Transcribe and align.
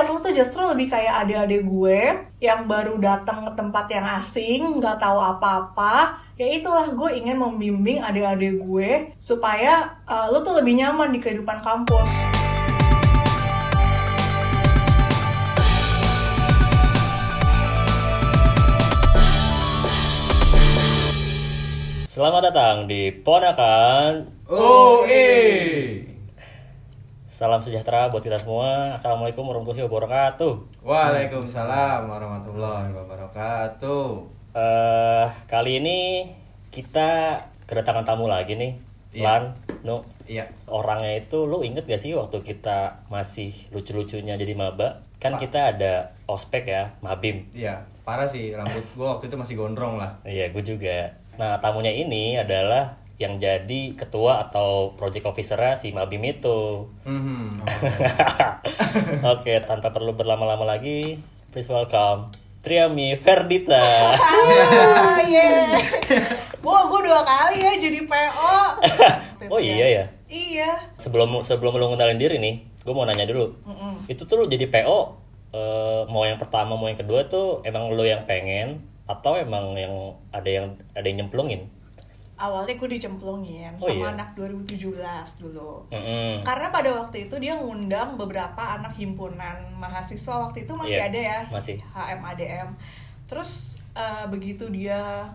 ngeliat 0.00 0.16
lu 0.16 0.24
tuh 0.24 0.32
justru 0.32 0.64
lebih 0.64 0.88
kayak 0.88 1.28
adik-adik 1.28 1.60
gue 1.60 2.00
yang 2.40 2.64
baru 2.64 2.96
datang 2.96 3.44
ke 3.44 3.52
tempat 3.52 3.84
yang 3.92 4.08
asing, 4.16 4.80
nggak 4.80 4.96
tahu 4.96 5.20
apa-apa. 5.20 6.24
Ya 6.40 6.56
itulah 6.56 6.88
gue 6.88 7.20
ingin 7.20 7.36
membimbing 7.36 8.00
adik-adik 8.00 8.64
gue 8.64 9.12
supaya 9.20 10.00
uh, 10.08 10.32
lu 10.32 10.40
tuh 10.40 10.56
lebih 10.56 10.80
nyaman 10.80 11.12
di 11.12 11.20
kehidupan 11.20 11.60
kampus. 11.60 12.08
Selamat 22.08 22.48
datang 22.48 22.88
di 22.88 23.12
Ponakan. 23.20 24.32
OE. 24.48 26.09
Salam 27.40 27.64
sejahtera 27.64 28.12
buat 28.12 28.20
kita 28.20 28.36
semua. 28.36 29.00
Assalamualaikum 29.00 29.48
warahmatullahi 29.48 29.88
wabarakatuh. 29.88 30.84
Waalaikumsalam 30.84 32.04
warahmatullahi 32.04 32.92
wabarakatuh. 32.92 34.04
Eh 34.52 35.28
kali 35.48 35.80
ini 35.80 36.28
kita 36.68 37.40
kedatangan 37.64 38.04
tamu 38.04 38.28
lagi 38.28 38.60
nih. 38.60 38.76
Iya. 39.16 39.24
Lan, 39.24 39.42
Nu. 39.80 40.04
Iya. 40.28 40.52
Orangnya 40.68 41.16
itu 41.16 41.48
lu 41.48 41.64
inget 41.64 41.88
gak 41.88 42.04
sih 42.04 42.12
waktu 42.12 42.44
kita 42.44 43.08
masih 43.08 43.56
lucu-lucunya 43.72 44.36
jadi 44.36 44.52
maba? 44.52 45.00
Kan 45.16 45.40
kita 45.40 45.72
ada 45.72 46.12
ospek 46.28 46.68
ya, 46.68 46.92
Mabim. 47.00 47.48
Iya, 47.56 47.88
parah 48.04 48.28
sih 48.28 48.52
rambut 48.52 48.84
gua 48.92 49.16
waktu 49.16 49.32
itu 49.32 49.40
masih 49.40 49.56
gondrong 49.56 49.96
lah. 49.96 50.12
Iya, 50.28 50.52
gue 50.52 50.60
juga. 50.60 51.16
Nah, 51.40 51.56
tamunya 51.64 51.88
ini 51.88 52.36
adalah 52.36 52.99
yang 53.20 53.36
jadi 53.36 53.92
ketua 54.00 54.48
atau 54.48 54.96
project 54.96 55.28
officer 55.28 55.60
si 55.76 55.92
Mabim 55.92 56.24
itu. 56.24 56.88
Mhm. 57.04 57.60
Oke, 59.36 59.60
tanpa 59.68 59.92
perlu 59.92 60.16
berlama-lama 60.16 60.64
lagi, 60.64 61.20
please 61.52 61.68
welcome 61.68 62.32
Triami 62.64 63.20
Ferdita. 63.20 64.16
Ah, 64.16 65.20
yeah. 65.28 65.84
Wah, 66.64 66.88
gue 66.88 67.00
dua 67.04 67.20
kali 67.20 67.60
ya 67.60 67.72
jadi 67.76 68.00
PO. 68.08 68.56
oh 69.52 69.60
iya 69.60 69.86
ya. 70.00 70.04
Iya. 70.32 70.70
Sebelum 70.96 71.44
sebelum 71.44 71.76
lu 71.76 71.92
ngenalin 71.92 72.16
diri 72.16 72.40
nih, 72.40 72.64
gue 72.80 72.94
mau 72.96 73.04
nanya 73.04 73.28
dulu. 73.28 73.52
Itu 74.08 74.24
tuh 74.24 74.44
lu 74.44 74.44
jadi 74.48 74.64
PO 74.64 74.98
eh, 75.52 76.02
mau 76.08 76.24
yang 76.24 76.40
pertama 76.40 76.72
mau 76.72 76.88
yang 76.88 76.96
kedua 76.96 77.28
tuh 77.28 77.60
emang 77.68 77.92
lu 77.92 78.04
yang 78.06 78.24
pengen 78.24 78.80
atau 79.04 79.36
emang 79.36 79.76
yang 79.76 80.16
ada 80.32 80.48
yang 80.48 80.66
ada 80.96 81.04
yang 81.04 81.28
nyemplungin? 81.28 81.68
Awalnya 82.40 82.72
gue 82.74 82.88
dicemplungin 82.88 83.76
Oh, 83.76 83.84
sama 83.84 84.08
iya? 84.08 84.16
anak 84.16 84.32
2017 84.32 84.96
dulu. 85.36 85.84
Mm-mm. 85.92 86.40
Karena 86.40 86.72
pada 86.72 86.88
waktu 86.96 87.28
itu 87.28 87.36
dia 87.36 87.52
ngundang 87.54 88.16
beberapa 88.16 88.80
anak 88.80 88.96
himpunan 88.96 89.60
mahasiswa 89.76 90.48
waktu 90.48 90.64
itu 90.64 90.72
masih 90.72 90.96
Iya, 90.96 91.08
ada 91.12 91.20
ya, 91.20 91.38
masih. 91.52 91.76
HMADM. 91.92 92.68
Terus 93.28 93.76
eh, 93.92 94.24
begitu 94.26 94.72
dia 94.72 95.28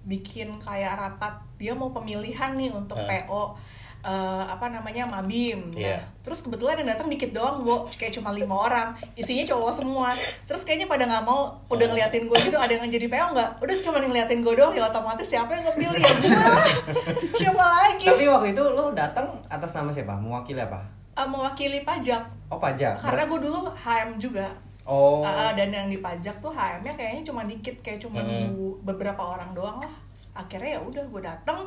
bikin 0.00 0.60
kayak 0.60 0.96
rapat, 0.96 1.34
dia 1.56 1.72
mau 1.72 1.88
pemilihan 1.90 2.52
nih 2.56 2.68
untuk 2.70 3.00
Heeh. 3.00 3.24
PO 3.24 3.56
eh, 4.00 4.12
apa 4.46 4.66
namanya 4.66 5.04
Mabim. 5.04 5.70
Nah, 5.70 5.76
Iya. 5.76 5.98
terus 6.20 6.40
kebetulan 6.40 6.76
yang 6.76 6.88
datang 6.88 7.06
dikit 7.06 7.30
doang, 7.30 7.60
gue 7.60 7.76
kayak 7.92 8.12
cuma 8.12 8.30
lima 8.30 8.56
orang, 8.62 8.88
isinya 9.12 9.44
cowok 9.46 9.72
semua. 9.74 10.16
Terus 10.42 10.62
kayaknya 10.62 10.86
pada 10.86 11.04
nggak 11.04 11.20
mau, 11.22 11.52
udah 11.66 11.84
Oh. 11.84 11.90
ngeliatin 11.90 12.24
gue 12.24 12.38
gitu, 12.40 12.56
ada 12.56 12.70
yang 12.70 12.86
jadi 12.86 13.06
PO 13.06 13.26
nggak? 13.30 13.50
Udah 13.58 13.74
cuma 13.80 13.98
ngeliatin 13.98 14.40
gue 14.40 14.54
doang, 14.54 14.72
ya 14.72 14.84
otomatis 14.84 15.26
siapa 15.26 15.52
yang 15.52 15.64
kepilih 15.66 15.98
ya 15.98 16.12
gue 16.14 16.30
siapa 17.40 17.60
lagi? 17.60 18.04
Tapi 18.04 18.24
waktu 18.26 18.48
itu 18.50 18.62
lo 18.64 18.90
datang 18.90 19.26
atas 19.46 19.70
nama 19.72 19.88
siapa? 19.88 20.14
Mewakili 20.14 20.60
apa? 20.60 20.80
Eh, 21.12 21.26
mewakili 21.26 21.82
pajak 21.82 22.22
Oh 22.48 22.56
pajak. 22.56 22.96
karena 22.98 23.22
gue 23.24 23.38
dulu 23.42 23.68
HM 23.70 24.16
juga 24.16 24.48
Oh. 24.82 25.22
Ah, 25.22 25.52
dan 25.52 25.70
yang 25.70 25.86
di 25.86 25.98
pajak 25.98 26.40
tuh 26.40 26.50
HM-nya 26.50 26.90
kayaknya 26.90 27.22
cuma 27.22 27.44
dikit 27.44 27.78
kayak 27.78 28.00
cuma 28.00 28.18
Hmm. 28.18 28.74
beberapa 28.80 29.20
orang 29.20 29.52
doang 29.52 29.78
lah 29.78 29.92
akhirnya 30.32 30.74
ya 30.74 30.80
udah 30.80 31.04
gue 31.04 31.22
dateng 31.22 31.60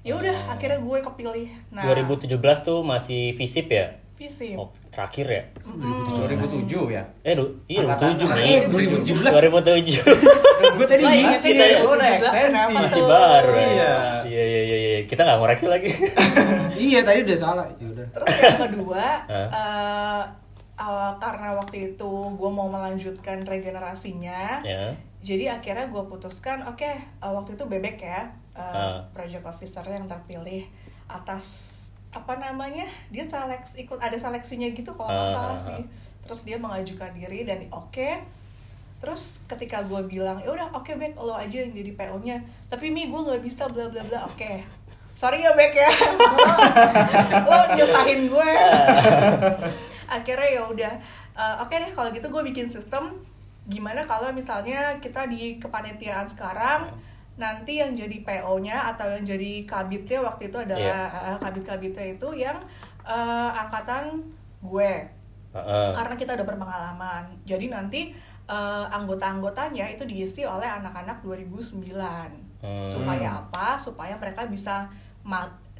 ya 0.00 0.12
udah 0.14 0.32
Oh. 0.42 0.52
akhirnya 0.52 0.78
gue 0.78 0.98
kepilih 1.02 1.48
nah 1.68 1.84
2017 1.84 2.32
tuh 2.60 2.80
masih 2.80 3.32
visip 3.32 3.68
ya? 3.68 3.86
visi 4.14 4.52
Oh, 4.52 4.68
terakhir 4.90 5.26
ya? 5.26 5.42
2007 5.64 6.68
ya. 6.90 7.00
Eh, 7.22 7.32
du, 7.32 7.56
iya 7.64 7.80
Angkatan- 7.82 8.20
2007 8.20 8.28
angkatan 8.28 8.36
nih. 8.36 8.60
2017. 8.68 9.32
2007. 9.32 9.96
Gue 10.76 10.84
tadi 10.86 11.02
Lah, 11.02 11.14
ingat 11.14 11.32
iya 11.32 11.40
sih, 11.40 11.52
sih, 11.56 11.56
gue 11.56 11.88
udah 11.88 12.10
2017 12.20 12.20
ekstensi. 12.20 12.74
Masih 12.76 13.02
baru 13.02 13.48
ya. 13.50 13.64
Iya. 13.64 13.94
Iya, 14.28 14.42
iya, 14.44 14.60
iya, 14.62 14.76
iya. 14.78 14.98
Kita 15.06 15.20
nggak 15.22 15.38
ngoreksi 15.38 15.66
lagi. 15.66 15.88
iya 16.78 17.00
tadi 17.00 17.18
udah 17.22 17.38
salah 17.38 17.64
ya 17.74 17.86
udah 17.86 18.06
terus 18.10 18.28
yang 18.34 18.60
kedua 18.62 19.04
eh, 19.26 20.22
awal- 20.76 21.16
karena 21.16 21.48
waktu 21.54 21.76
itu 21.90 22.10
gue 22.30 22.50
mau 22.50 22.68
melanjutkan 22.68 23.40
regenerasinya 23.42 24.60
ya. 24.62 24.92
jadi 25.20 25.44
akhirnya 25.54 25.88
gue 25.88 26.02
putuskan 26.06 26.60
oke 26.62 26.84
eh, 26.84 27.00
waktu 27.22 27.52
itu 27.52 27.64
bebek 27.66 27.96
ya 27.98 28.32
eh, 28.60 28.76
Ah. 28.76 29.00
project 29.10 29.42
officer 29.42 29.80
yang 29.82 30.04
terpilih 30.04 30.68
atas 31.08 31.76
apa 32.10 32.34
namanya 32.36 32.84
dia 33.08 33.22
seleks 33.22 33.78
ikut 33.78 33.96
ada 33.96 34.14
seleksinya 34.14 34.66
gitu 34.70 34.90
kalau 34.92 35.08
nggak 35.08 35.28
Ah, 35.28 35.34
salah 35.34 35.54
ah, 35.54 35.58
sih. 35.58 35.80
Terus 36.20 36.40
dia 36.44 36.56
mengajukan 36.56 37.10
diri 37.10 37.42
dan 37.42 37.64
oke. 37.70 38.10
Terus 39.00 39.40
ketika 39.46 39.80
gue 39.80 40.04
bilang 40.04 40.36
ya 40.38 40.50
udah 40.50 40.68
oke 40.70 40.92
bek 40.92 41.16
lo 41.16 41.32
aja 41.32 41.64
yang 41.64 41.72
jadi 41.72 41.96
PO 41.96 42.20
nya 42.20 42.36
tapi 42.68 42.90
mi 42.90 43.08
gue 43.08 43.16
nggak 43.16 43.40
bisa 43.40 43.64
bla 43.66 43.88
bla 43.88 44.02
bla. 44.04 44.26
Oke. 44.26 44.60
Sorry 45.16 45.40
ya 45.40 45.52
bek 45.52 45.72
ya. 45.72 45.90
Lo 47.50 47.58
nyusahin 47.72 48.28
gue. 48.28 48.50
Akhirnya 50.16 50.48
ya 50.50 50.62
udah 50.64 50.92
eh, 51.32 51.54
oke 51.60 51.72
deh 51.72 51.90
kalau 51.92 52.10
gitu 52.10 52.26
gue 52.26 52.42
bikin 52.44 52.66
sistem 52.66 53.14
gimana 53.68 54.02
kalau 54.02 54.32
misalnya 54.32 54.98
kita 54.98 55.30
di 55.30 55.56
kepanitiaan 55.56 56.26
sekarang 56.26 56.90
nanti 57.40 57.80
yang 57.80 57.96
jadi 57.96 58.20
PO-nya 58.20 58.92
atau 58.94 59.08
yang 59.08 59.24
jadi 59.24 59.64
kabitnya 59.64 60.20
waktu 60.20 60.52
itu 60.52 60.58
adalah 60.60 61.08
eh, 61.32 61.38
kabit-kabitnya 61.40 62.04
itu 62.20 62.28
yang 62.36 62.60
eh, 63.02 63.50
angkatan 63.56 64.20
gue. 64.60 64.94
Heeh. 65.50 65.90
karena 65.98 66.14
kita 66.14 66.38
udah 66.38 66.46
berpengalaman. 66.46 67.24
Jadi 67.42 67.66
nanti 67.72 68.00
eh, 68.46 68.86
anggota-anggotanya 68.92 69.90
itu 69.90 70.06
diisi 70.06 70.46
oleh 70.46 70.68
anak-anak 70.68 71.24
2009 71.24 71.90
Hmm. 72.60 72.84
supaya 72.84 73.40
apa? 73.40 73.80
Supaya 73.80 74.20
mereka 74.20 74.44
bisa 74.44 74.84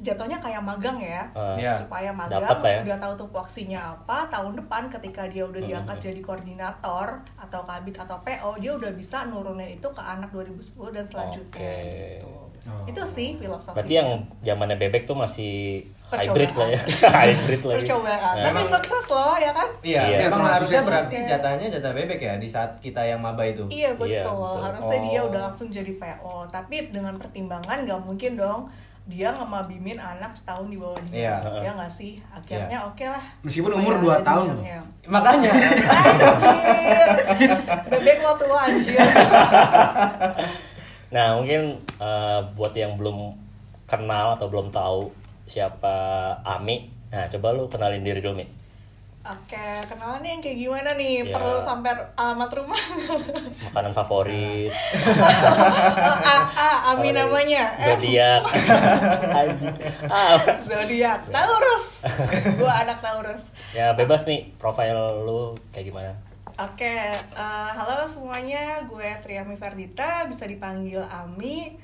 jatuhnya 0.01 0.37
kayak 0.37 0.59
magang 0.59 0.97
ya 0.97 1.21
Ah. 1.31 1.53
Iya. 1.53 1.77
supaya 1.77 2.09
magang 2.11 2.41
Dapat 2.41 2.57
ya. 2.63 2.79
udah 2.83 2.97
tahu 2.99 3.13
tupoksinya 3.19 3.79
apa 3.93 4.25
tahun 4.27 4.57
depan 4.57 4.89
ketika 4.89 5.23
dia 5.25 5.43
udah 5.43 5.61
diangkat 5.61 5.95
Hmm. 5.95 6.05
jadi 6.07 6.19
koordinator 6.19 7.07
atau 7.37 7.61
kabit 7.61 7.95
atau 7.95 8.17
PO 8.19 8.51
dia 8.57 8.71
udah 8.73 8.91
bisa 8.91 9.23
nurunin 9.23 9.69
itu 9.71 9.87
ke 9.87 10.01
anak 10.01 10.29
2010 10.29 10.57
dan 10.91 11.05
selanjutnya 11.05 11.53
Oke. 11.55 11.77
gitu. 12.17 12.29
Oh. 12.61 12.85
itu 12.85 13.01
sih 13.03 13.33
filosofi 13.33 13.73
Berarti 13.73 13.93
yang 13.95 14.09
zamannya 14.39 14.77
bebek 14.79 15.03
tuh 15.03 15.13
masih 15.15 15.81
Percobaan. 16.03 16.29
hybrid 16.29 16.51
lah 16.51 16.67
ya. 16.67 16.81
hybrid 17.25 17.61
lagi. 17.63 17.75
percobaan 17.79 18.21
Nah, 18.21 18.43
tapi 18.43 18.53
Emang- 18.55 18.69
sukses 18.71 19.05
loh 19.07 19.33
ya 19.35 19.51
kan 19.51 19.69
Iya, 19.81 20.01
Iya, 20.03 20.17
emang 20.27 20.41
harusnya 20.43 20.81
berarti 20.83 21.15
jatahnya 21.23 21.67
jatah 21.71 21.89
bebek 21.91 22.19
ya 22.19 22.33
di 22.35 22.45
saat 22.45 22.77
kita 22.77 23.01
yang 23.01 23.17
maba 23.17 23.41
itu. 23.43 23.65
Iya 23.67 23.93
betul, 23.93 24.13
Iya, 24.13 24.23
betul. 24.25 24.61
harusnya 24.61 24.97
dia 25.03 25.19
Oh. 25.19 25.29
udah 25.29 25.41
langsung 25.43 25.67
jadi 25.69 25.93
PO 25.95 26.35
Tapi 26.47 26.75
dengan 26.89 27.13
pertimbangan 27.15 27.77
gak 27.81 27.97
mungkin 27.99 28.31
dong 28.35 28.61
dia 29.03 29.33
ngemabimin 29.33 29.97
anak 29.97 30.29
setahun 30.31 30.69
di 30.69 30.77
bawah 30.77 30.99
dia 31.03 31.13
Iya. 31.35 31.35
Ya 31.61 31.71
nggak 31.73 31.89
sih? 31.89 32.21
Akhirnya 32.29 32.85
oke 32.85 33.01
lah 33.03 33.23
Meskipun 33.41 33.71
umur 33.73 33.93
ada 33.93 34.01
dua 34.01 34.15
tahun. 34.21 34.45
jenjangnya. 34.53 34.79
Makanya. 35.07 35.51
Anjir, 37.27 37.51
bebek 37.87 38.17
lo 38.19 38.31
tua 38.37 38.59
anjir 38.63 38.97
Nah, 41.11 41.35
mungkin 41.35 41.61
eh, 41.97 42.39
buat 42.53 42.71
yang 42.71 42.95
belum 42.95 43.35
kenal 43.83 44.39
atau 44.39 44.47
belum 44.47 44.71
tahu 44.71 45.11
siapa 45.43 45.91
Ami, 46.41 46.87
nah 47.11 47.27
coba 47.27 47.51
lu 47.51 47.67
kenalin 47.67 47.99
diri 47.99 48.23
dulu, 48.23 48.39
Mi. 48.39 48.47
Oke, 49.21 49.67
kenalannya 49.85 50.33
yang 50.33 50.41
kayak 50.41 50.57
gimana 50.57 50.89
nih? 50.97 51.21
Ya. 51.21 51.37
Perlu 51.37 51.61
sampai 51.61 51.93
alamat 52.17 52.49
rumah? 52.57 52.81
Makanan 53.69 53.93
favorit, 53.93 54.73
ah, 56.57 56.89
Ami 56.89 57.13
namanya 57.13 57.69
zodiak. 57.85 58.41
Zodiak 60.65 61.21
Taurus 61.37 62.01
Gue 62.57 62.71
anak 62.73 62.97
Taurus 63.05 63.45
ya 63.77 63.93
bebas 63.93 64.25
Mi, 64.25 64.57
profil 64.57 64.97
lu 65.21 65.53
kayak 65.69 65.93
gimana? 65.93 66.11
Oke, 66.57 67.13
eh, 67.13 67.69
halo 67.77 68.03
semuanya, 68.09 68.83
gue 68.89 69.07
Triami 69.23 69.55
Ferdita, 69.55 70.25
bisa 70.27 70.43
dipanggil 70.49 70.99
Ami. 70.99 71.77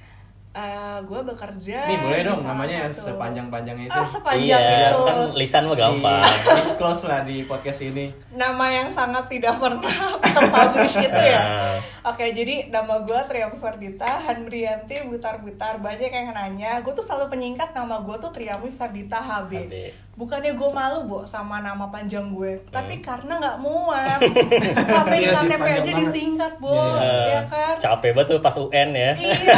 Eh, 0.57 0.97
gue 1.05 1.21
bekerja. 1.21 1.85
Nih 1.85 2.01
boleh 2.01 2.21
dong 2.25 2.41
namanya 2.41 2.75
yang 2.83 2.89
satu- 2.89 3.13
sepanjang-panjangnya 3.13 3.85
itu. 3.85 3.93
Oh, 3.93 4.07
sepanjang 4.09 4.57
iya, 4.57 4.89
itu. 4.89 5.01
kan 5.05 5.17
lisan 5.37 5.63
mah 5.69 5.77
gampang. 5.77 6.21
Di- 6.25 6.57
disclose 6.57 7.03
lah 7.05 7.21
di 7.21 7.45
podcast 7.45 7.85
ini. 7.85 8.09
Nama 8.33 8.65
yang 8.67 8.87
sangat 8.89 9.29
tidak 9.29 9.61
pernah 9.61 10.17
terpublish 10.17 10.97
gitu 11.05 11.13
ya. 11.21 11.37
Nah. 11.37 11.77
Oke, 12.09 12.33
jadi 12.33 12.73
nama 12.73 13.05
gue 13.05 13.19
Triami 13.29 13.57
Ferdita, 13.61 14.09
Hanbrianti 14.19 14.97
Butar-Butar. 15.05 15.77
Banyak 15.77 16.09
yang 16.09 16.33
nanya, 16.33 16.81
gue 16.81 16.89
tuh 16.89 17.05
selalu 17.05 17.29
penyingkat 17.29 17.77
nama 17.77 18.01
gue 18.01 18.17
tuh 18.17 18.33
Triami 18.33 18.73
Ferdita 18.73 19.21
HB. 19.21 19.51
HB. 19.61 19.75
Bukannya 20.17 20.51
gue 20.51 20.69
malu 20.71 21.05
bu 21.05 21.17
sama 21.23 21.61
nama 21.61 21.85
panjang 21.87 22.27
gue 22.27 22.57
Hmm. 22.57 22.73
tapi 22.73 22.97
karena 22.99 23.37
nggak 23.37 23.57
muat. 23.59 24.17
Sampai 24.89 25.17
di 25.19 25.23
Iya 25.23 25.37
KTP 25.37 25.61
aja 25.61 25.77
banget. 25.77 25.93
disingkat 26.01 26.53
bu 26.57 26.73
Iya, 26.73 26.89
Eh, 26.97 27.27
ya 27.29 27.41
kan? 27.45 27.75
Capek 27.77 28.11
banget 28.11 28.27
tuh 28.27 28.41
pas 28.41 28.55
UN 28.55 28.89
ya. 28.91 29.11
Iya 29.13 29.53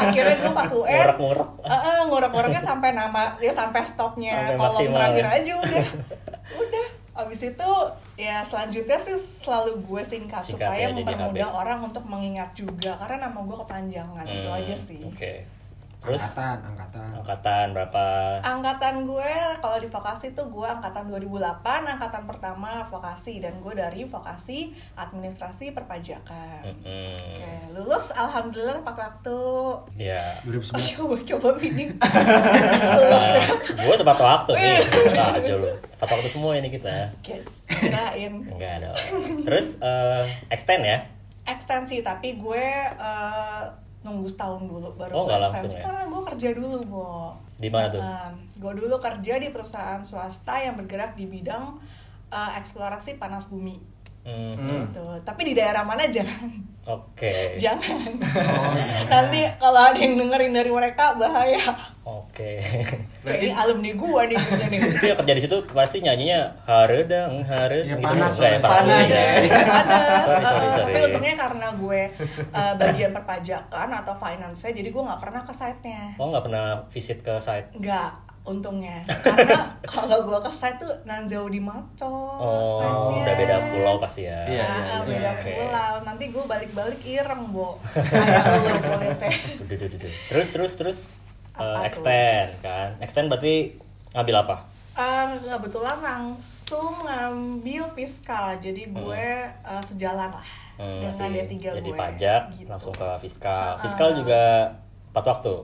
akhirnya 0.00 0.36
gue 0.38 0.52
pas 0.52 0.70
UN 0.72 0.86
ngorek-ngorek 0.94 1.48
Heeh, 1.64 1.98
ngorek-ngoreknya 2.06 2.62
sampai 2.62 2.90
nama 2.92 3.22
ya 3.36 3.50
sampai 3.50 3.82
stopnya 3.82 4.32
Sampai 4.48 4.54
kolom 4.56 4.86
terakhir 4.88 5.24
ya. 5.24 5.30
aja 5.34 5.52
udah. 5.58 5.84
Udah 6.54 6.86
abis 7.16 7.40
itu 7.44 7.70
ya 8.16 8.38
selanjutnya 8.40 8.98
sih 9.00 9.14
selalu 9.16 9.78
gue 9.80 10.02
singkat, 10.04 10.42
Singkat 10.42 10.58
supaya 10.60 10.78
ya, 10.80 10.90
mempermudah 10.90 11.48
orang 11.52 11.78
untuk 11.84 12.02
mengingat 12.04 12.50
juga 12.52 12.94
karena 12.96 13.26
nama 13.26 13.38
gue 13.40 13.56
kepanjangan 13.56 14.24
itu 14.24 14.46
Hmm, 14.48 14.58
aja 14.58 14.74
sih. 14.76 14.98
oke 15.00 15.32
terus? 16.04 16.20
Angkatan, 16.20 16.58
angkatan. 16.68 17.08
angkatan 17.16 17.66
berapa? 17.72 18.04
Angkatan 18.40 18.94
gue 19.04 19.30
kalau 19.58 19.76
di 19.76 19.88
vokasi 19.88 20.26
tuh 20.32 20.46
gue 20.46 20.68
angkatan 20.68 21.08
2008 21.08 21.64
angkatan 21.64 22.24
pertama 22.24 22.84
vokasi 22.86 23.40
dan 23.40 23.56
gue 23.58 23.72
dari 23.72 24.04
vokasi 24.04 24.70
administrasi 24.94 25.72
perpajakan. 25.72 26.60
Mm-mm. 26.62 27.16
Oke, 27.16 27.52
lulus 27.72 28.12
alhamdulillah 28.12 28.78
tepat 28.78 28.96
waktu. 29.00 29.38
Ya 29.96 30.36
Oh, 30.44 30.52
2009. 30.52 30.94
coba 30.94 31.14
coba 31.24 31.48
ini 31.58 31.84
lulus 33.00 33.26
ya. 33.26 33.40
Gue 33.74 33.96
tepat 33.96 34.18
waktu 34.18 34.52
nih 34.54 34.76
nah, 35.10 35.34
aja 35.34 35.54
lu 35.56 35.70
tepat 35.88 36.08
waktu 36.10 36.28
semua 36.28 36.52
ini 36.54 36.68
kita. 36.68 37.08
Oke, 37.16 37.40
kirain. 37.66 38.34
Enggak 38.44 38.72
ada 38.82 38.90
terus 39.42 39.80
eh, 39.80 40.24
extend 40.48 40.84
ya? 40.84 40.98
Ekstensi 41.44 42.00
tapi 42.00 42.36
gue 42.36 42.64
eh, 42.88 43.62
nunggu 44.04 44.28
setahun 44.28 44.62
dulu 44.62 44.92
baru 44.94 45.12
Oh, 45.16 45.24
gue 45.24 45.32
ya? 45.32 45.80
karena 45.80 46.02
gue 46.04 46.22
kerja 46.28 46.48
dulu 46.52 46.76
bo 46.84 47.08
Di 47.56 47.68
mana 47.72 47.88
tuh? 47.88 48.02
gue 48.54 48.72
dulu 48.76 48.96
kerja 49.00 49.34
di 49.40 49.48
perusahaan 49.48 49.98
swasta 49.98 50.60
yang 50.60 50.76
bergerak 50.76 51.16
di 51.16 51.24
bidang 51.24 51.80
eh, 52.28 52.50
eksplorasi 52.54 53.16
panas 53.16 53.48
bumi 53.48 53.80
Hmm, 54.24 54.56
Hmm. 54.56 54.88
gitu. 54.88 55.04
Tapi 55.20 55.40
di 55.44 55.52
daerah 55.52 55.80
mana 55.80 56.04
jangan. 56.06 56.48
Oke. 56.84 57.56
Jangan. 57.64 58.12
Nanti 59.06 59.40
kalau 59.54 59.80
ada 59.82 59.96
yang 59.96 60.16
dengerin 60.16 60.52
dari 60.52 60.68
mereka 60.68 61.12
bahaya. 61.14 61.72
Oke. 62.02 62.60
Kayak 63.20 63.40
ini 63.40 63.52
alumni 63.52 63.90
gue 63.90 64.22
nih 64.26 64.36
kerja 64.36 64.64
nih. 64.66 64.78
Itu 64.92 65.04
yang 65.06 65.18
kerja 65.18 65.32
di 65.32 65.42
situ 65.42 65.56
pasti 65.66 66.00
nyanyinya 66.00 66.44
haredang 66.62 67.40
haredang. 67.42 67.88
Ya, 67.90 67.96
panas 67.98 68.32
ya, 68.34 68.36
soalnya. 68.38 68.60
Panas. 68.60 68.84
bumi 68.84 69.04
ya. 69.08 69.24
panas. 69.72 70.26
Sorry, 70.26 70.36
Eh, 70.36 70.44
sorry, 70.44 70.68
sorry. 70.70 70.84
tapi 70.86 70.98
untungnya 71.02 71.34
karena 71.38 71.66
gue 71.74 72.00
eh, 72.50 72.72
bagian 72.76 73.10
perpajakan 73.14 73.88
atau 73.94 74.14
finance 74.14 74.60
jadi 74.66 74.88
gue 74.90 75.02
nggak 75.02 75.20
pernah 75.20 75.40
ke 75.40 75.52
site-nya. 75.52 76.02
Oh 76.16 76.28
nggak 76.28 76.44
pernah 76.44 76.64
visit 76.88 77.18
ke 77.18 77.34
site? 77.38 77.72
Nggak 77.74 78.08
untungnya. 78.44 79.00
Karena 79.08 79.72
kalau 79.88 80.22
gue 80.22 80.38
ke 80.38 80.50
site 80.52 80.76
tuh 80.76 80.92
nan 81.02 81.24
jauh 81.24 81.46
di 81.46 81.58
Mato 81.58 82.06
oh 82.36 82.78
site-nya. 82.78 83.22
udah 83.22 83.34
beda 83.34 83.56
pulau 83.66 83.94
pasti 83.96 84.22
ya? 84.22 84.38
Iya, 84.44 84.62
Nah, 84.62 84.76
iya, 84.76 84.94
beda 85.02 85.30
Oke. 85.34 85.50
pulau. 85.58 85.92
Nanti 86.02 86.24
gue 86.28 86.44
balik-balik 86.44 87.00
ireng 87.02 87.42
bo. 87.48 87.80
Terus 90.28 90.46
terus 90.50 90.72
terus 90.74 90.98
Apa 91.52 91.62
eh, 91.62 91.72
tuh? 91.72 91.82
extend 91.86 92.48
kan? 92.60 92.88
Extend 92.98 93.26
berarti 93.28 93.54
ngambil 94.12 94.36
apa? 94.40 94.56
Eh, 94.94 95.26
kebetulan 95.48 95.98
langsung 95.98 96.94
ngambil 97.02 97.82
fiskal 97.90 98.54
jadi 98.58 98.82
gue 98.86 99.24
eh, 99.48 99.82
sejalan 99.82 100.30
lah 100.30 100.48
Hmm, 100.74 101.06
dengan 101.06 101.14
masih 101.14 101.46
D3 101.46 101.54
jadi 101.70 101.86
gue 101.86 101.94
pajak 101.94 102.42
gitu. 102.58 102.66
langsung 102.66 102.90
ke 102.90 103.06
fiskal. 103.22 103.78
Fiskal 103.78 104.10
juga 104.12 104.74
tepat 105.06 105.24
waktu 105.30 105.54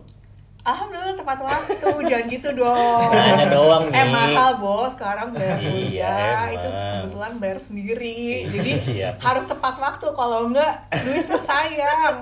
Alhamdulillah 0.60 1.16
tepat 1.16 1.38
waktu, 1.40 1.76
jangan 2.04 2.26
gitu 2.28 2.48
dong. 2.52 3.08
Nanya 3.16 3.46
doang 3.48 3.84
Eh 3.88 3.96
nih. 3.96 4.12
mahal 4.12 4.50
bos, 4.56 4.92
sekarang 4.92 5.32
bayar 5.32 5.56
Iya, 5.56 5.64
kuliah 5.64 6.12
emang. 6.12 6.50
itu 6.52 6.68
kebetulan 6.68 7.32
bayar 7.38 7.58
sendiri, 7.58 8.18
jadi 8.46 8.70
Iya. 8.92 9.10
harus 9.16 9.44
tepat 9.46 9.74
waktu. 9.76 10.06
Kalau 10.06 10.38
enggak 10.46 10.72
duitnya 10.92 11.38
sayang. 11.42 12.16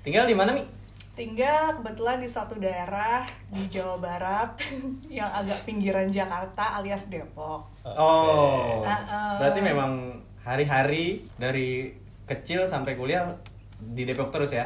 Tinggal 0.00 0.24
di 0.24 0.32
mana, 0.32 0.50
Mi? 0.50 0.64
Tinggal 1.12 1.76
kebetulan 1.76 2.16
di 2.16 2.26
satu 2.26 2.56
daerah 2.56 3.28
di 3.46 3.68
Jawa 3.68 3.96
Barat 3.98 4.56
yang 5.12 5.28
agak 5.28 5.60
pinggiran 5.62 6.08
Jakarta 6.08 6.80
alias 6.80 7.06
Depok. 7.06 7.68
Oh. 7.84 8.80
Berarti 9.36 9.60
memang 9.60 10.16
hari-hari 10.40 11.28
dari 11.36 11.92
kecil 12.24 12.64
sampai 12.64 12.96
kuliah 12.96 13.36
di 13.78 14.02
Depok 14.02 14.32
terus 14.32 14.48
ya? 14.50 14.64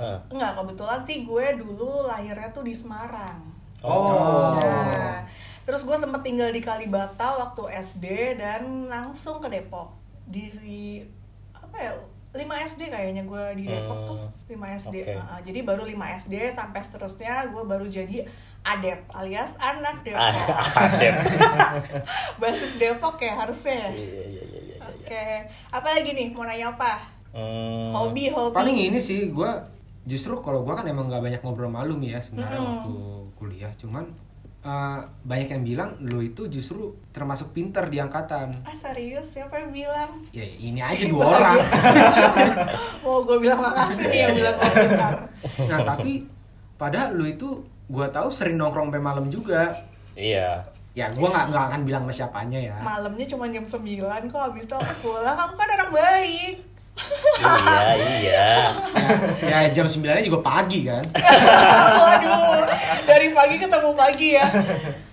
Eh, 0.00 0.18
Enggak, 0.32 0.56
kebetulan 0.56 1.00
sih 1.04 1.28
gue 1.28 1.46
dulu 1.60 2.08
lahirnya 2.08 2.48
tuh 2.50 2.64
di 2.64 2.72
Semarang. 2.72 3.36
Oh. 3.84 4.56
Nah, 4.56 5.20
terus 5.68 5.84
gue 5.84 5.92
sempet 5.92 6.24
tinggal 6.24 6.48
di 6.48 6.64
Kalibata 6.64 7.36
waktu 7.36 7.68
SD 7.76 8.06
dan 8.40 8.88
langsung 8.88 9.44
ke 9.44 9.52
Depok. 9.52 9.92
Di 10.24 10.48
si 10.48 11.04
apa 11.52 11.76
ya? 11.76 11.92
5 12.30 12.46
SD 12.46 12.88
kayaknya 12.88 13.26
gue 13.26 13.44
di 13.60 13.64
Depok 13.68 13.98
tuh. 14.06 14.18
Hmm, 14.22 14.56
5 14.56 14.78
SD. 14.80 14.96
oke. 15.02 15.12
Heeh, 15.12 15.38
jadi 15.44 15.58
baru 15.66 15.82
5 15.84 16.16
SD 16.16 16.34
sampai 16.48 16.80
seterusnya 16.80 17.50
gue 17.50 17.62
baru 17.66 17.84
jadi 17.84 18.24
ADEP 18.60 19.00
alias 19.12 19.52
anak 19.58 20.00
Depok. 20.00 20.20
Adem. 20.78 21.14
Basis 22.40 22.78
Depok 22.78 23.20
ya 23.20 23.34
harusnya. 23.34 23.74
ya? 23.74 23.88
Iya, 23.90 24.06
iya, 24.06 24.24
iya, 24.24 24.42
iya, 24.46 24.60
iya. 24.62 24.76
Oke. 24.80 25.26
Apa 25.68 25.88
lagi 25.92 26.10
nih? 26.14 26.28
Mau 26.32 26.46
nanya 26.46 26.72
apa? 26.72 27.02
Hmm, 27.30 27.90
Hobi, 27.94 28.30
hobi. 28.30 28.54
Paling 28.54 28.78
ini 28.78 28.98
sih 28.98 29.28
gue 29.28 29.50
justru 30.10 30.34
kalau 30.42 30.66
gue 30.66 30.74
kan 30.74 30.82
emang 30.82 31.06
nggak 31.06 31.22
banyak 31.22 31.40
ngobrol 31.46 31.70
malu 31.70 31.94
nih 32.02 32.18
ya 32.18 32.20
sebenarnya 32.20 32.58
Mm-mm. 32.58 32.70
waktu 32.74 32.94
kuliah. 33.38 33.72
Cuman 33.78 34.04
eh, 34.60 34.98
banyak 35.22 35.48
yang 35.54 35.62
bilang 35.62 35.90
lo 36.02 36.18
itu 36.18 36.50
justru 36.50 36.90
termasuk 37.14 37.54
pinter 37.54 37.86
di 37.86 38.02
angkatan. 38.02 38.50
Ah 38.66 38.74
serius? 38.74 39.38
Siapa 39.38 39.54
yang 39.54 39.70
bilang? 39.70 40.10
Ya 40.34 40.42
ini 40.42 40.82
aja 40.82 41.06
dua 41.06 41.38
orang. 41.38 41.62
Mau 43.06 43.22
gue 43.22 43.38
bilang 43.38 43.62
makasih 43.62 44.10
nih 44.10 44.20
yang 44.26 44.34
bilang 44.34 44.54
gue 44.58 44.72
pintar. 44.74 45.14
Nah 45.70 45.78
tapi 45.86 46.26
padahal 46.74 47.14
lo 47.14 47.24
itu 47.24 47.48
gue 47.86 48.06
tahu 48.10 48.28
sering 48.28 48.58
nongkrong 48.58 48.90
sampai 48.90 49.02
malam 49.02 49.30
juga. 49.30 49.70
Iya. 50.18 50.66
Ya 50.90 51.06
gue 51.06 51.22
nggak 51.22 51.54
nggak 51.54 51.64
akan 51.70 51.80
bilang 51.86 52.02
sama 52.02 52.12
siapanya 52.12 52.58
ya. 52.58 52.76
Malamnya 52.82 53.24
cuma 53.30 53.46
jam 53.46 53.62
9 53.62 54.26
kok 54.26 54.42
habis 54.42 54.66
itu 54.66 54.74
aku 54.74 54.94
pulang. 55.06 55.38
Aku 55.38 55.54
kan 55.54 55.68
anak 55.70 55.90
baik. 55.94 56.69
Iya, 57.40 57.94
iya. 58.20 58.48
ya, 59.40 59.58
ya 59.64 59.68
jam 59.70 59.86
9 59.86 60.02
nya 60.02 60.20
juga 60.20 60.40
pagi 60.40 60.84
kan. 60.84 61.04
Waduh, 62.00 62.62
dari 63.04 63.28
pagi 63.30 63.56
ketemu 63.56 63.90
pagi 63.94 64.28
ya. 64.34 64.46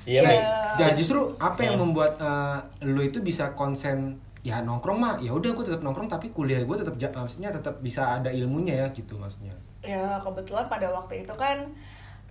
Iya, 0.04 0.22
Ya. 0.22 0.24
Mi. 0.24 0.38
Ya 0.78 0.88
justru 0.94 1.36
apa 1.36 1.60
yang 1.62 1.76
Hmm. 1.76 1.90
membuat 1.90 2.16
eh, 2.18 2.58
lo 2.86 3.02
itu 3.02 3.20
bisa 3.20 3.52
konsen 3.52 4.20
ya 4.40 4.62
nongkrong 4.62 4.96
mah 4.96 5.14
ya 5.20 5.34
udah 5.34 5.52
gue 5.52 5.66
tetap 5.66 5.82
nongkrong 5.82 6.08
tapi 6.08 6.32
kuliah 6.32 6.64
gue 6.64 6.78
tetap 6.78 6.96
maksudnya 6.96 7.52
tetap 7.52 7.82
bisa 7.82 8.16
ada 8.16 8.30
ilmunya 8.30 8.86
ya 8.86 8.88
gitu 8.94 9.18
maksudnya. 9.18 9.52
Ya 9.82 10.22
kebetulan 10.22 10.68
pada 10.68 10.88
waktu 10.90 11.24
itu 11.24 11.34
kan 11.34 11.68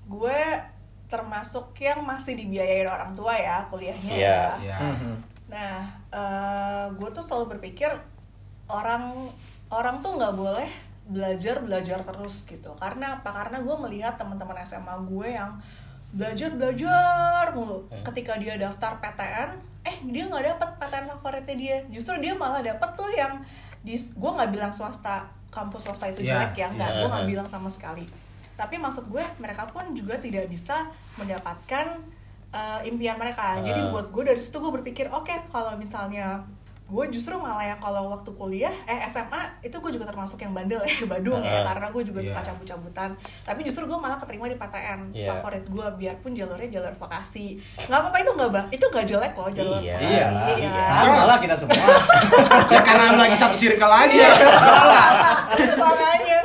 gue 0.07 0.41
termasuk 1.07 1.77
yang 1.77 2.03
masih 2.03 2.35
dibiayain 2.35 2.87
orang 2.87 3.13
tua 3.13 3.35
ya 3.35 3.67
kuliahnya 3.69 4.13
Iya. 4.15 4.41
ya. 4.59 4.73
Ya. 4.73 4.79
Mhm. 4.81 5.15
Nah, 5.47 5.77
eh, 6.11 6.85
gue 6.95 7.09
tuh 7.13 7.23
selalu 7.23 7.59
berpikir 7.59 7.91
orang 8.67 9.31
orang 9.69 9.99
tuh 10.01 10.15
nggak 10.15 10.35
boleh 10.35 10.71
belajar 11.07 11.63
belajar 11.63 12.03
terus 12.03 12.43
gitu. 12.45 12.75
Karena 12.77 13.19
apa? 13.19 13.31
Karena 13.31 13.63
gue 13.63 13.77
melihat 13.79 14.19
teman-teman 14.19 14.59
SMA 14.63 14.95
gue 15.07 15.29
yang 15.33 15.55
belajar 16.11 16.51
belajar 16.51 17.55
mulu. 17.55 17.87
Hmm. 17.87 18.03
Ketika 18.03 18.35
dia 18.37 18.59
daftar 18.59 18.99
PTN, 18.99 19.51
eh 19.83 19.97
dia 20.05 20.27
nggak 20.27 20.45
dapet 20.55 20.69
PTN 20.79 21.05
favoritnya 21.09 21.57
dia. 21.57 21.77
Justru 21.89 22.19
dia 22.19 22.35
malah 22.35 22.59
dapet 22.59 22.91
tuh 22.95 23.11
yang 23.11 23.39
di 23.83 23.95
gue 23.95 24.31
nggak 24.35 24.51
bilang 24.51 24.73
swasta 24.75 25.23
kampus 25.47 25.87
swasta 25.87 26.11
itu 26.11 26.27
Iya, 26.27 26.51
jelek 26.51 26.53
ya, 26.59 26.69
nggak. 26.69 26.91
iya. 26.91 26.99
Gue 26.99 27.09
nggak 27.09 27.27
bilang 27.31 27.47
sama 27.47 27.71
sekali. 27.71 28.03
Tapi 28.59 28.75
maksud 28.75 29.07
gue 29.07 29.23
mereka 29.39 29.69
pun 29.71 29.95
juga 29.95 30.19
tidak 30.19 30.51
bisa 30.51 30.91
mendapatkan 31.15 32.03
uh, 32.51 32.81
impian 32.83 33.15
mereka. 33.15 33.63
Jadi 33.63 33.79
Ah. 33.79 33.91
buat 33.95 34.11
gue 34.11 34.23
dari 34.27 34.41
situ 34.43 34.59
gue 34.59 34.73
berpikir 34.75 35.07
oke 35.07 35.31
kalau 35.49 35.77
misalnya 35.77 36.43
gue 36.87 37.05
justru 37.11 37.35
malah 37.35 37.65
ya 37.65 37.77
kalau 37.77 38.11
waktu 38.11 38.31
kuliah 38.33 38.71
eh 38.85 39.03
SMA 39.05 39.35
itu 39.61 39.75
gue 39.75 39.91
juga 39.91 40.07
termasuk 40.07 40.39
yang 40.39 40.53
bandel 40.53 40.79
ya 40.81 41.03
Badung 41.11 41.43
ya 41.43 41.61
Ah. 41.61 41.67
karena 41.69 41.87
gue 41.91 42.03
juga 42.05 42.21
suka 42.21 42.39
Iya. 42.39 42.47
cabut-cabutan 42.47 43.11
tapi 43.43 43.61
justru 43.61 43.83
gue 43.85 43.97
malah 43.97 44.15
keterima 44.17 44.47
di 44.47 44.55
PTN 44.55 45.01
Iya. 45.11 45.35
favorit 45.35 45.65
gue 45.65 45.87
biarpun 45.93 46.31
jalurnya 46.33 46.71
jalur 46.71 46.95
vokasi 46.95 47.59
nggak 47.81 47.99
apa-apa 48.01 48.17
itu 48.17 48.31
nggak 48.33 48.51
bah 48.53 48.65
itu 48.71 48.85
nggak 48.85 49.03
jelek 49.05 49.33
loh 49.33 49.51
jalur 49.51 49.79
Iya. 49.79 49.93
vokasi 49.93 50.07
Iya, 50.07 50.27
iya. 50.63 50.85
sama 50.87 51.23
lah 51.25 51.39
kita 51.39 51.55
semua. 51.55 51.75
ya 52.71 52.81
karena 52.81 53.05
lagi 53.17 53.35
satu 53.37 53.57
circle 53.57 53.93
aja. 53.93 54.15
Iya. 54.15 54.31
makanya 55.77 56.39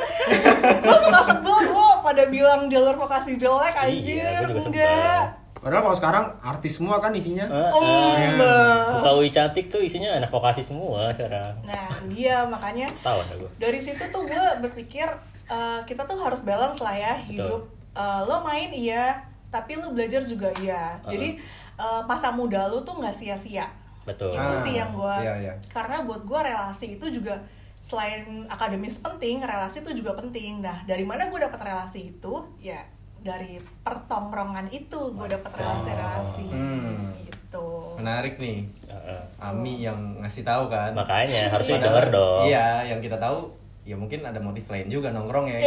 gue 0.76 0.96
suka 0.98 1.20
sebel 1.24 1.56
gue 1.64 1.88
pada 2.02 2.22
bilang 2.26 2.60
jalur 2.66 2.94
vokasi 2.96 3.36
jelek 3.36 3.74
anjir 3.74 4.18
Iya, 4.18 4.42
juga 4.42 4.58
sebel. 4.60 4.82
enggak 4.82 5.24
Padahal 5.62 5.82
kalau 5.86 5.96
sekarang 5.96 6.24
artis 6.42 6.76
semua 6.76 6.98
kan 6.98 7.14
isinya. 7.14 7.46
Eh, 7.46 7.70
oh 7.70 8.10
mbak. 8.34 8.98
Buka 8.98 9.10
UI 9.14 9.30
cantik 9.30 9.70
tuh 9.70 9.78
isinya 9.78 10.10
anak 10.10 10.26
vokasi 10.26 10.58
semua 10.58 11.06
sekarang. 11.14 11.54
nah 11.62 11.86
dia 12.10 12.42
makanya 12.44 12.90
Tahu 12.98 13.22
dari 13.56 13.78
situ 13.78 14.02
tuh 14.10 14.26
gue 14.26 14.46
berpikir 14.58 15.06
eh, 15.46 15.80
kita 15.86 16.02
tuh 16.02 16.18
harus 16.18 16.42
balance 16.42 16.82
lah 16.82 16.92
ya 16.92 17.14
hidup. 17.22 17.62
Eh, 17.94 18.20
lo 18.26 18.42
main 18.42 18.74
iya 18.74 19.22
tapi 19.54 19.78
lo 19.78 19.94
belajar 19.94 20.18
juga 20.20 20.50
iya. 20.58 20.98
Jadi 21.06 21.38
eh, 21.78 22.02
masa 22.04 22.34
muda 22.34 22.66
lu 22.66 22.82
tuh 22.82 22.98
nggak 22.98 23.14
sia-sia. 23.14 23.70
Betul. 24.02 24.34
Itu 24.34 24.42
Ah, 24.50 24.58
sih 24.66 24.74
yang 24.74 24.90
gue 24.90 25.14
iya, 25.22 25.34
iya. 25.38 25.54
karena 25.70 26.02
buat 26.02 26.26
gue 26.26 26.40
relasi 26.42 26.98
itu 26.98 27.06
juga 27.06 27.38
selain 27.78 28.46
akademis 28.46 28.98
penting 28.98 29.38
relasi 29.38 29.78
itu 29.78 29.94
juga 29.94 30.18
penting. 30.18 30.58
Nah 30.58 30.82
dari 30.82 31.06
mana 31.06 31.30
gue 31.30 31.38
dapat 31.38 31.62
relasi 31.62 32.10
itu? 32.10 32.34
Ya 32.58 32.82
dari 33.22 33.56
pertongkrongan 33.80 34.66
itu 34.68 34.98
gue 35.08 35.26
dapat 35.28 35.50
relasi-relasi 35.52 36.44
Hmm. 36.44 37.16
gitu 37.22 37.94
Menarik 37.94 38.34
nih. 38.36 38.66
Heeh. 38.84 39.20
Ami 39.38 39.78
yang 39.80 40.18
ngasih 40.18 40.42
tahu 40.42 40.66
kan. 40.66 40.90
makanya 40.92 41.48
harusnya 41.48 41.76
Padahal- 41.76 41.88
denger 41.88 42.04
dong 42.12 42.40
Iya, 42.46 42.66
yang 42.84 42.98
kita 42.98 43.14
tahu 43.16 43.38
ya 43.82 43.94
mungkin 43.94 44.22
ada 44.22 44.38
motif 44.38 44.62
lain 44.66 44.86
juga 44.86 45.10
nongkrong 45.10 45.46
ya. 45.48 45.58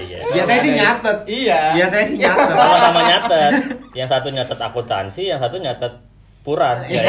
iya. 0.00 0.20
Biasanya 0.34 0.60
sih 0.60 0.72
nyatet. 0.72 1.16
Iya. 1.24 1.60
Biasanya 1.74 2.04
sih 2.04 2.16
nyatet. 2.16 2.52
sama-sama 2.52 3.00
nyatet 3.04 3.52
yang 3.92 4.06
satu 4.06 4.28
nyatet 4.28 4.58
akuntansi 4.60 5.22
yang 5.24 5.38
satu 5.38 5.56
nyatet 5.56 5.92
puran 6.42 6.76
ya, 6.84 7.00
ya. 7.00 7.08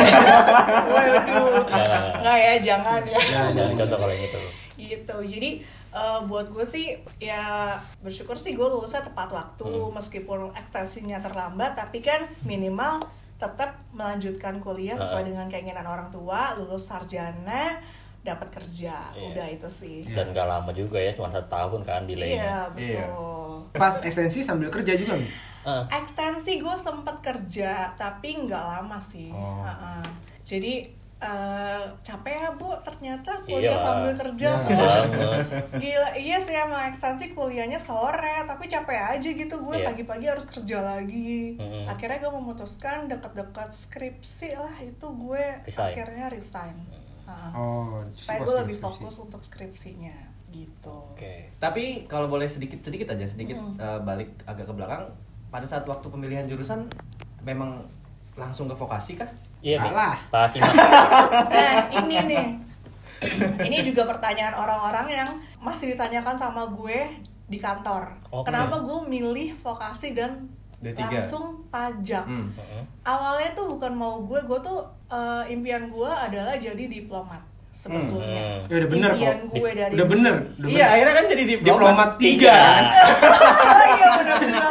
waduh 0.88 1.60
Jangan. 1.68 2.12
nggak 2.24 2.38
ya 2.40 2.54
jangan 2.58 3.00
ya 3.04 3.20
jangan 3.52 3.76
contoh 3.76 3.98
kalau 4.00 4.10
yang 4.10 4.24
itu 4.24 4.40
gitu 4.80 5.16
jadi 5.28 5.50
eh, 5.96 6.20
buat 6.24 6.48
gue 6.48 6.66
sih 6.66 6.92
ya 7.18 7.72
bersyukur 7.98 8.36
sih 8.36 8.52
gue 8.52 8.64
lulusnya 8.64 9.02
tepat 9.02 9.32
waktu 9.32 9.64
Hmm. 9.64 9.92
meskipun 9.92 10.52
ekstensinya 10.54 11.18
terlambat 11.20 11.74
tapi 11.74 12.00
kan 12.00 12.28
minimal 12.42 13.00
tetap 13.36 13.80
melanjutkan 13.92 14.60
kuliah 14.60 14.96
sesuai 14.96 15.24
Ha. 15.24 15.30
dengan 15.30 15.48
keinginan 15.48 15.84
orang 15.84 16.08
tua 16.08 16.52
lulus 16.54 16.86
sarjana 16.86 17.80
dapat 18.22 18.48
kerja 18.50 19.12
Iya. 19.12 19.28
udah 19.30 19.48
itu 19.50 19.70
sih 19.70 19.98
dan 20.08 20.30
gak 20.30 20.44
lama 20.46 20.72
juga 20.72 20.98
ya 20.98 21.12
cuma 21.12 21.30
satu 21.30 21.46
tahun 21.46 21.82
kan 21.82 22.04
delaynya 22.04 22.36
iya 22.36 22.60
Iya. 22.76 23.06
betul 23.06 23.72
Pas 23.72 23.96
ekstensi 24.00 24.40
sambil 24.40 24.68
kerja 24.68 24.94
juga 24.94 25.16
nih. 25.16 25.32
Ah, 25.62 25.84
ekstensi 25.92 26.58
gue 26.58 26.76
sempet 26.76 27.18
kerja 27.22 27.90
tapi 27.94 28.38
nggak 28.40 28.64
lama 28.72 28.98
sih 28.98 29.30
Oh. 29.30 29.62
Ha-ha. 29.62 30.00
jadi 30.42 30.86
eh, 31.18 31.84
capek 32.02 32.36
ya 32.36 32.50
bu 32.52 32.76
ternyata 32.82 33.32
Iya. 33.40 33.72
kuliah 33.72 33.78
sambil 33.78 34.14
kerja 34.14 34.50
Iya. 34.52 34.60
Bu. 34.60 34.72
banget 34.76 35.46
Gila, 35.76 36.10
iya 36.14 36.38
sih 36.38 36.54
emang 36.54 36.84
ekstensi 36.86 37.32
kuliahnya 37.32 37.78
sore, 37.78 38.44
tapi 38.44 38.66
capek 38.66 39.00
aja 39.14 39.24
gitu 39.26 39.56
gue 39.58 39.76
Iya. 39.76 39.88
pagi-pagi 39.88 40.26
harus 40.28 40.46
kerja 40.46 40.78
lagi. 40.80 41.56
Mm-mm. 41.56 41.88
Akhirnya 41.88 42.20
gue 42.20 42.34
memutuskan 42.34 43.08
deket-deket 43.08 43.70
skripsi 43.72 44.50
lah 44.56 44.76
itu 44.78 45.08
gue 45.08 45.44
Resign. 45.64 45.88
akhirnya 45.90 46.26
resign. 46.28 46.78
Ha. 47.26 47.50
Oh, 47.52 48.04
Supaya 48.12 48.38
gue 48.40 48.56
lebih 48.62 48.78
skripsi. 48.78 49.02
fokus 49.02 49.16
untuk 49.20 49.42
skripsinya 49.42 50.14
gitu. 50.48 50.94
oke 51.10 51.58
Tapi 51.58 52.06
kalau 52.06 52.28
boleh 52.28 52.46
sedikit 52.46 52.80
sedikit 52.80 53.10
aja 53.10 53.26
sedikit 53.26 53.56
Hmm. 53.56 53.76
eh, 53.76 54.00
balik 54.00 54.30
agak 54.44 54.66
ke 54.66 54.74
belakang. 54.74 55.10
Pada 55.48 55.64
saat 55.64 55.84
waktu 55.84 56.06
pemilihan 56.06 56.44
jurusan 56.44 56.86
memang 57.42 57.82
langsung 58.34 58.68
ke 58.68 58.74
vokasi 58.74 59.16
kah? 59.16 59.28
Iya. 59.66 59.82
Alah. 59.82 60.16
pas 60.30 60.46
simak 60.46 60.70
Nah 61.50 61.90
ini 61.90 62.16
nih, 62.30 62.46
ini 63.66 63.78
juga 63.82 64.06
pertanyaan 64.06 64.54
orang-orang 64.54 65.08
yang 65.10 65.30
masih 65.58 65.98
ditanyakan 65.98 66.38
sama 66.38 66.70
gue 66.70 67.10
di 67.50 67.58
kantor. 67.58 68.14
Oke. 68.30 68.46
Kenapa 68.50 68.86
gue 68.86 69.00
milih 69.10 69.58
vokasi 69.66 70.14
dan 70.14 70.46
D3? 70.78 71.02
langsung 71.02 71.66
pajak? 71.74 72.26
Hmm. 72.30 72.54
Heeh. 72.54 72.84
awalnya 73.02 73.58
tuh 73.58 73.74
bukan 73.74 73.94
mau 73.98 74.22
gue 74.22 74.38
gue 74.46 74.60
tuh 74.62 74.86
eh, 75.10 75.54
impian 75.54 75.90
gue 75.90 76.10
adalah 76.10 76.54
jadi 76.62 76.86
diplomat 76.86 77.42
sebetulnya 77.86 78.44
Hmm. 78.58 78.66
Ya 78.66 78.76
udah 78.76 78.90
bener 78.90 79.10
impian 79.14 79.38
kok. 79.38 79.54
gue 79.54 79.72
dari 79.72 79.94
Udah 79.94 80.08
bener. 80.08 80.34
Udah 80.56 80.66
Iya, 80.66 80.74
bener. 80.76 80.90
akhirnya 80.90 81.14
kan 81.14 81.26
jadi 81.28 81.44
diplomat. 81.46 81.70
Diplomat 81.72 82.10
tiga 82.18 82.54
kan? 82.56 82.84
iya 83.92 84.08
benar 84.12 84.38
benar 84.42 84.64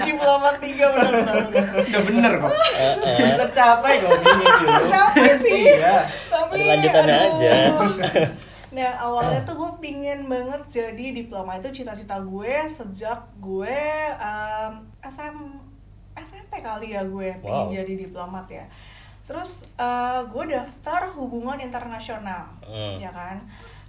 diplomat 0.00 0.56
tiga 0.58 0.86
benar 0.90 1.12
benar 1.14 1.36
benar. 1.44 1.64
Udah 1.82 2.02
bener 2.02 2.32
kok. 2.34 2.50
Eh, 2.50 2.94
eh. 3.04 3.32
Tercapai 3.38 3.92
kok 3.98 4.10
gini 4.18 4.44
dulu. 4.48 4.82
capek 4.86 5.32
sih 5.38 5.62
Iya. 5.74 5.96
tapi 6.26 6.56
Lanjutannya 6.62 7.14
aduh. 7.14 7.28
aja. 7.34 7.52
nah 8.68 8.90
awalnya 8.98 9.40
tuh 9.42 9.54
gue 9.54 9.70
pingin 9.78 10.24
banget 10.24 10.60
jadi 10.70 11.06
diploma 11.14 11.56
itu 11.56 11.68
cita-cita 11.74 12.16
gue 12.18 12.52
sejak 12.66 13.16
gue 13.38 13.76
em, 14.14 14.72
SM 15.00 15.36
SMP 16.14 16.52
kali 16.58 16.92
ya 16.92 17.00
gue 17.02 17.28
pengen 17.38 17.64
Wow. 17.64 17.72
jadi 17.72 17.92
diplomat 17.98 18.44
ya 18.46 18.64
terus 19.28 19.50
eh, 19.76 20.20
gue 20.24 20.44
daftar 20.48 21.12
hubungan 21.12 21.60
internasional 21.60 22.48
Hmm. 22.64 22.96
ya 22.96 23.10
kan 23.10 23.36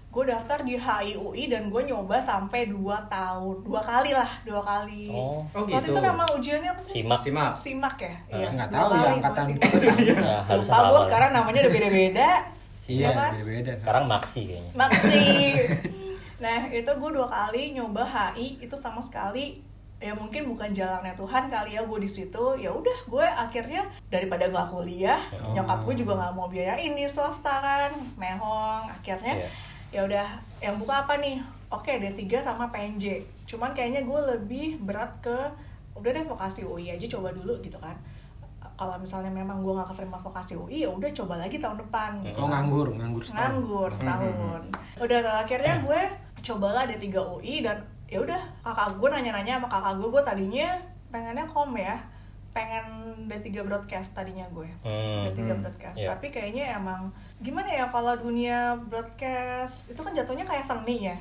gue 0.10 0.26
daftar 0.26 0.60
di 0.62 0.74
HIUI 0.74 1.48
dan 1.48 1.70
gue 1.70 1.82
nyoba 1.86 2.18
sampai 2.18 2.66
dua 2.66 2.98
tahun 3.06 3.62
dua 3.62 3.78
kali 3.80 4.10
lah 4.10 4.42
dua 4.42 4.58
kali 4.60 5.06
Oh. 5.08 5.46
Oh, 5.48 5.64
waktu 5.64 5.86
gitu. 5.86 5.94
itu 5.94 6.02
nama 6.02 6.24
ujiannya 6.28 6.70
apa 6.72 6.82
sih 6.82 6.94
simak 7.00 7.22
Simak. 7.22 7.52
simak 7.56 7.96
ya 8.00 8.16
Ah. 8.26 8.36
Iya, 8.36 8.48
Nggak 8.52 8.68
dua 8.68 8.76
tahu 8.76 8.90
ya 8.90 8.98
kali 8.98 9.10
angkatan. 9.12 9.46
Nah, 9.48 10.42
harus 10.50 10.66
Lupa 10.66 10.76
gue 10.76 10.90
sama 10.92 11.00
sekarang 11.06 11.30
namanya 11.32 11.60
udah 11.62 11.74
beda-beda 11.74 12.30
Iya, 12.90 13.10
kan? 13.14 13.32
beda-beda. 13.32 13.72
sekarang 13.78 14.04
maksi 14.06 14.42
kayaknya 14.44 14.72
Maksi. 14.74 15.22
nah 16.44 16.60
itu 16.68 16.90
gue 16.90 17.10
dua 17.14 17.28
kali 17.30 17.62
nyoba 17.72 18.04
HI 18.04 18.48
itu 18.60 18.74
sama 18.74 18.98
sekali 19.00 19.62
ya 20.00 20.16
mungkin 20.16 20.48
bukan 20.48 20.72
jalannya 20.72 21.12
Tuhan 21.12 21.44
kali 21.48 21.76
ya 21.76 21.84
gue 21.84 22.00
di 22.00 22.08
situ. 22.08 22.44
Ya 22.56 22.72
udah 22.72 22.98
gue 23.06 23.26
akhirnya 23.26 23.84
daripada 24.08 24.48
nggak 24.48 24.68
kuliah 24.70 25.20
Oh. 25.36 25.52
nyokap 25.52 25.84
gue 25.84 25.96
juga 25.98 26.16
nggak 26.16 26.34
mau 26.34 26.48
biayain 26.48 26.92
nih 26.92 27.06
swasta 27.06 27.60
kan 27.60 27.92
mehong. 28.16 28.88
Akhirnya 28.90 29.36
Iya. 29.36 29.50
ya 29.90 30.02
udah 30.06 30.28
yang 30.60 30.76
buka 30.76 31.04
apa 31.04 31.18
nih? 31.18 31.38
Oke 31.70 31.96
D3 31.96 32.26
sama 32.40 32.66
PNJ 32.68 33.22
cuman 33.46 33.74
kayaknya 33.74 34.02
gue 34.02 34.20
lebih 34.30 34.78
berat 34.80 35.10
ke 35.20 35.36
udah 35.94 36.10
deh 36.12 36.22
vokasi 36.24 36.62
UI 36.62 36.90
aja 36.90 37.06
coba 37.10 37.30
dulu 37.30 37.60
gitu 37.60 37.76
kan. 37.78 37.94
Kalau 38.74 38.96
misalnya 38.96 39.28
memang 39.28 39.60
gue 39.60 39.74
nggak 39.74 39.92
keterima 39.92 40.16
vokasi 40.18 40.56
UI 40.56 40.82
ya 40.82 40.90
udah 40.90 41.12
coba 41.12 41.36
lagi 41.36 41.60
tahun 41.60 41.76
depan. 41.78 42.12
Oh 42.34 42.48
nganggur, 42.48 42.88
nganggur 42.90 43.20
setahun. 43.20 43.60
nganggur 43.60 43.90
setahun. 43.92 44.62
Udah 44.98 45.18
tuh, 45.20 45.36
akhirnya 45.38 45.74
gue 45.86 46.00
cobalah 46.40 46.88
D3 46.88 47.06
UI 47.12 47.56
dan 47.62 47.84
ya 48.10 48.20
udah 48.20 48.42
kakak 48.60 48.90
gue 48.96 49.08
nanya-nanya 49.08 49.54
sama 49.56 49.68
kakak 49.68 49.94
gue 49.96 50.10
gue 50.10 50.24
tadinya 50.24 50.70
pengennya 51.08 51.46
kom 51.46 51.74
ya. 51.74 51.96
Pengen 52.50 52.86
D3 53.30 53.62
broadcast 53.62 54.12
tadinya 54.12 54.44
gue 54.50 54.66
Hmm. 54.82 55.30
D3 55.30 55.38
hmm, 55.48 55.62
broadcast. 55.62 55.96
iya. 55.96 56.10
tapi 56.10 56.28
kayaknya 56.30 56.76
emang 56.76 57.14
gimana 57.40 57.70
ya 57.70 57.86
kalau 57.88 58.18
dunia 58.18 58.74
broadcast? 58.84 59.90
Itu 59.90 60.02
kan 60.02 60.12
jatuhnya 60.12 60.44
kayak 60.44 60.66
seni 60.66 61.08
ya. 61.08 61.18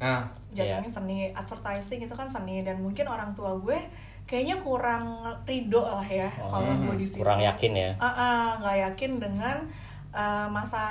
Nah, 0.00 0.24
jatuhnya 0.50 0.88
seni. 0.88 1.28
Advertising 1.30 2.00
itu 2.02 2.12
kan 2.12 2.26
seni. 2.26 2.60
Dan 2.60 2.80
mungkin 2.80 3.04
orang 3.04 3.30
tua 3.32 3.52
gue 3.54 3.76
kayaknya 4.24 4.56
kurang 4.58 5.04
ridho 5.44 5.82
lah 5.82 6.02
ya 6.02 6.30
kalau 6.32 6.64
Oh, 6.64 6.76
gue 6.80 6.94
di 6.96 7.06
situ 7.06 7.20
kurang 7.20 7.38
yakin 7.38 7.72
ya? 7.74 7.90
Ah, 7.98 8.08
ah, 8.08 8.42
nggak 8.56 8.76
yakin 8.88 9.10
dengan 9.18 9.56
uh, 10.08 10.46
masa 10.48 10.82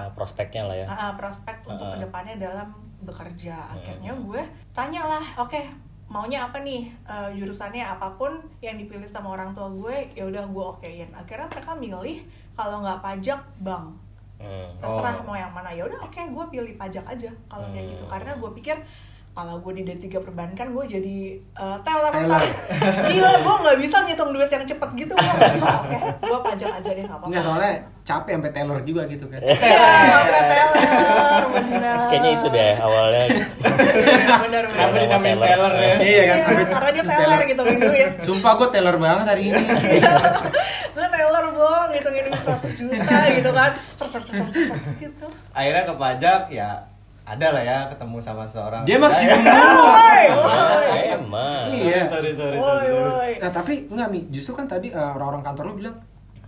eh, 0.00 0.10
prospeknya 0.14 0.64
lah 0.64 0.76
ya. 0.76 0.86
Ah, 0.86 0.96
ah, 0.96 1.10
prospek 1.14 1.60
untuk 1.62 1.82
Ah, 1.82 1.92
ah. 1.92 1.94
ke 1.94 2.08
depannya 2.08 2.34
dalam 2.40 2.68
bekerja 3.00 3.56
akhirnya 3.68 4.10
Hmm. 4.10 4.24
gue 4.24 4.42
tanyalah 4.72 5.24
oke 5.36 5.60
maunya 6.06 6.38
apa 6.40 6.58
nih 6.58 6.86
Uh, 7.02 7.28
jurusannya 7.32 7.82
apa 7.82 8.14
pun 8.14 8.30
yang 8.60 8.76
dipilih 8.76 9.04
sama 9.04 9.32
orang 9.32 9.50
tua 9.52 9.66
gue 9.68 10.12
ya 10.12 10.22
udah 10.22 10.44
gue 10.44 10.64
okein 10.70 11.10
akhirnya 11.10 11.46
mereka 11.46 11.72
milih 11.74 12.18
kalau 12.52 12.80
nggak 12.80 13.00
pajak 13.00 13.40
bank 13.60 13.90
Hmm. 14.36 14.68
terserah 14.78 15.16
Oh. 15.16 15.24
mau 15.24 15.32
yang 15.32 15.48
mana 15.48 15.72
ya 15.72 15.80
udah 15.82 15.96
oke 15.98 16.20
gue 16.20 16.44
pilih 16.50 16.72
pajak 16.76 17.00
aja 17.02 17.32
kalau 17.48 17.64
kayak 17.70 17.88
gitu 17.88 18.04
Hmm. 18.04 18.12
karena 18.12 18.30
gue 18.34 18.50
pikir 18.54 18.76
kalau 19.36 19.60
gue 19.60 19.72
di 19.74 19.82
D3 19.84 20.16
perbankan 20.16 20.72
gue 20.72 20.84
jadi 20.88 21.16
uh, 21.54 21.76
teller 21.84 22.08
gila 23.12 23.30
gue 23.36 23.54
nggak 23.60 23.78
bisa 23.78 23.96
ngitung 24.02 24.32
duit 24.32 24.48
yang 24.48 24.64
cepet 24.64 24.88
gitu 24.96 25.12
gue 25.12 25.28
nggak 25.30 25.54
bisa 25.54 25.70
oke 25.76 25.96
gue 26.18 26.38
pajak 26.42 26.70
aja 26.72 26.90
deh 26.90 27.04
nggak 27.04 27.12
apa-apa 27.12 27.28
Enggak 27.28 27.42
soalnya 27.44 27.72
capek 28.00 28.32
sampai 28.32 28.52
teller 28.54 28.78
juga 28.80 29.02
gitu 29.04 29.26
kan. 29.26 29.40
Iya, 29.66 29.82
sampai 30.06 30.42
teller, 30.46 31.42
bener. 31.50 31.98
kayaknya 32.06 32.30
itu 32.32 32.46
deh 32.48 32.72
awalnya 32.78 33.24
bener, 34.46 34.64
bener, 34.70 34.88
dinamain 34.94 35.36
Teller. 35.36 35.48
teller 35.50 35.72
ya? 35.74 35.94
Iya 35.98 36.22
kan, 36.22 36.36
Iya, 36.38 36.44
sampai- 36.46 36.70
karena 36.70 36.88
dia 36.88 37.04
teller 37.04 37.40
gitu 37.44 37.62
duit. 37.66 38.10
Sumpah 38.22 38.52
gue 38.56 38.68
teller 38.70 38.96
banget 38.96 39.26
hari 39.26 39.42
ini. 39.44 39.62
Gue 40.88 41.06
teller 41.10 41.44
bong, 41.50 41.88
ngitungin 41.90 42.22
duit 42.24 42.40
100 42.40 42.80
juta 42.80 43.16
gitu 43.34 43.50
kan. 43.50 43.70
Ser, 43.98 44.06
ser, 44.08 44.22
ser, 44.22 44.34
ser, 44.38 44.48
ser, 44.64 44.76
gitu. 44.96 45.26
Akhirnya 45.50 45.82
ke 45.84 45.94
pajak 45.94 46.40
ya 46.48 46.70
ada 47.26 47.46
lah 47.50 47.62
ya 47.66 47.78
ketemu 47.90 48.16
sama 48.22 48.46
seorang. 48.46 48.86
Dia 48.86 49.02
maksud 49.02 49.26
Ya. 49.26 49.34
Woi, 49.42 50.24
woi. 50.30 50.88
emang 51.18 51.66
Iya. 51.74 52.06
Sorry, 52.06 52.32
sorry, 52.38 52.56
sorry. 52.56 52.88
Sorry. 52.94 53.32
Nah 53.42 53.50
tapi 53.50 53.74
enggak 53.90 54.08
Mi, 54.14 54.20
justru 54.30 54.54
kan 54.54 54.70
tadi 54.70 54.94
eh, 54.94 55.10
orang-orang 55.18 55.42
kantor 55.42 55.64
lu 55.68 55.74
bilang 55.82 55.96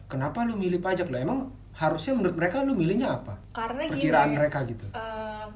kenapa 0.06 0.46
lu 0.46 0.54
milih 0.54 0.78
pajak 0.78 1.10
lo? 1.10 1.18
Emang 1.18 1.50
harusnya 1.74 2.14
menurut 2.14 2.38
mereka 2.38 2.62
lu 2.62 2.78
milihnya 2.78 3.18
apa? 3.18 3.34
Karena 3.50 3.90
gini. 3.90 3.92
Perkiraan 3.98 4.30
mereka 4.38 4.58
gitu. 4.70 4.86
eh, 4.94 5.46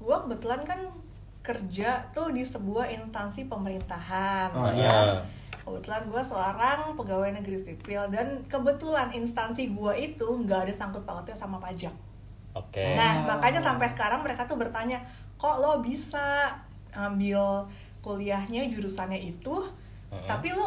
gue 0.00 0.16
kebetulan 0.26 0.60
kan 0.64 0.80
kerja 1.40 2.08
tuh 2.12 2.32
di 2.32 2.40
sebuah 2.40 2.88
instansi 2.88 3.48
pemerintahan. 3.48 4.48
Oh, 4.56 4.64
ya. 4.72 4.80
iya. 4.80 5.20
Kebetulan 5.60 6.08
gue 6.08 6.22
seorang 6.24 6.96
pegawai 6.96 7.30
negeri 7.36 7.60
sipil 7.60 8.08
dan 8.08 8.42
kebetulan 8.48 9.12
instansi 9.12 9.70
gue 9.70 9.92
itu 10.00 10.24
nggak 10.24 10.68
ada 10.68 10.72
sangkut 10.72 11.04
pautnya 11.04 11.36
sama 11.36 11.60
pajak. 11.60 11.92
Oke. 12.54 12.86
Nah, 12.96 13.26
makanya 13.36 13.60
sampai 13.62 13.86
sekarang 13.90 14.20
mereka 14.22 14.46
tuh 14.46 14.58
bertanya, 14.58 14.98
kok 15.36 15.58
lo 15.62 15.80
bisa 15.80 16.50
ngambil 16.90 17.70
kuliahnya 18.00 18.66
jurusannya 18.72 19.20
itu 19.20 19.54
tapi 20.26 20.50
lu 20.50 20.66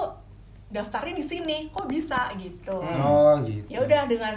daftarnya 0.72 1.14
di 1.20 1.26
sini? 1.26 1.58
Kok 1.70 1.86
bisa? 1.86 2.32
Gitu. 2.40 2.74
Oh 2.80 3.36
gitu. 3.44 3.68
ya 3.68 3.84
udah 3.84 4.08
dengan 4.08 4.36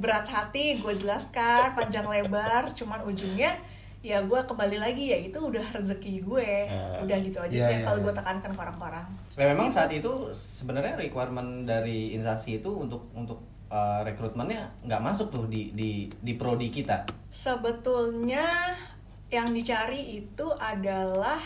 berat 0.00 0.24
hati 0.24 0.80
gue 0.80 0.94
jelaskan 0.96 1.76
panjang 1.76 2.08
lebar 2.08 2.72
cuman 2.72 3.04
ujungnya 3.04 3.52
ya 4.00 4.16
gue 4.24 4.40
kembali 4.48 4.80
lagi 4.80 5.12
ya 5.12 5.18
itu 5.20 5.36
udah 5.36 5.60
rezeki 5.76 6.24
gue. 6.24 6.50
Hmm. 6.70 7.04
udah 7.04 7.16
gitu 7.20 7.36
aja 7.42 7.52
Iya, 7.52 7.60
sih 7.66 7.72
yang 7.76 7.80
iya, 7.82 7.86
selalu 7.90 7.98
iya. 8.00 8.06
gue 8.06 8.14
tekankan 8.16 8.50
ke 8.56 8.60
orang-orang. 8.64 9.06
Nah, 9.36 9.46
memang 9.52 9.68
saat 9.68 9.90
itu 9.92 10.12
sebenarnya 10.32 10.96
requirement 10.96 11.68
dari 11.68 12.16
instansi 12.16 12.64
itu 12.64 12.70
untuk 12.72 13.12
untuk 13.12 13.44
uh, 13.70 14.02
rekrutmennya 14.02 14.68
nggak 14.84 15.02
masuk 15.02 15.30
tuh 15.30 15.46
di 15.46 15.70
di 15.72 16.10
di 16.20 16.32
prodi 16.34 16.68
kita. 16.68 17.06
sebetulnya 17.30 18.74
yang 19.30 19.54
dicari 19.54 20.18
itu 20.18 20.46
adalah 20.58 21.38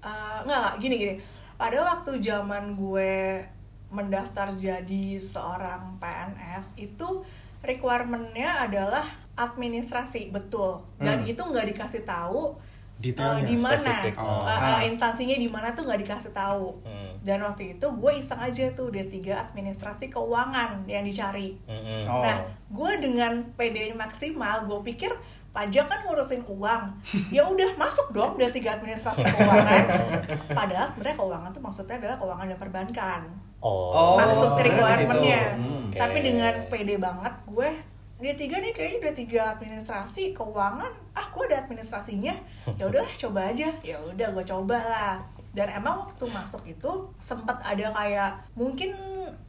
nggak 0.00 0.46
nggak 0.46 0.74
gini 0.78 0.94
gini 0.96 1.14
pada 1.58 1.82
waktu 1.82 2.22
zaman 2.22 2.78
gue 2.78 3.42
mendaftar 3.90 4.46
jadi 4.50 5.18
seorang 5.18 5.98
PNS 5.98 6.78
itu 6.78 7.26
requirementnya 7.62 8.70
adalah 8.70 9.06
administrasi 9.34 10.30
betul 10.30 10.86
dan 11.02 11.22
Hmm. 11.22 11.30
itu 11.30 11.42
nggak 11.42 11.74
dikasih 11.74 12.06
tahu 12.06 12.54
Detailnya, 12.96 13.44
eh, 13.44 13.48
di 13.48 13.56
mana 13.56 13.76
spesifik. 13.76 14.14
Oh. 14.16 14.40
Ah. 14.40 14.80
instansinya 14.80 15.36
di 15.36 15.46
mana 15.46 15.68
tuh 15.70 15.84
nggak 15.84 16.00
dikasih 16.00 16.32
tahu 16.32 16.80
Hmm. 16.80 17.12
dan 17.20 17.38
waktu 17.40 17.74
itu 17.74 17.86
gue 17.86 18.12
iseng 18.14 18.38
aja 18.38 18.72
tuh 18.72 18.88
D3 18.88 19.14
administrasi 19.46 20.08
keuangan 20.08 20.80
yang 20.84 21.02
dicari 21.02 21.60
Mm-mm. 21.64 22.02
Oh. 22.06 22.24
Nah, 22.24 22.40
gue 22.66 22.90
dengan 22.98 23.32
PD 23.52 23.92
maksimal, 23.92 24.64
gue 24.64 24.80
pikir 24.86 25.12
pajak 25.52 25.88
kan 25.88 26.04
ngurusin 26.04 26.44
uang, 26.44 26.82
ya 27.30 27.44
udah 27.44 27.76
masuk 27.76 28.12
dong 28.12 28.36
dari 28.36 28.52
tiga 28.52 28.76
administrasi 28.76 29.24
keuangan. 29.24 29.84
Padahal 30.58 30.86
sebenarnya 30.90 31.16
keuangan 31.16 31.50
tuh 31.50 31.62
maksudnya 31.62 31.96
adalah 31.96 32.16
keuangan 32.16 32.46
dan 32.46 32.58
perbankan. 32.58 33.20
Oh. 33.58 33.88
Oh, 33.88 34.16
Maksud 34.16 34.52
requirement-nya. 34.54 35.56
Hmm. 35.56 35.88
Oke. 35.88 35.96
Tapi 35.96 36.18
dengan 36.20 36.52
PD 36.68 36.96
banget, 36.96 37.34
gue 37.46 37.68
dia 38.16 38.32
tiga 38.32 38.56
nih 38.64 38.72
kayaknya 38.72 38.98
udah 39.04 39.14
tiga 39.14 39.42
administrasi 39.56 40.32
keuangan. 40.32 40.92
Ah 41.12 41.26
gue 41.28 41.42
ada 41.52 41.64
administrasinya. 41.64 42.32
Ya 42.80 42.84
udahlah 42.88 43.14
coba 43.20 43.40
aja. 43.52 43.68
Ya 43.84 43.96
udah 44.00 44.28
gue 44.32 44.44
coba 44.44 44.78
lah. 44.80 45.14
Dan 45.52 45.68
emang 45.72 46.04
waktu 46.04 46.24
masuk 46.32 46.64
itu 46.64 46.90
sempat 47.20 47.60
ada 47.60 47.92
kayak 47.92 48.32
mungkin 48.56 48.92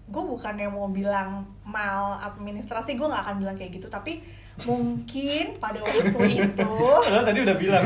gue 0.08 0.24
yang 0.60 0.76
mau 0.76 0.88
bilang 0.92 1.44
mal 1.64 2.20
administrasi 2.24 2.96
gue 2.96 3.08
nggak 3.08 3.24
akan 3.24 3.36
bilang 3.40 3.56
kayak 3.56 3.80
gitu. 3.80 3.88
Tapi 3.88 4.20
mungkin 4.66 5.54
pada 5.62 5.78
waktu 5.78 6.02
itu 6.34 6.74
Padahal 7.06 7.26
tadi 7.30 7.40
udah 7.46 7.56
bilang. 7.62 7.84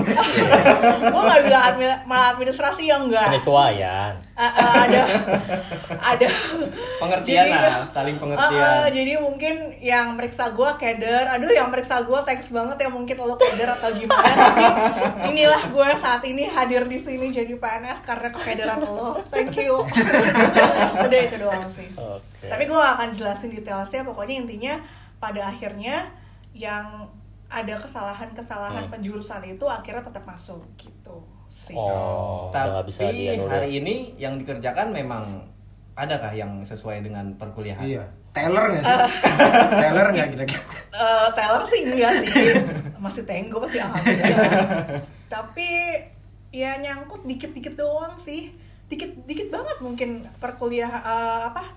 gue 1.12 1.22
nggak 1.28 1.42
bilang 1.44 1.64
admi- 1.68 2.02
administrasi 2.08 2.84
yang 2.88 3.12
enggak 3.12 3.28
Penyesuaian. 3.28 4.16
Ah, 4.40 4.48
ah, 4.48 4.74
ada 4.88 5.02
ada 6.00 6.28
pengertian 6.98 7.46
Jadi- 7.46 7.52
lah, 7.52 7.86
saling 7.92 8.18
pengertian. 8.18 8.64
Ah, 8.64 8.88
ah, 8.88 8.90
jadi 8.90 9.20
mungkin 9.20 9.76
yang 9.84 10.16
meriksa 10.16 10.50
gue 10.56 10.70
keder, 10.80 11.28
aduh 11.28 11.52
yang 11.52 11.68
meriksa 11.68 12.02
gue 12.02 12.20
thanks 12.24 12.50
banget 12.50 12.80
ya 12.80 12.90
mungkin 12.90 13.20
lo 13.20 13.36
keder 13.36 13.70
atau 13.76 13.92
gimana. 13.92 14.32
Tapi 14.32 14.64
inilah 15.36 15.62
gue 15.68 15.88
saat 16.00 16.24
ini 16.24 16.48
hadir 16.48 16.88
di 16.88 16.98
sini 16.98 17.36
jadi 17.36 17.52
PNS 17.52 18.00
karena 18.08 18.32
kekederan 18.32 18.80
lo. 18.80 19.20
Thank 19.28 19.60
you. 19.60 19.84
Udah 21.06 21.20
itu 21.20 21.36
doang 21.36 21.68
sih. 21.70 21.92
Oke. 22.00 22.48
Tapi 22.48 22.64
gue 22.66 22.78
gak 22.80 22.96
akan 22.98 23.10
jelasin 23.12 23.52
detailnya. 23.52 24.02
Pokoknya 24.08 24.36
intinya 24.42 24.74
pada 25.22 25.54
akhirnya 25.54 26.10
yang 26.52 27.08
ada 27.48 27.76
kesalahan-kesalahan 27.78 28.88
Hmm. 28.88 28.94
penjurusan 28.94 29.44
itu 29.46 29.66
akhirnya 29.66 30.02
tetap 30.02 30.24
masuk 30.24 30.64
gitu 30.76 31.20
sih. 31.48 31.76
Oh, 31.76 32.48
bisa 32.82 33.04
Tapi 33.04 33.28
dianulir. 33.28 33.52
hari 33.52 33.70
ini 33.76 33.96
yang 34.16 34.36
dikerjakan 34.36 34.90
memang 34.90 35.48
adakah 35.94 36.32
yang 36.32 36.64
sesuai 36.64 37.04
dengan 37.04 37.36
perkuliahan? 37.36 37.84
Iya. 37.84 38.04
Taylor 38.32 38.72
nggak 38.72 38.80
sih? 38.82 38.96
Taylor 39.84 40.08
nggak 40.10 40.28
kira-kira? 40.32 40.64
Eh, 40.90 41.28
Taylor 41.36 41.64
sih 41.68 41.80
enggak 41.84 42.12
sih 42.24 42.30
masih 42.96 43.24
tenggo 43.26 43.60
pasti 43.60 43.82
alhamdulillah 43.82 45.02
tapi 45.28 45.70
ya 46.48 46.78
nyangkut 46.78 47.26
dikit-dikit 47.26 47.76
doang 47.76 48.16
sih 48.18 48.54
dikit-dikit 48.88 49.50
banget 49.50 49.78
mungkin 49.80 50.10
perkuliah 50.38 50.88
eh, 50.88 51.42
apa 51.50 51.76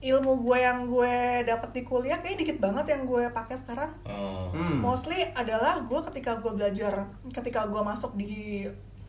ilmu 0.00 0.32
gue 0.40 0.58
yang 0.58 0.88
gue 0.88 1.14
dapet 1.44 1.70
di 1.70 1.82
kuliah 1.84 2.18
kayak 2.18 2.40
dikit 2.40 2.58
banget 2.58 2.88
yang 2.88 3.04
gue 3.04 3.28
pakai 3.28 3.56
sekarang 3.56 3.92
Hmm. 4.02 4.48
Hmm. 4.50 4.76
mostly 4.80 5.28
adalah 5.30 5.84
gue 5.84 6.00
ketika 6.08 6.40
gue 6.40 6.50
belajar 6.50 7.04
ketika 7.28 7.68
gue 7.68 7.80
masuk 7.80 8.16
di 8.16 8.64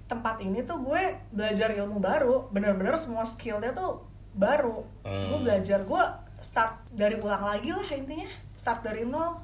tempat 0.05 0.43
ini 0.43 0.59
tuh 0.61 0.83
gue 0.83 1.01
belajar 1.31 1.71
ilmu 1.71 1.97
baru 1.97 2.51
bener-bener 2.51 2.93
semua 2.93 3.23
skillnya 3.23 3.71
tuh 3.71 4.03
baru 4.33 4.83
Hmm. 5.01 5.31
gue 5.31 5.39
belajar 5.41 5.79
gue 5.81 6.03
start 6.43 6.91
dari 6.91 7.15
ulang 7.15 7.41
lagi 7.41 7.71
lah 7.71 7.87
intinya 7.87 8.27
start 8.53 8.83
dari 8.83 9.07
nol 9.07 9.39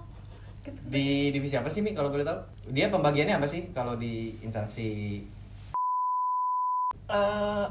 gitu 0.62 0.76
Di 0.84 1.32
divisi 1.32 1.56
apa 1.56 1.72
sih 1.72 1.80
Mi 1.80 1.96
kalau 1.96 2.12
boleh 2.12 2.28
tahu? 2.28 2.44
Dia 2.68 2.92
pembagiannya 2.92 3.40
apa 3.40 3.48
sih 3.48 3.72
kalau 3.72 3.96
di 3.96 4.36
instansi 4.42 5.24
eh 7.08 7.66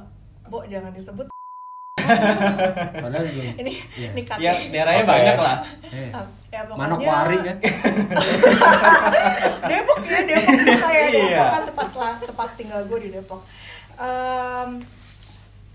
Bo, 0.46 0.62
jangan 0.64 0.94
disebut 0.94 1.26
Padahal 2.96 3.24
belum. 3.26 3.46
ini 3.60 3.72
Iya. 3.92 4.08
ini 4.10 4.22
cut 4.22 4.36
ya 4.36 4.52
ya. 4.52 4.68
daerahnya 4.68 5.02
Oke. 5.02 5.10
banyak 5.10 5.36
lah. 5.38 5.56
Eh, 5.84 6.08
ya 6.48 6.60
pokoknya 6.62 6.80
Manokwari 6.80 7.36
kan? 7.40 7.56
Depok 9.66 9.98
ya 10.02 10.20
Depok 10.22 10.54
tuh 10.56 10.78
kayak 10.78 11.06
Depok 11.08 11.28
Iya. 11.28 11.44
kan 11.46 11.62
tempat 11.64 11.90
lah 11.92 12.12
tempat 12.18 12.48
tinggal 12.54 12.80
gue 12.84 12.98
di 13.00 13.10
Depok 13.10 13.40
Em, 13.96 14.70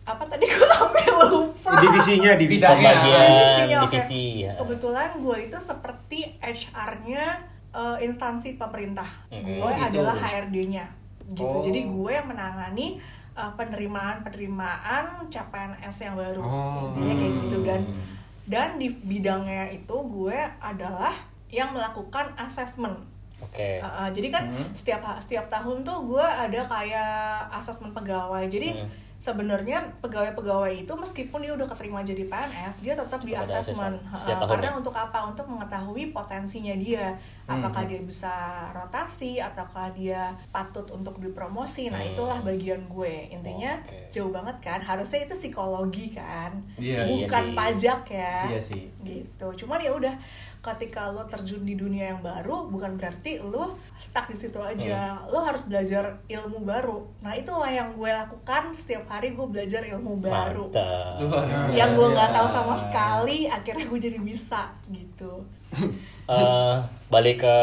apa 0.03 0.23
tadi 0.25 0.45
gue 0.45 0.67
sampai 0.67 1.03
lupa 1.09 1.73
Divisinya, 1.79 2.31
divisi. 2.35 2.61
Pembagian 2.63 3.27
Divisinya, 3.27 3.77
divisi. 3.83 4.23
ya. 4.43 4.53
kebetulan 4.55 5.09
gue 5.15 5.37
itu 5.41 5.57
seperti 5.57 6.19
HR-nya 6.37 7.23
eh, 7.71 7.97
instansi 8.01 8.55
pemerintah 8.55 9.09
Mhm. 9.27 9.41
gue 9.55 9.63
Oh, 9.63 9.69
gitu. 9.71 9.85
adalah 9.97 10.15
HRD-nya 10.19 10.85
gitu 11.29 11.41
Oh. 11.43 11.63
jadi 11.63 11.81
gue 11.83 12.11
yang 12.11 12.27
menangani 12.27 12.99
eh, 13.31 13.51
penerimaan 13.55 14.21
penerimaan 14.21 15.27
CPNS 15.27 15.97
yang 16.01 16.15
baru 16.15 16.39
Oh. 16.39 16.91
intinya 16.91 17.13
kayak 17.15 17.33
gitu 17.39 17.57
dan 17.61 17.81
Hmm. 17.81 18.03
dan 18.45 18.67
di 18.75 18.87
bidangnya 18.91 19.71
itu 19.71 19.95
gue 19.95 20.39
adalah 20.57 21.15
yang 21.47 21.71
melakukan 21.71 22.31
assessment 22.35 22.97
Oke. 23.41 23.81
Uh, 23.81 24.05
uh, 24.05 24.09
jadi 24.13 24.29
kan 24.29 24.43
Hmm. 24.47 24.69
setiap 24.69 25.01
setiap 25.17 25.49
tahun 25.49 25.81
tuh 25.81 25.97
gue 26.05 26.21
ada 26.21 26.61
kayak 26.61 27.09
asesmen 27.51 27.89
pegawai. 27.89 28.45
Jadi 28.45 28.77
Hmm. 28.77 28.85
Sebenarnya 29.21 29.77
pegawai-pegawai 30.01 30.73
itu 30.75 30.89
meskipun 30.89 31.39
dia 31.39 31.53
udah 31.53 31.69
keterima 31.69 32.01
jadi 32.01 32.25
PNS, 32.25 32.81
dia 32.81 32.97
tetap 32.97 33.21
di 33.21 33.31
Tetap 33.31 33.45
ada 33.45 33.53
asesmen. 33.55 33.93
assessment 34.09 34.41
Uh, 34.41 34.49
karena 34.49 34.67
ya? 34.67 34.73
untuk 34.75 34.95
apa? 34.97 35.17
Untuk 35.23 35.45
mengetahui 35.45 36.09
potensinya 36.09 36.73
dia. 36.75 37.13
Apakah 37.45 37.83
Hmm. 37.83 37.91
dia 37.91 38.01
bisa 38.01 38.33
rotasi 38.71 39.37
ataukah 39.37 39.91
dia 39.91 40.33
patut 40.49 40.89
untuk 40.89 41.19
dipromosi. 41.19 41.87
Nah, 41.87 41.99
Hmm. 41.99 42.09
itulah 42.09 42.39
bagian 42.41 42.81
gue. 42.87 43.29
Intinya 43.29 43.77
Oke. 43.79 44.09
jauh 44.09 44.31
banget 44.31 44.57
kan. 44.59 44.79
Harusnya 44.79 45.21
itu 45.23 45.35
psikologi 45.37 46.09
kan. 46.11 46.57
Iya, 46.75 47.05
iya 47.05 47.21
Bukan 47.21 47.45
sih. 47.45 47.53
pajak 47.53 48.01
ya 48.07 48.35
Iya 48.47 48.59
sih. 48.59 48.83
gitu 48.99 49.47
cuman 49.55 49.77
ya 49.77 49.91
udah 49.91 50.15
ketika 50.61 51.09
lo 51.09 51.25
terjun 51.25 51.61
di 51.61 51.73
dunia 51.73 52.05
yang 52.07 52.21
baru 52.21 52.65
bukan 52.65 52.93
berarti 52.93 53.37
lo 53.39 53.73
stuck 53.97 54.25
di 54.25 54.35
situ 54.35 54.57
aja 54.57 55.17
Hmm. 55.17 55.27
lo 55.27 55.41
harus 55.41 55.63
belajar 55.63 56.21
ilmu 56.27 56.61
baru 56.61 57.01
nah 57.17 57.33
itulah 57.33 57.65
yang 57.67 57.91
gue 57.91 58.05
lakukan 58.07 58.69
setiap 58.71 59.03
hari 59.07 59.31
gue 59.31 59.41
belajar 59.43 59.81
ilmu 59.83 60.17
baru 60.19 60.69
Mantap. 60.69 61.17
Biasa. 61.19 61.73
yang 61.73 61.89
gue 61.91 62.07
nggak 62.07 62.29
tahu 62.31 62.47
sama 62.47 62.75
sekali 62.75 63.37
akhirnya 63.45 63.85
gue 63.85 63.99
jadi 63.99 64.17
bisa 64.17 64.69
gitu 64.87 65.41
Eh, 66.27 66.75
balik 67.09 67.41
ke 67.41 67.57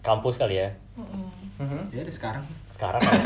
kampus 0.00 0.34
kali 0.34 0.58
ya. 0.58 0.66
Mm-mm. 0.94 1.30
Mhm. 1.56 1.80
Ya 1.90 2.02
udah 2.02 2.10
sekarang. 2.12 2.42
Sekarang 2.68 2.98
kan 2.98 3.22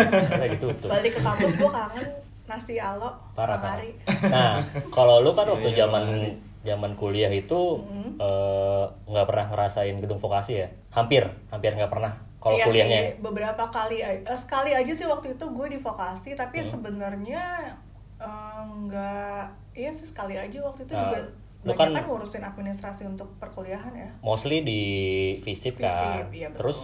gitu 0.46 0.68
tuh. 0.80 0.88
balik 0.88 1.16
ke 1.16 1.20
kampus 1.22 1.52
gue 1.54 1.70
kangen 1.70 2.08
nasi 2.44 2.76
alo 2.76 3.08
Parah 3.32 3.56
tiap 3.56 3.64
parah. 3.64 3.80
hari. 3.80 3.90
Nah, 4.24 4.60
kalau 4.90 5.20
lu 5.20 5.32
kan 5.32 5.44
waktu 5.46 5.68
Iya, 5.68 5.72
iya, 5.72 5.80
zaman. 5.82 6.04
Zaman 6.68 6.92
kuliah 6.94 7.30
itu 7.30 7.80
eh, 8.16 8.84
nggak 9.04 9.26
pernah 9.26 9.46
ngerasain 9.48 9.96
gedung 9.96 10.16
vokasi 10.16 10.52
ya? 10.58 10.68
Hampir, 10.90 11.22
hampir 11.48 11.72
nggak 11.72 11.88
pernah. 11.88 12.12
Kalau 12.38 12.54
Iya 12.54 12.64
kuliahnya. 12.64 13.00
sih, 13.00 13.08
beberapa 13.18 13.64
kali 13.66 13.98
eh, 13.98 14.20
sekali 14.34 14.70
aja 14.70 14.92
sih 14.92 15.04
waktu 15.04 15.32
itu 15.32 15.44
gue 15.44 15.66
di 15.68 15.78
vokasi 15.78 16.34
tapi 16.34 16.58
Hmm. 16.58 16.68
sebenarnya 16.68 17.42
eh, 18.18 18.60
nggak 18.60 19.42
iya 19.72 19.90
sih 19.90 20.06
sekali 20.06 20.34
aja 20.34 20.58
waktu 20.60 20.82
itu 20.82 20.92
Nah, 20.92 21.02
juga 21.02 21.18
lu 21.60 21.72
kan- 21.72 21.90
kan 21.90 22.04
ngurusin 22.04 22.40
administrasi 22.40 23.02
untuk 23.04 23.34
perkuliahan 23.36 23.90
ya 23.90 24.10
mostly 24.20 24.60
di 24.60 24.82
visip 25.40 25.74
kan. 25.76 26.26
Iya 26.28 26.48
betul. 26.48 26.58
Terus 26.60 26.78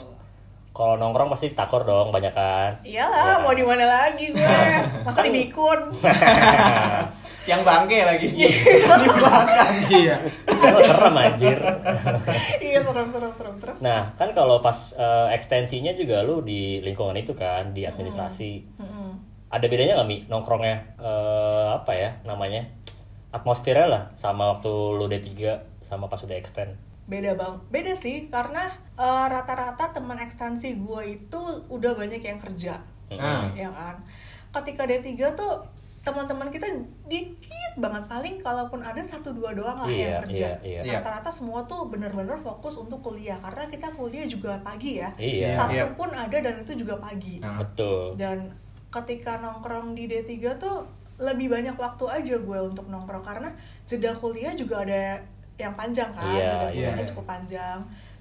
kalau 0.71 0.95
nongkrong 0.97 1.27
pasti 1.29 1.47
ditakor 1.49 1.83
dong 1.83 2.11
banyak 2.11 2.31
kan. 2.33 2.83
iyalah 2.83 3.39
Iya 3.39 3.41
mau 3.41 3.49
kan? 3.49 3.57
di 3.57 3.65
mana 3.65 3.85
lagi 3.85 4.27
gue 4.29 4.59
masa 5.07 5.23
di 5.23 5.31
bikun 5.33 5.81
Yang 7.45 7.61
bangke 7.63 7.99
lagi. 8.01 8.29
Iya. 8.31 8.51
di 9.03 9.09
belakang. 9.11 9.73
Iya. 9.87 10.17
Oh, 10.49 10.81
serem 10.81 11.15
anjir. 11.15 11.59
iya 12.67 12.79
serem 12.81 13.09
serem 13.09 13.33
serem 13.33 13.55
terus 13.61 13.79
Nah, 13.79 14.13
kan 14.15 14.33
kalau 14.33 14.59
pas 14.59 14.93
eh, 14.93 15.29
ekstensinya 15.33 15.93
juga 15.93 16.21
lu 16.21 16.41
di 16.41 16.81
lingkungan 16.81 17.15
itu 17.15 17.33
kan, 17.33 17.71
di 17.71 17.85
administrasi. 17.85 18.53
Mm-mm. 18.81 19.13
ada 19.47 19.71
bedanya 19.71 19.95
nggak 19.95 20.09
mi 20.09 20.19
nongkrongnya 20.27 20.99
eh, 20.99 21.69
apa 21.73 21.93
ya 21.95 22.11
namanya 22.23 22.67
atmosfernya 23.31 23.87
lah 23.87 24.03
sama 24.15 24.51
waktu 24.51 24.67
lu 24.67 25.07
D3 25.07 25.31
sama 25.81 26.07
pas 26.07 26.19
udah 26.19 26.35
extend 26.35 26.75
beda 27.05 27.39
bang 27.39 27.55
beda 27.69 27.95
sih 27.95 28.27
karena 28.27 28.67
eh, 28.95 29.27
rata-rata 29.31 29.93
teman 29.93 30.19
ekstensi 30.19 30.75
gue 30.75 31.03
itu 31.07 31.41
udah 31.69 31.93
banyak 31.95 32.19
yang 32.19 32.43
kerja 32.43 32.83
Ah. 33.15 33.47
ya 33.55 33.71
kan 33.71 34.03
ketika 34.53 34.91
D3 34.91 35.07
tuh 35.35 35.63
teman-teman 36.05 36.53
kita 36.53 36.69
dikit 37.07 37.73
banget 37.75 38.05
paling 38.05 38.35
kalaupun 38.39 38.79
ada 38.79 39.01
satu 39.01 39.33
dua 39.33 39.57
doang 39.57 39.81
lah 39.81 39.89
Iya, 39.89 39.99
yang 39.99 40.23
kerja 40.23 40.49
iya, 40.61 40.81
iya. 40.85 40.93
rata-rata 41.01 41.33
semua 41.33 41.65
tuh 41.65 41.89
bener-bener 41.89 42.37
fokus 42.37 42.77
untuk 42.77 43.01
kuliah 43.01 43.41
karena 43.41 43.65
kita 43.67 43.89
kuliah 43.91 44.29
juga 44.29 44.61
pagi 44.61 45.01
ya 45.01 45.09
Iya. 45.17 45.57
Sabtu 45.57 45.81
Iya. 45.81 45.97
pun 45.97 46.13
ada 46.13 46.37
dan 46.37 46.61
itu 46.61 46.77
juga 46.77 47.01
pagi 47.01 47.41
Nah. 47.41 47.57
betul 47.59 48.15
dan 48.15 48.53
ketika 48.93 49.41
nongkrong 49.41 49.97
di 49.97 50.07
D3 50.07 50.31
tuh 50.55 50.85
lebih 51.17 51.49
banyak 51.49 51.75
waktu 51.75 52.05
aja 52.07 52.35
gue 52.37 52.59
untuk 52.61 52.87
nongkrong 52.87 53.25
karena 53.25 53.49
jeda 53.83 54.13
kuliah 54.13 54.53
juga 54.53 54.85
ada 54.85 55.19
yang 55.57 55.73
panjang 55.73 56.13
kan 56.13 56.31
Iya, 56.31 56.45
jeda 56.45 56.57
iya, 56.61 56.71
kuliahnya 56.71 57.03
iya. 57.03 57.09
cukup 57.09 57.25
panjang 57.25 57.79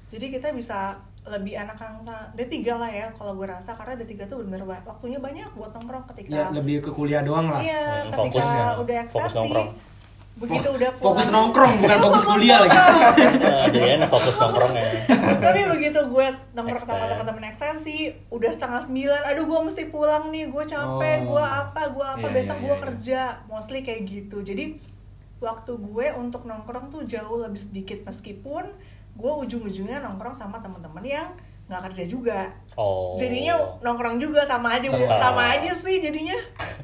jadi 0.07 0.25
kita 0.31 0.47
bisa 0.55 0.95
lebih 1.25 1.55
enak 1.55 1.77
yang 1.77 1.95
sa- 1.99 2.27
D3 2.31 2.51
lah 2.69 2.87
ya 2.87 3.07
kalau 3.09 3.31
gue 3.33 3.45
rasa 3.45 3.71
karena 3.71 3.95
D3 3.95 4.25
tuh 4.25 4.41
bener 4.41 4.59
banget 4.61 4.83
waktunya 4.83 5.17
banyak 5.17 5.47
buat 5.51 5.71
nongkrong 5.71 6.03
ketika 6.09 6.29
Ya 6.33 6.45
lebih 6.49 6.79
ke 6.79 6.89
kuliah 6.89 7.21
doang 7.21 7.47
lah. 7.47 7.59
iya 7.59 8.03
Hmm, 8.03 8.11
ketika 8.11 8.19
fokus 8.19 8.45
ya. 8.45 8.67
udah 8.75 8.97
Fokus 9.01 9.15
ekstasi 9.23 9.37
nongkrong. 9.37 9.69
begitu 10.33 10.67
udah 10.67 10.89
Fokus 10.95 11.05
pulang- 11.23 11.35
nongkrong 11.37 11.73
bukan 11.77 11.97
fokus 12.01 12.23
kuliah 12.25 12.57
lagi. 12.59 12.77
Jadi 13.69 13.79
enak 13.93 14.09
fokus 14.09 14.35
nongkrongnya 14.35 14.83
tapi 15.39 15.59
begitu 15.69 15.99
gue 16.03 16.25
nongkrong 16.51 16.81
sama 16.81 17.05
teman-teman 17.07 17.43
ekstensi 17.47 17.97
udah 18.27 18.49
setengah 18.49 18.81
sembilan 18.81 19.21
aduh 19.23 19.45
gue 19.45 19.59
mesti 19.63 19.83
pulang 19.87 20.27
nih 20.27 20.45
gue 20.47 20.63
capek 20.65 21.17
Oh. 21.21 21.27
gue 21.29 21.43
apa 21.43 21.81
gue 21.87 22.05
apa 22.09 22.25
Iya, 22.25 22.33
besok 22.33 22.55
iya, 22.55 22.63
gue 22.63 22.69
iya, 22.69 22.83
kerja 22.83 23.19
mostly 23.45 23.79
kayak 23.79 24.01
gitu 24.03 24.37
jadi 24.41 24.63
waktu 25.39 25.71
gue 25.77 26.07
untuk 26.13 26.43
nongkrong 26.43 26.87
tuh 26.89 27.03
jauh 27.03 27.37
lebih 27.37 27.61
sedikit 27.61 28.01
meskipun 28.01 28.73
gue 29.13 29.31
ujung-ujungnya 29.39 29.99
nongkrong 29.99 30.33
sama 30.33 30.57
teman-teman 30.57 31.01
yang 31.01 31.29
nggak 31.63 31.79
kerja 31.89 32.03
juga 32.05 32.39
oh 32.75 33.15
jadinya 33.15 33.55
nongkrong 33.79 34.19
juga 34.19 34.43
sama 34.43 34.75
aja 34.75 34.83
Tetap. 34.85 35.15
sama 35.15 35.43
aja 35.49 35.71
sih 35.71 35.95
jadinya 35.97 36.35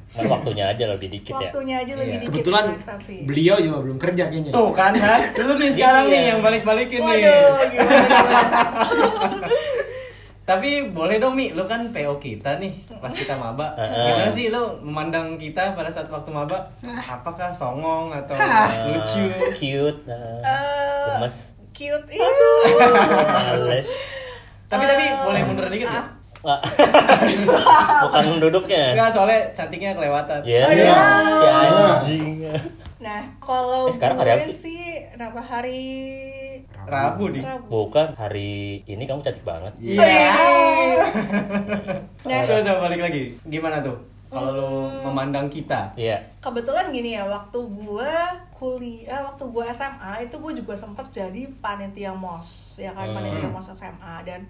kan 0.10 0.24
waktunya 0.26 0.66
aja 0.66 0.88
lebih 0.88 1.12
dikit 1.12 1.36
ya 1.36 1.52
waktunya 1.52 1.76
aja 1.78 1.94
lebih 1.94 2.08
Iya. 2.10 2.22
dikit 2.22 2.34
Kebetulan 2.40 2.66
beliau 3.28 3.56
juga 3.60 3.78
belum 3.80 3.98
kerja 4.00 4.24
kayaknya. 4.26 4.52
Tuh 4.52 4.72
kan, 4.74 4.92
kan? 4.92 5.20
Lu 5.38 5.54
nih 5.54 5.70
sekarang 5.70 6.06
Iya. 6.08 6.12
nih 6.12 6.22
yang 6.28 6.40
balik-balikin 6.42 6.98
nih. 6.98 7.06
waduh 7.06 7.60
gimana, 7.68 7.70
gimana? 7.70 9.48
Tapi 10.50 10.90
boleh 10.90 11.22
dong 11.22 11.38
Mi, 11.38 11.54
lu 11.54 11.62
kan 11.64 11.94
PO 11.94 12.18
kita 12.18 12.58
nih 12.58 12.74
pas 12.98 13.14
kita 13.14 13.38
maba. 13.38 13.78
Gimana 14.02 14.34
sih 14.34 14.50
lu 14.50 14.82
memandang 14.82 15.38
kita 15.38 15.78
pada 15.78 15.94
saat 15.94 16.10
waktu 16.10 16.34
maba? 16.34 16.58
Apakah 17.06 17.54
songong 17.54 18.10
atau 18.10 18.34
lucu? 18.90 19.30
cute 19.54 20.10
nah, 20.10 20.42
Eh, 20.42 21.06
gemes 21.14 21.54
cute 21.80 22.08
itu 22.12 22.52
males 22.76 23.88
Tapi 24.68 24.84
tapi 24.86 25.06
boleh 25.18 25.42
mundur 25.42 25.66
dikit 25.68 25.88
ya? 25.88 26.04
Bukan 28.04 28.40
duduknya 28.40 28.96
Enggak, 28.96 29.10
soalnya 29.12 29.40
cantiknya 29.52 29.92
kelewatan. 29.92 30.40
ya 30.42 30.68
Aduh. 30.68 30.88
si 31.30 31.48
anjing 31.48 32.36
Nah, 33.00 33.24
kalau 33.40 33.88
Eh, 33.88 33.96
sekarang 33.96 34.20
hari 34.20 34.30
apa 34.34 34.44
sih? 34.44 34.52
sih, 34.54 34.84
kenapa 35.10 35.40
hari 35.40 35.84
Rabu. 36.82 37.32
Rabu? 37.34 37.68
bukan 37.70 38.12
hari 38.14 38.84
ini 38.84 39.04
kamu 39.04 39.20
cantik 39.22 39.44
banget 39.44 39.72
Iya. 39.80 40.00
Nah, 42.22 42.44
Coba 42.44 42.60
coba 42.62 42.80
balik 42.86 43.00
lagi. 43.02 43.24
Gimana 43.46 43.80
tuh? 43.80 43.96
Kalau 44.30 44.52
lu 44.52 44.70
Hmm. 44.86 45.04
memandang 45.06 45.48
kita. 45.48 45.90
iya 45.96 46.22
kebetulan 46.40 46.90
gini 46.90 47.14
ya, 47.14 47.26
waktu 47.26 47.58
gue 47.60 48.14
kuliah, 48.54 49.22
waktu 49.24 49.44
gue 49.44 49.64
SMA 49.68 50.12
itu 50.22 50.36
gue 50.36 50.54
juga 50.56 50.74
sempet 50.74 51.06
jadi 51.10 51.44
panitia 51.60 52.12
mos, 52.12 52.48
ya 52.76 52.92
kan 52.92 53.06
Hmm. 53.06 53.16
panitia 53.16 53.48
mos 53.48 53.68
SMA 53.68 54.16
dan 54.22 54.46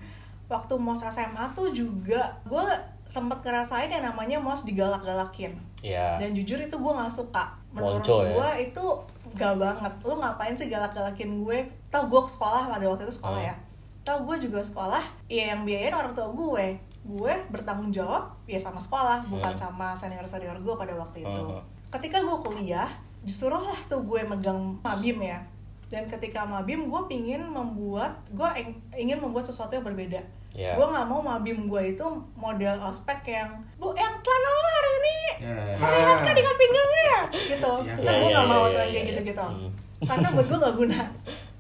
waktu 0.46 0.74
mos 0.76 1.00
SMA 1.02 1.46
tuh 1.50 1.70
juga 1.70 2.20
gue 2.44 2.65
sempet 3.06 3.39
ngerasain 3.39 3.88
yang 3.88 4.04
namanya 4.04 4.38
mos 4.38 4.62
digalak-galakin 4.63 5.58
iya 5.80 6.13
dan 6.15 6.30
jujur 6.32 6.58
itu 6.58 6.76
gue 6.76 6.92
nggak 6.92 7.10
suka 7.10 7.42
menurut 7.72 8.02
Lonco 8.02 8.22
ya? 8.22 8.30
gue 8.32 8.50
itu 8.63 8.86
gak 9.32 9.56
banget 9.56 9.94
lu 10.04 10.13
ngapain 10.15 10.54
sih 10.54 10.68
galak-galakin 10.68 11.39
gue 11.39 11.58
tau 11.88 12.06
gue 12.06 12.18
ke 12.20 12.30
sekolah 12.30 12.68
pada 12.68 12.84
waktu 12.84 13.06
itu 13.06 13.15
sekolah 13.15 13.39
Hmm. 13.39 13.50
ya 13.50 13.56
tau 14.04 14.22
gue 14.24 14.36
juga 14.39 14.60
sekolah 14.60 15.02
ya 15.28 15.50
yang 15.50 15.62
biayain 15.63 15.89
orang 15.92 16.13
tua 16.13 16.30
gue 16.30 16.65
gue 17.01 17.33
bertanggung 17.49 17.89
jawab 17.89 18.27
ya 18.43 18.55
sama 18.55 18.77
sekolah 18.77 19.23
bukan 19.25 19.51
sama 19.51 19.91
senior 19.91 20.23
senior 20.23 20.55
gue 20.55 20.73
pada 20.73 20.93
waktu 20.93 21.21
itu. 21.21 21.43
Hmm. 21.47 21.63
ketika 21.89 22.19
gue 22.19 22.38
kuliah 22.39 22.89
justru 23.21 23.49
lah 23.49 23.62
tuh 23.85 23.99
gue 23.99 24.21
megang 24.23 24.77
mabim 24.79 25.19
ya. 25.19 25.39
Dan 25.89 26.05
ketika 26.05 26.43
mabim 26.43 26.85
gue 26.85 27.01
pingin 27.05 27.41
membuat 27.43 28.13
gue 28.29 28.45
ing- 28.55 28.77
ingin 28.95 29.17
membuat 29.17 29.41
sesuatu 29.43 29.73
yang 29.73 29.83
berbeda. 29.83 30.21
Iya. 30.49 30.73
gue 30.73 30.81
nggak 30.83 31.05
mau 31.05 31.21
mabim 31.21 31.65
gue 31.65 31.93
itu 31.93 32.05
model 32.33 32.73
ospek 32.79 33.21
yang 33.23 33.53
bu 33.77 33.93
yang 33.93 34.17
celana 34.19 34.49
lo 34.49 34.62
hari 34.67 34.91
ini 34.91 35.17
Ya. 35.39 35.55
Lihat 35.71 36.19
kan 36.19 36.35
ikat 36.35 36.55
pinggangnya 36.57 37.12
gitu. 37.31 37.73
Iya, 37.79 37.93
kita 37.95 38.01
iya, 38.03 38.17
gue 38.17 38.27
iya, 38.27 38.33
nggak 38.35 38.47
mau 38.49 38.59
iya, 38.59 38.65
tuh 38.65 38.75
yang 38.75 38.83
iya, 38.83 38.97
kayak 38.97 39.07
gitu 39.07 39.21
gitu 39.25 39.45
Hmm. 39.45 39.71
karena 40.01 40.27
buat 40.29 40.45
gue 40.45 40.59
nggak 40.59 40.75
guna. 40.75 40.99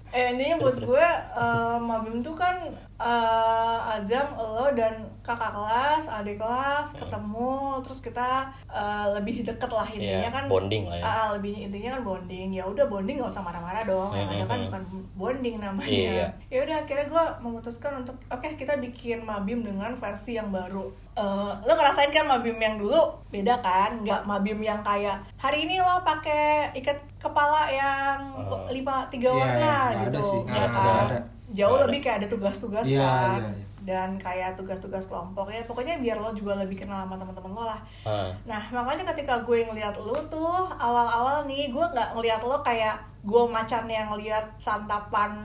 Eh 0.09 0.25
intinya 0.27 0.55
buat 0.57 0.77
gue 0.79 1.05
eh, 1.37 1.77
mabim 1.79 2.15
tuh 2.19 2.35
kan 2.35 2.55
eh, 2.99 3.93
Azam 3.93 4.27
lo 4.35 4.67
dan 4.73 4.93
kakak 5.29 5.51
kelas 5.51 6.03
adik 6.09 6.35
kelas 6.35 6.87
Hmm. 6.89 6.99
ketemu 6.99 7.53
terus 7.79 7.99
kita 8.01 8.29
eh, 8.65 9.07
lebih 9.11 9.41
deket 9.43 9.69
lah 9.69 9.85
intinya 9.85 10.25
Iya, 10.25 10.29
kan. 10.31 10.43
bonding 10.45 10.83
lah 10.85 10.97
ya. 10.97 11.03
Ah, 11.03 11.25
lebih 11.31 11.53
intinya 11.59 11.89
kan 11.91 12.01
bonding. 12.03 12.49
Ya 12.51 12.63
udah 12.63 12.85
bonding 12.85 13.15
gak 13.17 13.29
usah 13.29 13.41
marah-marah 13.41 13.83
dong. 13.83 14.09
Ada 14.09 14.43
kan 14.43 14.57
Hmm, 14.57 14.65
bukan 14.67 14.81
bonding 15.15 15.55
namanya. 15.57 15.85
Iya. 15.87 16.27
ya 16.47 16.59
udah 16.59 16.75
akhirnya 16.79 17.05
gue 17.07 17.23
memutuskan 17.39 17.91
untuk 17.97 18.17
oke 18.27 18.49
kita 18.55 18.73
bikin 18.75 19.21
mabim 19.21 19.61
dengan 19.61 19.93
versi 19.93 20.33
yang 20.33 20.49
baru. 20.49 20.89
Eh, 21.13 21.51
lo 21.59 21.71
ngerasain 21.71 22.09
kan 22.09 22.25
mabim 22.25 22.57
yang 22.57 22.75
dulu? 22.75 22.97
Beda 23.27 23.59
kan? 23.59 24.01
Nggak 24.01 24.23
mabim 24.23 24.59
yang 24.59 24.81
kayak 24.81 25.21
hari 25.35 25.63
ini 25.63 25.77
lo 25.77 26.01
pakai 26.01 26.39
ikat 26.73 26.97
kepala 27.17 27.69
yang 27.69 28.17
Oh. 28.41 28.65
lima 28.67 29.05
tiga 29.07 29.29
warna 29.29 29.51
iya, 29.51 29.77
nggak 29.91 30.05
gitu. 30.05 30.09
ada 30.09 30.19
sih, 30.23 30.41
ya 30.47 30.65
kan 30.65 30.69
ada. 31.05 31.17
jauh 31.49 31.69
Nggak 31.71 31.85
lebih 31.85 31.99
kayak 31.99 32.17
ada 32.17 32.27
tugas-tugas 32.27 32.85
Iya, 32.85 33.01
kan. 33.01 33.29
iya, 33.35 33.49
iya. 33.51 33.65
Dan 33.81 34.15
kayak 34.15 34.53
tugas-tugas 34.53 35.07
kelompok 35.07 35.47
ya 35.47 35.63
pokoknya 35.63 35.97
biar 35.97 36.17
lo 36.17 36.31
juga 36.31 36.59
lebih 36.59 36.83
kenal 36.83 37.03
sama 37.03 37.15
teman-teman 37.15 37.51
lo 37.51 37.63
lah 37.65 37.81
Ah. 38.03 38.31
Nah, 38.47 38.61
makanya 38.71 39.11
ketika 39.11 39.43
gue 39.43 39.63
ngeliat 39.63 39.95
lu 39.99 40.15
tuh 40.27 40.67
awal-awal 40.71 41.43
nih 41.43 41.69
gue 41.69 41.85
nggak 41.85 42.15
ngeliat 42.15 42.41
lo 42.43 42.59
kayak 42.59 42.95
gue 43.19 43.43
macan 43.45 43.83
yang 43.85 44.07
ngeliat 44.07 44.45
santapan 44.59 45.35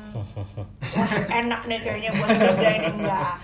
wah 0.95 1.13
enak 1.31 1.61
nih 1.67 1.79
kayaknya 1.83 2.11
buat 2.15 2.31
kerjain 2.31 2.85
enggak. 2.95 3.35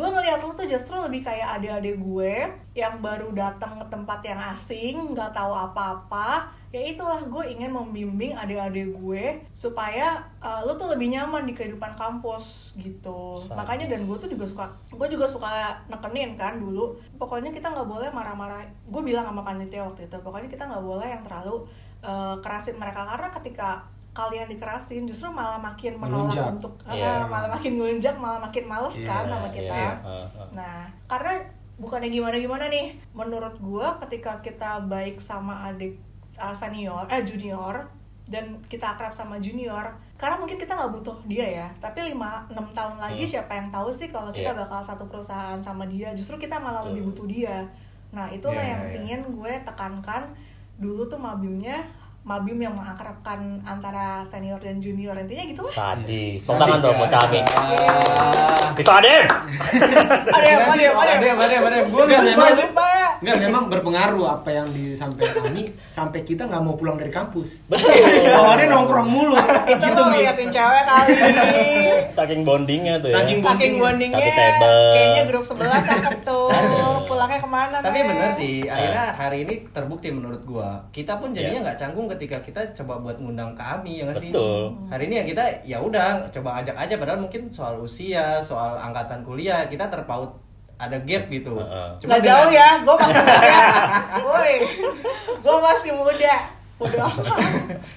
Gue 0.00 0.08
ngeliat 0.08 0.40
lu 0.40 0.56
tuh 0.56 0.64
justru 0.64 0.96
lebih 0.96 1.20
kayak 1.20 1.60
adik-adik 1.60 2.00
gue 2.00 2.48
yang 2.72 3.04
baru 3.04 3.28
datang 3.36 3.76
ke 3.76 3.84
tempat 3.92 4.24
yang 4.24 4.40
asing, 4.48 5.12
nggak 5.12 5.36
tahu 5.36 5.52
apa-apa. 5.52 6.48
Ya 6.72 6.88
itulah 6.88 7.20
gue 7.20 7.52
ingin 7.52 7.68
membimbing 7.68 8.32
adik-adik 8.32 8.96
gue 8.96 9.44
supaya 9.52 10.24
uh, 10.40 10.64
lu 10.64 10.72
tuh 10.80 10.88
lebih 10.88 11.12
nyaman 11.12 11.44
di 11.44 11.52
kehidupan 11.52 12.00
kampus 12.00 12.72
gitu. 12.80 13.36
Makanya 13.52 13.92
dan 13.92 14.08
gue 14.08 14.16
tuh 14.16 14.32
juga 14.32 14.48
suka, 14.48 14.66
gue 14.88 15.08
juga 15.12 15.28
suka 15.28 15.84
nekenin 15.92 16.32
kan 16.40 16.56
dulu. 16.56 16.96
Pokoknya 17.20 17.52
kita 17.52 17.68
nggak 17.68 17.84
boleh 17.84 18.08
marah-marah. 18.08 18.64
Gue 18.88 19.04
bilang 19.04 19.28
sama 19.28 19.44
panitia 19.44 19.84
waktu 19.84 20.08
itu, 20.08 20.16
pokoknya 20.24 20.48
kita 20.48 20.64
nggak 20.64 20.80
boleh 20.80 21.12
yang 21.12 21.20
terlalu 21.28 21.68
uh, 22.00 22.40
kerasin 22.40 22.80
mereka 22.80 23.04
karena 23.04 23.28
ketika 23.36 23.84
kalian 24.10 24.46
dikerasin 24.46 25.04
justru 25.04 25.28
malah 25.28 25.56
makin 25.56 25.94
menolak 25.94 26.34
Melunjak. 26.34 26.52
untuk 26.52 26.72
Iya. 26.84 27.22
uh, 27.22 27.24
malah 27.24 27.46
makin 27.48 27.72
ngelunjak 27.74 28.14
malah 28.14 28.40
makin 28.40 28.64
males 28.64 28.94
Iya, 28.94 29.06
kan 29.06 29.24
sama 29.24 29.46
Iya, 29.46 29.54
kita 29.54 29.74
iya. 29.74 29.92
Ah, 29.96 30.26
ah. 30.26 30.48
nah 30.50 30.78
karena 31.06 31.32
bukannya 31.76 32.10
gimana 32.10 32.36
gimana 32.36 32.64
nih 32.66 32.86
menurut 33.10 33.54
gua 33.58 33.94
ketika 33.98 34.36
kita 34.40 34.82
baik 34.84 35.16
sama 35.16 35.66
adik 35.66 35.94
uh, 36.36 36.52
senior 36.52 37.06
eh 37.06 37.22
junior 37.22 37.86
dan 38.26 38.44
kita 38.64 38.84
akrab 38.88 39.10
sama 39.10 39.38
junior 39.38 39.82
sekarang 40.12 40.38
mungkin 40.38 40.54
kita 40.54 40.70
nggak 40.72 40.92
butuh 40.92 41.16
dia 41.24 41.46
ya 41.56 41.66
tapi 41.78 42.04
5 42.08 42.14
6 42.50 42.54
tahun 42.70 42.96
lagi 42.96 43.22
Hmm. 43.22 43.32
siapa 43.32 43.52
yang 43.52 43.68
tahu 43.68 43.88
sih 43.88 44.08
kalau 44.08 44.28
kita 44.28 44.50
Iya. 44.50 44.60
bakal 44.60 44.80
satu 44.80 45.06
perusahaan 45.06 45.58
sama 45.58 45.86
dia 45.86 46.10
justru 46.12 46.36
kita 46.36 46.54
malah 46.54 46.78
Betul. 46.78 46.90
lebih 46.92 47.02
butuh 47.10 47.26
dia 47.26 47.56
nah 48.10 48.26
itulah 48.28 48.58
Iya, 48.58 48.70
yang 48.72 48.82
iya. 48.82 48.92
pingin 48.92 49.20
gue 49.24 49.52
tekankan 49.64 50.22
dulu 50.76 51.06
tuh 51.06 51.16
mabimnya 51.16 51.86
mabim 52.30 52.62
yang 52.62 52.74
mengakrabkan 52.78 53.58
antara 53.66 54.22
senior 54.30 54.62
dan 54.62 54.78
junior 54.78 55.18
intinya 55.18 55.44
gitu 55.50 55.66
lah 55.66 55.72
sadis 55.74 56.46
tepuk 56.46 56.62
tangan 56.62 56.78
dong 56.78 56.94
buat 57.02 57.10
kami 57.10 57.40
Adem 58.80 58.90
ada 58.90 59.08
yang 59.10 59.26
ada 60.30 60.46
yang 60.46 60.64
ada 60.64 60.80
yang 60.80 60.98
Adem, 61.00 61.36
adem, 61.36 61.60
adem. 61.66 61.84
Gua 61.90 62.02
Enggak, 62.06 62.22
lupa, 62.22 62.46
lupa. 62.54 62.88
Enggak, 63.20 63.36
memang 63.44 63.62
berpengaruh 63.68 64.24
apa 64.30 64.48
yang 64.48 64.66
disampaikan 64.72 65.42
Ami 65.44 65.68
sampai 65.86 66.24
kita 66.24 66.48
nggak 66.48 66.62
mau 66.64 66.72
pulang 66.72 66.96
dari 66.96 67.12
kampus. 67.12 67.60
Betul. 67.68 67.92
Bawaannya 68.32 68.66
nongkrong 68.70 69.08
mulu. 69.08 69.36
itu 69.36 69.76
gitu, 69.76 69.92
lo 69.92 70.02
Mi. 70.08 70.24
ngeliatin 70.24 70.48
cewek 70.48 70.84
kali 70.86 71.12
Saking 72.10 72.40
bondingnya 72.42 72.94
tuh 72.98 73.08
ya. 73.12 73.14
Saking 73.20 73.38
Saking 73.44 73.72
bondingnya 73.76 74.24
Satu 74.24 74.38
table. 74.38 74.72
Kayaknya 74.94 75.22
grup 75.28 75.44
sebelah 75.44 75.80
cakep 75.84 76.16
tuh 76.24 76.48
Pulangnya 77.04 77.38
ke 77.42 77.48
mana 77.50 77.76
Tapi 77.82 77.98
bener 78.06 78.30
sih, 78.32 78.54
akhirnya 78.64 79.04
hari 79.12 79.38
ini 79.44 79.54
terbukti 79.70 80.08
menurut 80.08 80.42
gua. 80.46 80.86
Kita 80.90 81.18
pun 81.20 81.34
jadinya 81.36 81.60
Ya. 81.60 81.64
nggak 81.66 81.78
canggung 81.82 82.06
ketika 82.20 82.36
kita 82.44 82.60
coba 82.76 83.00
buat 83.00 83.16
ngundang 83.16 83.56
kami 83.56 84.04
ya 84.04 84.04
nggak 84.04 84.20
sih? 84.20 84.28
Betul. 84.28 84.76
Hari 84.92 85.08
ini 85.08 85.14
ya 85.16 85.24
kita 85.24 85.44
ya 85.64 85.78
udah 85.80 86.28
coba 86.28 86.60
ajak 86.60 86.76
aja 86.76 87.00
padahal 87.00 87.16
mungkin 87.18 87.48
soal 87.48 87.80
usia, 87.80 88.36
soal 88.44 88.76
angkatan 88.76 89.24
kuliah 89.24 89.64
kita 89.64 89.88
terpaut 89.88 90.36
ada 90.76 91.00
gap 91.00 91.24
gitu. 91.28 91.56
Heeh. 91.56 91.88
Cuma 91.96 92.12
Nggak 92.12 92.24
jauh 92.28 92.50
ya, 92.52 92.68
gue 92.78 92.94
masih 92.94 93.20
muda 93.24 93.56
Woi, 94.20 94.54
gue 95.34 95.56
masih 95.58 95.92
muda 95.92 96.34
Udah 96.76 97.12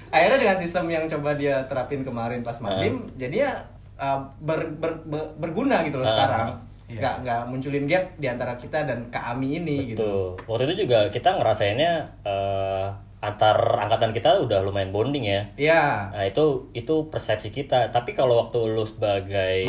akhirnya 0.10 0.38
dengan 0.38 0.58
sistem 0.58 0.86
yang 0.88 1.04
coba 1.06 1.32
dia 1.34 1.60
terapin 1.68 2.04
kemarin 2.04 2.40
pas 2.40 2.56
maghrib 2.60 2.96
jadinya 3.16 3.56
uh, 3.96 4.20
ber- 4.40 4.76
ber- 4.76 5.04
ber- 5.04 5.32
berguna 5.38 5.84
gitu 5.84 6.00
loh 6.00 6.06
Ah. 6.06 6.12
sekarang 6.14 6.48
Iya. 6.84 7.00
nggak 7.00 7.16
nggak 7.24 7.42
munculin 7.48 7.86
gap 7.88 8.06
di 8.20 8.28
antara 8.28 8.54
kita 8.54 8.84
dan 8.84 9.08
Kak 9.08 9.34
Ami 9.34 9.56
ini 9.58 9.96
gitu 9.96 10.04
Betul. 10.04 10.28
Waktu 10.46 10.64
itu 10.68 10.76
juga 10.84 11.00
kita 11.10 11.40
ngerasainnya 11.40 11.92
eh, 12.22 12.88
antar 13.24 13.56
angkatan 13.80 14.12
kita 14.12 14.36
udah 14.44 14.60
lumayan 14.60 14.92
bonding 14.92 15.24
ya. 15.24 15.48
Iya 15.56 16.12
Nah 16.12 16.28
itu 16.28 16.68
itu 16.76 17.08
persepsi 17.08 17.50
kita. 17.50 17.88
Tapi 17.90 18.12
kalau 18.12 18.44
waktu 18.44 18.60
lu 18.68 18.84
sebagai? 18.84 19.64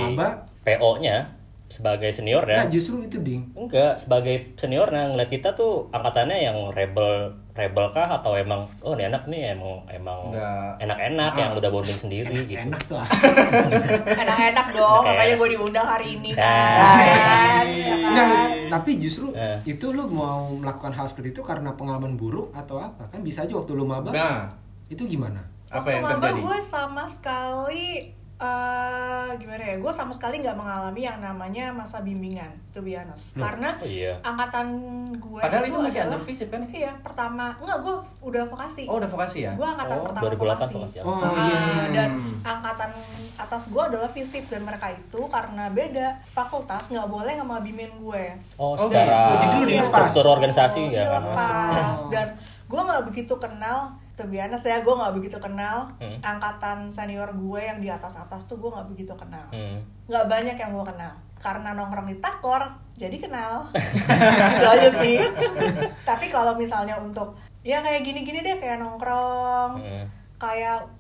PO-nya, 0.65 1.37
sebagai 1.69 2.09
senior 2.09 2.41
ya, 2.49 2.65
Nah, 2.65 2.73
justru 2.73 3.05
itu 3.05 3.21
ding. 3.21 3.53
enggak 3.53 4.01
sebagai 4.01 4.57
seniornya 4.57 5.13
ngeliat 5.13 5.29
kita 5.29 5.53
tuh 5.53 5.93
angkatannya 5.93 6.39
yang 6.41 6.57
rebel 6.73 7.37
rebel 7.55 7.87
kah 7.89 8.11
atau 8.11 8.35
emang 8.35 8.67
oh 8.81 8.93
ini 8.93 9.07
anak 9.07 9.25
nih 9.25 9.55
emang 9.55 9.79
emang 9.89 10.35
enak-enak 10.77 11.33
yang 11.35 11.51
udah 11.53 11.71
bonding 11.71 11.95
sendiri 11.95 12.35
gitu. 12.45 12.59
Enak 12.61 12.83
tuh. 12.85 12.99
ah. 12.99 13.07
Enak-enak 14.21 14.67
dong, 14.73 15.01
Enak 15.01 15.09
makanya 15.09 15.29
ya. 15.29 15.39
gue 15.39 15.49
diundang 15.49 15.87
hari 15.89 16.07
ini 16.13 16.31
Nah. 16.33 16.43
kan 16.43 17.67
Ya 18.11 18.25
kan? 18.27 18.49
tapi 18.69 18.91
justru 18.97 19.31
Eh. 19.33 19.59
itu 19.65 19.87
lu 19.89 20.03
mau 20.05 20.51
melakukan 20.53 20.91
hal 20.91 21.07
seperti 21.07 21.31
itu 21.31 21.41
karena 21.41 21.71
pengalaman 21.73 22.15
buruk 22.15 22.51
atau 22.53 22.77
apa? 22.77 23.07
Kan 23.07 23.23
bisa 23.23 23.43
aja 23.43 23.55
waktu 23.55 23.71
lu 23.73 23.85
maba. 23.85 24.11
nah 24.11 24.51
Itu 24.85 25.07
gimana? 25.07 25.39
apa 25.67 25.79
Waktu 25.81 25.91
yang 25.93 26.03
maba 26.05 26.15
terjadi 26.21 26.41
gue 26.43 26.59
sama 26.65 27.05
sekali 27.07 27.87
eh 28.37 29.31
gimana 29.37 29.63
ya 29.65 29.77
gue 29.79 29.89
sama 29.89 30.11
sekali 30.11 30.39
nggak 30.39 30.53
mengalami 30.53 31.01
yang 31.01 31.19
namanya 31.19 31.71
masa 31.71 32.01
bimbingan 32.01 32.51
to 32.69 32.81
be 32.81 32.93
honest 32.93 33.33
Loh. 33.33 33.47
karena 33.47 33.79
Oh 33.79 33.87
iya. 33.87 34.19
angkatan 34.21 34.67
gue 35.13 35.39
padahal 35.39 35.65
itu 35.65 35.79
masih 35.81 36.01
adalah- 36.01 36.13
under 36.13 36.27
visip 36.27 36.49
kan 36.49 36.63
iya 36.69 36.91
pertama 36.99 37.55
enggak 37.57 37.79
gue 37.81 37.95
udah 38.25 38.43
vokasi 38.45 38.83
oh 38.85 38.99
udah 38.99 39.07
vokasi 39.09 39.39
ya 39.41 39.53
gue 39.55 39.63
angkatan 39.65 39.95
oh, 39.95 40.03
pertama 40.05 40.25
2008 40.29 40.35
vokasi 40.35 40.75
vokasi. 40.75 40.97
Oh, 41.01 41.15
Ah, 41.15 41.31
iya, 41.41 41.57
iya. 41.57 41.85
dan 41.93 42.11
angkatan 42.43 42.91
atas 43.37 43.63
gue 43.67 43.83
adalah 43.85 44.11
fisip 44.11 44.43
dan 44.47 44.61
mereka 44.61 44.87
itu 44.91 45.21
karena 45.25 45.65
beda 45.69 46.09
fakultas 46.27 46.83
nggak 46.89 47.09
boleh 47.09 47.33
ngemabimin 47.35 47.91
gue 47.97 48.25
Oh, 48.57 48.75
Oh, 48.75 48.77
secara 48.77 49.39
dilepas. 49.63 50.11
struktur 50.11 50.27
organisasi 50.29 50.81
Oh, 50.81 50.91
ya 50.91 51.05
kan. 51.09 51.23
Oh. 51.25 52.11
dan 52.11 52.29
gue 52.65 52.81
nggak 52.83 53.03
begitu 53.07 53.35
kenal 53.37 53.95
to 54.15 54.23
be 54.31 54.39
honest 54.39 54.63
ya 54.63 54.81
gue 54.81 54.95
nggak 54.95 55.15
begitu 55.19 55.39
kenal. 55.43 55.91
Hmm. 55.99 56.19
angkatan 56.23 56.87
senior 56.91 57.31
gue 57.35 57.61
yang 57.61 57.79
di 57.83 57.91
atas 57.91 58.15
atas 58.15 58.47
tuh 58.47 58.59
gue 58.59 58.71
nggak 58.71 58.89
begitu 58.95 59.15
kenal. 59.19 59.47
Hmm. 59.51 59.83
nggak 60.07 60.27
banyak 60.31 60.57
yang 60.57 60.71
gue 60.71 60.85
kenal. 60.87 61.15
Karena 61.43 61.77
nongkrong 61.77 62.09
di 62.09 62.17
takor 62.23 62.63
jadi 62.95 63.17
kenal. 63.19 63.69
Gitu 64.55 64.69
aja 64.71 64.91
sih. 65.03 65.19
Tapi 66.07 66.27
kalau 66.31 66.55
misalnya 66.55 66.97
untuk 67.03 67.35
ya 67.67 67.83
kayak 67.83 68.07
gini-gini 68.07 68.41
deh 68.41 68.57
kayak 68.59 68.81
nongkrong. 68.81 69.83
Hmm. 69.83 70.07
kayak 70.35 70.91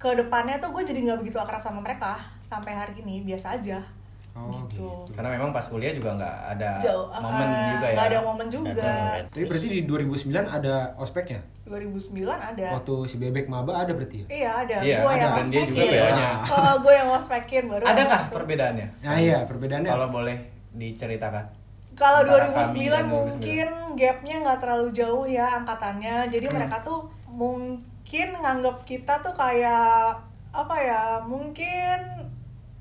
ke 0.00 0.16
depannya 0.16 0.56
tuh 0.60 0.72
gue 0.72 0.82
jadi 0.82 1.00
nggak 1.04 1.20
begitu 1.24 1.36
akrab 1.36 1.60
sama 1.60 1.82
mereka 1.82 2.16
sampai 2.46 2.72
hari 2.72 3.02
ini. 3.02 3.26
Biasa 3.26 3.58
aja 3.58 3.99
Oh, 4.32 4.62
gitu. 4.64 4.86
gitu. 5.02 5.12
karena 5.12 5.34
memang 5.34 5.50
pas 5.50 5.62
kuliah 5.62 5.90
juga 5.90 6.14
nggak 6.14 6.36
ada 6.50 6.70
Jauh, 6.78 7.10
momen 7.12 7.44
eh, 7.44 7.66
juga 7.68 7.86
ya 7.86 7.92
nggak 7.92 8.06
ada 8.06 8.18
momen 8.22 8.46
juga. 8.48 8.92
Tapi 9.26 9.44
berarti 9.44 9.68
di 9.68 9.80
2009 9.84 10.30
ada 10.48 10.74
ospeknya? 10.96 11.40
2009 11.64 12.24
ada 12.26 12.66
Waktu 12.72 12.94
si 13.04 13.16
Bebek 13.16 13.46
maba 13.46 13.72
ada 13.76 13.90
berarti 13.90 14.22
ya? 14.22 14.26
iya 14.28 14.50
ada 14.56 14.76
Iya, 14.80 14.96
gue 14.98 15.10
ada. 15.10 15.20
yang 15.20 15.34
Dan 15.36 15.46
dia 15.48 15.62
juga. 15.64 15.82
PO-nya. 15.82 16.30
kalau 16.44 16.74
gue 16.78 16.92
yang 16.92 17.08
ngospekin 17.08 17.64
baru 17.66 17.84
adakah 17.84 17.98
ada 18.00 18.16
tuh. 18.22 18.32
perbedaannya 18.32 18.86
Nah 19.00 19.16
iya, 19.16 19.38
perbedaannya. 19.44 19.88
kalau 19.88 20.06
boleh 20.08 20.36
diceritakan 20.72 21.44
Kalau 21.92 22.20
Antara 22.22 22.48
2009 22.48 22.56
kami 22.56 22.84
dan 22.86 23.04
2009. 23.04 23.12
mungkin 23.12 23.68
gapnya 23.94 24.36
nggak 24.40 24.58
terlalu 24.58 24.88
jauh 24.90 25.26
ya 25.26 25.46
angkatannya. 25.54 26.16
Jadi 26.28 26.46
Hmm. 26.46 26.54
mereka 26.56 26.76
tuh 26.80 27.00
mungkin 27.28 28.28
nganggap 28.32 28.76
kita 28.82 29.14
tuh 29.20 29.34
kayak 29.34 30.16
apa 30.50 30.74
ya? 30.76 31.04
Mungkin 31.22 31.98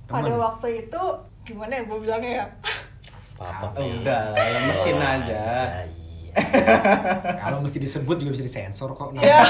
pada 0.06 0.26
Teman. 0.26 0.40
waktu 0.40 0.68
itu 0.80 1.04
gimana 1.50 1.72
ya 1.74 1.84
gue 1.84 1.98
bilangnya 2.00 2.32
ya? 2.32 2.46
Apa 3.36 3.66
Oh, 3.74 3.88
udah 3.98 4.22
lah, 4.30 4.48
lemesin 4.54 4.98
aja. 4.98 5.42
Iya. 6.30 6.76
Kalau 7.40 7.60
mesti 7.60 7.78
disebut 7.78 8.16
juga 8.16 8.32
bisa 8.32 8.44
disensor 8.44 8.92
kok. 8.92 9.10
Nah. 9.12 9.20
Ya. 9.20 9.40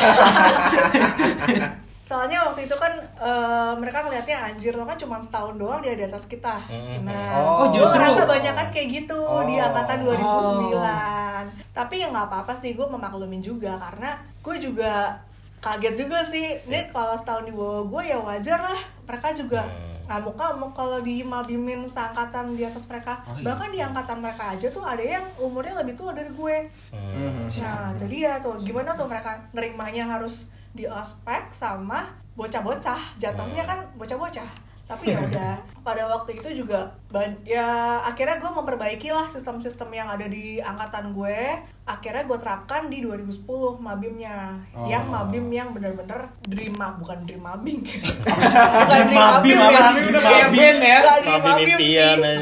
Soalnya 2.06 2.42
waktu 2.42 2.66
itu 2.66 2.74
kan 2.74 2.90
eh, 2.98 3.74
mereka 3.78 4.02
ngeliatnya 4.02 4.38
anjir 4.44 4.74
lo 4.74 4.82
kan 4.84 4.98
cuma 4.98 5.18
setahun 5.18 5.54
doang 5.56 5.78
dia 5.80 5.94
di 5.94 6.02
atas 6.04 6.26
kita. 6.26 6.58
Nah, 7.00 7.30
Oh, 7.36 7.70
gue 7.70 7.78
justru. 7.78 8.02
ngerasa 8.02 8.26
banyak 8.26 8.54
kan 8.56 8.68
kayak 8.70 8.88
gitu 8.96 9.20
di 9.46 9.56
Oh. 9.56 9.62
angkatan 9.64 9.98
2009. 10.02 11.46
Tapi 11.72 11.96
ya 11.96 12.10
nggak 12.10 12.28
apa-apa 12.28 12.54
sih, 12.56 12.74
gue 12.74 12.82
memaklumin 12.84 13.40
juga 13.40 13.78
karena 13.78 14.18
gue 14.40 14.56
juga 14.60 15.22
kaget 15.60 15.96
juga 15.96 16.18
sih. 16.24 16.58
Ini 16.64 16.90
kalau 16.90 17.14
setahun 17.14 17.46
di 17.46 17.54
bawah 17.54 17.86
gue 17.88 18.02
ya 18.04 18.18
wajar 18.18 18.60
lah. 18.60 18.80
Mereka 19.06 19.28
juga 19.36 19.62
Hmm. 19.62 19.99
Ngamuk-ngamuk 20.10 20.74
kalau 20.74 20.98
di 21.00 21.22
mabimin 21.22 21.86
seangkatan 21.86 22.58
di 22.58 22.66
atas 22.66 22.90
mereka. 22.90 23.22
Oh, 23.30 23.38
iya. 23.38 23.46
Bahkan 23.46 23.70
di 23.70 23.80
angkatan 23.80 24.18
mereka 24.18 24.44
aja 24.50 24.68
tuh 24.68 24.82
ada 24.82 25.06
yang 25.06 25.22
umurnya 25.38 25.78
lebih 25.78 25.94
tua 25.94 26.12
dari 26.12 26.34
gue. 26.34 26.58
Hmm. 26.90 27.46
Nah, 27.46 27.94
jadi 27.94 28.16
ya 28.18 28.34
tuh 28.42 28.58
gimana 28.58 28.98
tuh 28.98 29.06
mereka 29.06 29.38
nerimanya 29.54 30.10
harus 30.10 30.50
di 30.74 30.90
ospek 30.90 31.54
sama 31.54 32.10
bocah-bocah. 32.34 33.22
Jatuhnya 33.22 33.62
Hmm. 33.62 33.70
kan 33.70 33.80
bocah-bocah. 33.96 34.50
Tapi 34.90 35.14
ya 35.14 35.22
udah 35.22 35.54
pada 35.80 36.10
waktu 36.10 36.42
itu 36.42 36.66
juga 36.66 36.98
ya 37.46 37.66
akhirnya 38.02 38.42
gue 38.42 38.52
memperbaiki 38.52 39.10
lah 39.10 39.30
sistem-sistem 39.30 39.86
yang 39.94 40.10
ada 40.10 40.26
di 40.26 40.58
angkatan 40.58 41.14
gue. 41.14 41.62
Akhirnya 41.86 42.26
gue 42.26 42.38
terapkan 42.38 42.90
di 42.90 43.02
2010 43.02 43.46
mabimnya. 43.78 44.58
Oh. 44.74 44.86
Yang 44.86 45.06
mabim 45.08 45.46
yang 45.50 45.70
bener-bener 45.72 46.34
dream 46.42 46.74
mab 46.74 46.98
bukan 46.98 47.22
dream 47.24 47.42
mabing. 47.42 47.86
bukan 47.86 49.02
Dream 49.06 49.14
mabim 49.14 49.58
sih? 49.78 49.94
Dream 50.10 50.26
mabim 50.26 50.76
ya? 50.82 50.98
dream 51.22 51.42
Mabim 51.46 51.70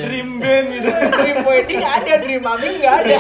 dream 0.07 0.29
band 0.39 0.65
gitu 0.71 0.89
Dream 1.19 1.37
wedding 1.43 1.83
ada, 1.83 2.13
dream 2.17 2.41
mabim 2.41 2.73
nggak 2.79 2.95
ada. 3.03 3.17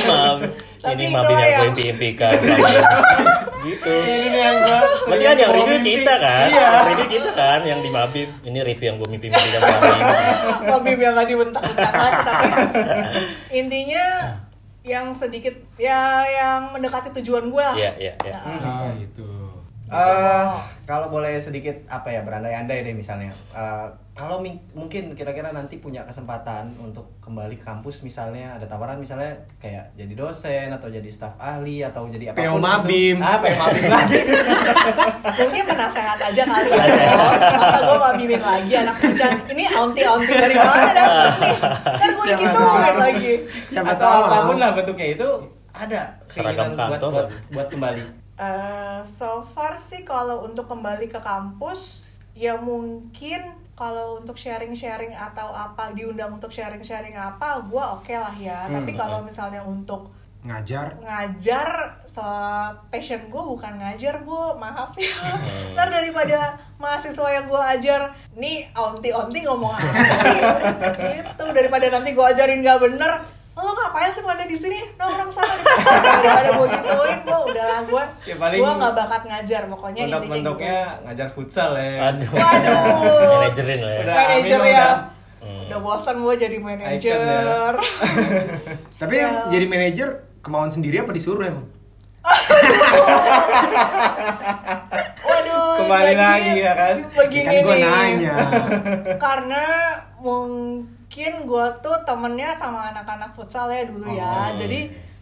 Tapi 0.77 0.93
ini 0.93 1.05
mabim 1.09 1.35
yang 1.35 1.43
yang- 1.43 1.59
gue 1.59 1.69
impi-impikan 1.75 2.31
gitu. 3.69 3.91
ini 3.91 4.37
yang 4.37 4.55
gua 4.57 4.79
Berarti 5.03 5.23
kan 5.23 5.35
yang 5.37 5.51
review 5.51 5.77
mimpi. 5.77 5.91
kita 5.95 6.13
kan? 6.17 6.47
iya 6.47 6.67
Review 6.85 7.07
kita 7.09 7.31
kan 7.33 7.59
yang 7.61 7.79
di 7.79 7.89
Mabim. 7.89 8.29
Ini 8.41 8.59
review 8.61 8.85
yang 8.85 8.97
gue 8.97 9.09
selama 9.59 9.87
ini. 9.89 10.13
Mabim 10.65 10.97
yang 10.97 11.13
nggak 11.13 11.27
dibentak-bentak 11.27 11.93
lagi 11.93 12.19
tapi 12.21 12.47
intinya 13.53 14.05
yang 14.81 15.11
sedikit 15.11 15.51
ya 15.75 15.99
yang 16.23 16.71
mendekati 16.71 17.11
tujuan 17.13 17.47
gue 17.47 17.59
lah. 17.61 17.75
Iya, 17.75 17.91
iya, 17.97 18.13
iya. 18.21 18.37
Nah, 18.39 18.81
Oh, 18.81 18.91
gitu. 18.95 19.27
Eh, 19.87 20.45
kalau 20.83 21.07
boleh 21.07 21.35
sedikit 21.37 21.75
apa 21.87 22.07
ya 22.09 22.19
berandai-andai 22.21 22.83
deh 22.83 22.91
misalnya 22.91 23.31
Eh, 23.51 23.87
kalau 24.17 24.41
mungkin 24.73 25.13
kira-kira 25.13 25.53
nanti 25.53 25.77
punya 25.77 26.01
kesempatan 26.01 26.73
untuk 26.81 27.05
kembali 27.21 27.53
ke 27.53 27.61
kampus 27.61 28.01
misalnya 28.01 28.57
ada 28.57 28.65
tawaran 28.65 28.97
misalnya 28.97 29.29
kayak 29.61 29.93
jadi 29.93 30.13
dosen 30.17 30.73
atau 30.73 30.89
jadi 30.89 31.05
staf 31.13 31.37
ahli 31.37 31.85
atau 31.85 32.09
jadi 32.09 32.33
apa 32.33 32.41
PO 32.41 32.57
Mabim. 32.57 33.21
ah 33.21 33.37
PO 33.37 33.53
Mabim 33.53 33.85
lagi 33.85 34.19
Mungkin 35.37 35.63
penasehat 35.69 36.17
aja 36.17 36.43
kali 36.49 36.69
ya. 36.73 36.85
Masa 37.61 37.79
gue 37.83 37.97
mabimin 37.99 38.41
lagi 38.41 38.73
anak 38.73 38.95
hujan. 38.97 39.31
Ini 39.53 39.63
aunty-aunty 39.69 40.33
dari 40.33 40.55
mana 40.55 40.91
dapet 40.95 41.33
nih? 41.37 41.57
Kan 41.83 42.09
gue 42.09 42.25
digituin 42.33 42.95
lagi. 42.97 43.33
Siapa 43.69 43.91
atau 43.93 44.07
tahu. 44.07 44.21
apa 44.25 44.37
pun 44.49 44.57
lah 44.57 44.69
bentuknya 44.73 45.07
itu 45.13 45.29
ada 45.77 46.01
keinginan 46.25 46.73
buat 46.73 47.29
buat, 47.53 47.67
kembali 47.69 48.03
Eh, 48.37 48.99
so 49.01 49.45
far 49.53 49.77
sih 49.81 50.05
kalau 50.05 50.45
untuk 50.45 50.69
kembali 50.69 51.09
ke 51.09 51.17
kampus 51.21 52.05
ya 52.37 52.53
mungkin 52.53 53.66
kalau 53.77 54.17
untuk 54.17 54.33
sharing-sharing 54.33 55.13
atau 55.13 55.47
apa 55.47 55.93
diundang 55.93 56.33
untuk 56.33 56.49
sharing-sharing 56.49 57.13
apa 57.13 57.61
gue 57.61 57.77
oke 57.79 58.09
lah 58.11 58.33
ya 58.35 58.65
tapi 58.65 58.91
Hmm. 58.91 58.99
kalau 58.99 59.19
misalnya 59.21 59.61
untuk 59.61 60.09
Ngajar. 60.39 60.95
ngajar 60.97 61.69
so 62.05 62.23
passion 62.87 63.19
gue 63.27 63.43
bukan 63.43 63.73
ngajar 63.75 64.17
bu 64.19 64.55
maaf 64.55 64.95
ya 64.95 65.13
Hmm. 65.13 65.71
ntar 65.75 65.89
daripada 65.89 66.55
mahasiswa 66.75 67.27
yang 67.31 67.45
gue 67.45 67.61
ajar 67.69 68.01
nih 68.33 68.65
onti 68.71 69.09
onti 69.11 69.39
ngomong 69.41 69.69
apa 69.69 70.03
sih 70.15 70.39
itu 71.21 71.43
daripada 71.51 71.85
nanti 71.89 72.11
gue 72.11 72.25
ajarin 72.25 72.59
gak 72.59 72.79
bener 72.79 73.11
lo 73.57 73.71
ngapain 73.73 74.09
sih 74.09 74.21
mana 74.21 74.43
di 74.43 74.53
sini 74.53 74.79
nongkrong 74.93 75.31
sana 75.31 75.53
udah 75.57 76.33
ada 76.35 76.49
gue 76.53 76.67
gituin 76.69 77.19
gue 77.19 77.39
udahlah 77.47 77.79
gue 77.83 78.03
Ya, 78.23 78.35
paling 78.35 78.59
gue 78.59 78.71
nggak 78.71 78.93
bakat 78.93 79.21
ngajar 79.25 79.61
pokoknya 79.65 80.01
intinya 80.03 80.13
gitu 80.13 80.29
Mentok-mentoknya 80.29 80.77
ngajar 81.03 81.27
futsal 81.31 81.71
ya. 81.73 81.89
Aduh. 82.07 82.29
Waduh. 82.29 82.77
Manajerin 83.35 83.79
lah 83.79 83.89
ya. 83.89 83.99
Udah. 83.99 84.15
manajer 84.15 84.59
ya 84.59 84.69
udah. 84.69 84.93
Hmm. 85.37 85.61
udah 85.63 85.79
bosan 85.79 86.15
gue 86.19 86.33
jadi 86.35 86.57
manajer 86.59 87.17
ya. 87.17 87.41
Tapi 89.01 89.13
Ya. 89.13 89.21
yang 89.23 89.33
jadi 89.49 89.65
manajer 89.65 90.07
kemauan 90.39 90.69
sendiri 90.69 90.99
apa 90.99 91.11
disuruh 91.11 91.43
emang? 91.43 91.65
waduh 95.19 95.69
Kembali 95.79 96.13
lagi, 96.13 96.51
ya 96.59 96.73
kan? 96.73 96.95
begini 97.09 97.47
kan 97.47 97.63
gue 97.63 97.75
nih. 97.75 97.83
nanya. 97.85 98.35
karena 99.17 99.63
mungkin 100.19 100.96
gue 101.17 101.65
tuh 101.79 101.95
temennya 102.03 102.49
sama 102.51 102.91
anak-anak 102.91 103.33
futsal 103.33 103.65
ya 103.67 103.83
dulu 103.83 104.05
ya 104.07 104.29
Oh. 104.43 104.49
jadi 104.53 104.79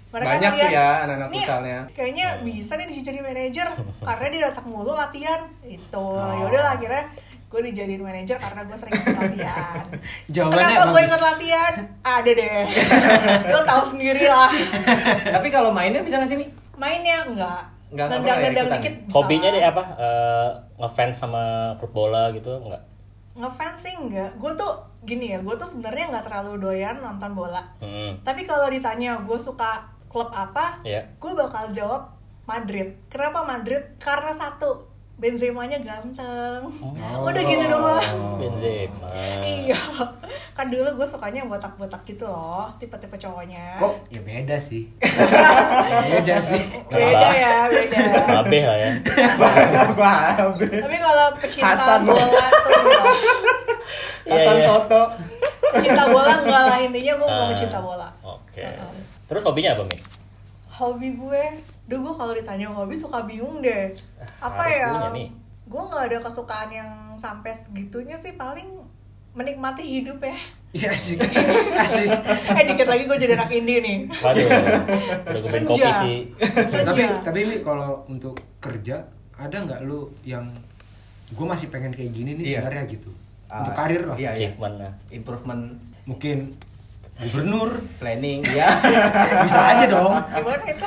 mereka 0.08 0.31
Banyak 0.34 0.51
tuh 0.53 0.67
ya 0.69 0.89
anak-anak 1.01 1.27
"Nih, 1.29 1.39
futsalnya." 1.41 1.79
kayaknya 1.91 2.27
bisa 2.41 2.71
nih 2.73 2.99
jadi 2.99 3.19
manajer 3.21 3.67
karena 4.08 4.25
dia 4.27 4.41
datang 4.45 4.65
mulu 4.65 4.91
latihan 4.91 5.39
itu 5.62 5.95
Oh. 5.95 6.36
yaudah 6.38 6.62
lah 6.62 6.71
akhirnya 6.73 7.03
gue 7.45 7.62
dijadiin 7.63 8.01
manajer 8.01 8.36
karena 8.36 8.62
gue 8.62 8.75
sering 8.75 8.93
ikut 8.93 9.15
latihan 9.17 9.84
Jawabannya 10.34 10.65
kenapa 10.67 10.86
gue 10.89 11.03
ikut 11.05 11.21
latihan 11.23 11.73
ada 12.01 12.31
deh 12.34 12.63
lo 13.51 13.60
tahu 13.63 13.84
sendiri 13.88 14.23
lah 14.25 14.51
Tapi 15.31 15.47
kalau 15.49 15.71
mainnya 15.71 15.99
bisa 15.99 16.17
nggak 16.17 16.29
sih 16.29 16.38
nih? 16.38 16.49
mainnya 16.75 17.23
enggak 17.23 17.63
Nggak- 17.88 18.08
nggak 18.08 18.19
nendang 18.19 18.36
ya 18.36 18.43
nendang 18.45 18.65
ikutan? 18.65 18.79
dikit 18.81 18.93
bisa. 18.99 19.15
Hobinya 19.15 19.49
deh 19.49 19.63
apa? 19.63 19.84
Eh, 19.95 20.49
ngefans 20.75 21.15
sama 21.15 21.43
klub 21.77 21.93
bola 21.93 22.27
gitu 22.29 22.51
enggak? 22.58 22.84
ngefans 23.34 23.77
sih 23.77 23.93
enggak 23.93 24.31
gue 24.34 24.51
tuh 24.53 24.71
gini 25.05 25.25
ya 25.29 25.39
gue 25.39 25.53
tuh 25.53 25.67
sebenarnya 25.67 26.09
nggak 26.09 26.25
terlalu 26.25 26.53
doyan 26.59 26.97
nonton 26.97 27.31
bola 27.31 27.61
Hmm. 27.77 28.17
tapi 28.19 28.43
kalau 28.43 28.67
ditanya 28.67 29.15
gue 29.19 29.37
suka 29.37 29.79
klub 30.05 30.29
apa 30.29 30.81
Iya. 30.81 31.05
gue 31.15 31.31
bakal 31.31 31.69
jawab 31.69 32.09
Madrid 32.43 32.93
kenapa 33.05 33.41
Madrid 33.41 33.81
karena 33.95 34.29
satu 34.29 34.91
Benzema-nya 35.15 35.79
ganteng 35.79 36.59
udah 37.17 37.39
gitu 37.41 37.63
doang 37.65 38.03
Benzema. 38.35 39.07
iya 39.41 39.79
kan 40.51 40.67
dulu 40.67 40.91
gue 40.93 41.07
sukanya 41.07 41.39
yang 41.39 41.47
botak-botak 41.47 42.03
gitu 42.03 42.25
loh 42.25 42.67
tipe-tipe 42.75 43.15
cowoknya 43.15 43.79
Kok 43.79 43.95
ya 44.09 44.19
beda 44.19 44.57
sih. 44.57 44.91
beda 46.11 46.35
sih. 46.37 46.63
beda 46.85 47.27
ya 47.31 47.55
beda 47.65 47.97
Babe 48.43 48.59
lah 48.61 48.77
ya. 48.77 48.91
Babe. 49.95 50.67
tapi 50.77 50.97
kalau 50.99 51.25
pecinta 51.39 51.63
Hasan. 51.65 51.99
bola 52.03 52.47
tuh 52.51 53.64
Hasan 54.25 54.55
iya. 54.55 54.65
Soto. 54.65 55.01
pecinta 55.73 56.03
bola 56.07 56.33
enggak 56.38 56.63
lah 56.63 56.77
intinya 56.79 57.13
gue 57.15 57.27
mau 57.27 57.41
Ah, 57.41 57.49
pecinta 57.49 57.79
bola 57.79 58.07
Oke. 58.21 58.63
Heeh. 58.63 58.93
Terus 59.25 59.43
hobinya 59.43 59.71
apa, 59.71 59.83
Mi? 59.83 59.97
hobi 60.67 61.09
gue 61.13 61.43
Duh 61.85 61.99
gue 61.99 62.13
kalau 62.13 62.31
ditanya 62.31 62.67
hobi 62.67 62.93
suka 62.93 63.23
bingung 63.23 63.59
deh 63.59 63.93
Apa 64.39 64.61
harus 64.63 64.75
ya 64.75 64.88
punya 64.89 65.09
nih. 65.13 65.27
Gue 65.65 65.81
gak 65.83 66.03
ada 66.05 66.17
kesukaan 66.21 66.69
yang 66.69 66.89
sampai 67.15 67.51
segitunya 67.51 68.13
sih 68.13 68.33
Paling 68.33 68.83
menikmati 69.31 69.83
hidup 69.83 70.19
ya 70.19 70.35
Iya 70.71 70.91
asik. 70.91 71.23
asik. 71.85 72.11
Eh 72.51 72.63
dikit 72.65 72.83
lagi 72.85 73.03
gue 73.03 73.17
jadi 73.17 73.33
anak 73.33 73.47
indie 73.49 73.79
nih 73.79 73.97
Waduh. 74.13 74.43
Udah 74.43 75.39
gue 75.41 75.49
Senja. 75.49 75.67
kopi 75.69 75.89
sih. 75.97 76.17
Senja. 76.65 76.83
tapi 76.85 77.01
tapi 77.21 77.39
Mi 77.45 77.57
kalau 77.59 78.03
untuk 78.05 78.33
kerja 78.59 79.03
ada 79.33 79.57
nggak 79.57 79.83
lu 79.83 80.07
yang 80.21 80.47
gue 81.27 81.45
masih 81.45 81.67
pengen 81.67 81.89
kayak 81.89 82.11
gini 82.11 82.31
nih 82.33 82.43
Iya. 82.45 82.59
sebenarnya 82.61 82.83
gitu. 82.89 83.11
Ah, 83.45 83.62
untuk 83.62 83.73
karir 83.73 84.01
lah. 84.03 84.15
Iya, 84.15 84.34
iya. 84.34 84.49
Achievement 84.49 84.75
lah. 84.79 84.91
Improvement 85.10 85.63
Mungkin 86.05 86.38
gubernur 87.15 87.79
planning 87.95 88.43
ya. 88.58 88.67
bisa 89.41 89.60
aja 89.71 89.86
dong. 89.88 90.13
Gimana 90.13 90.65
itu? 90.67 90.86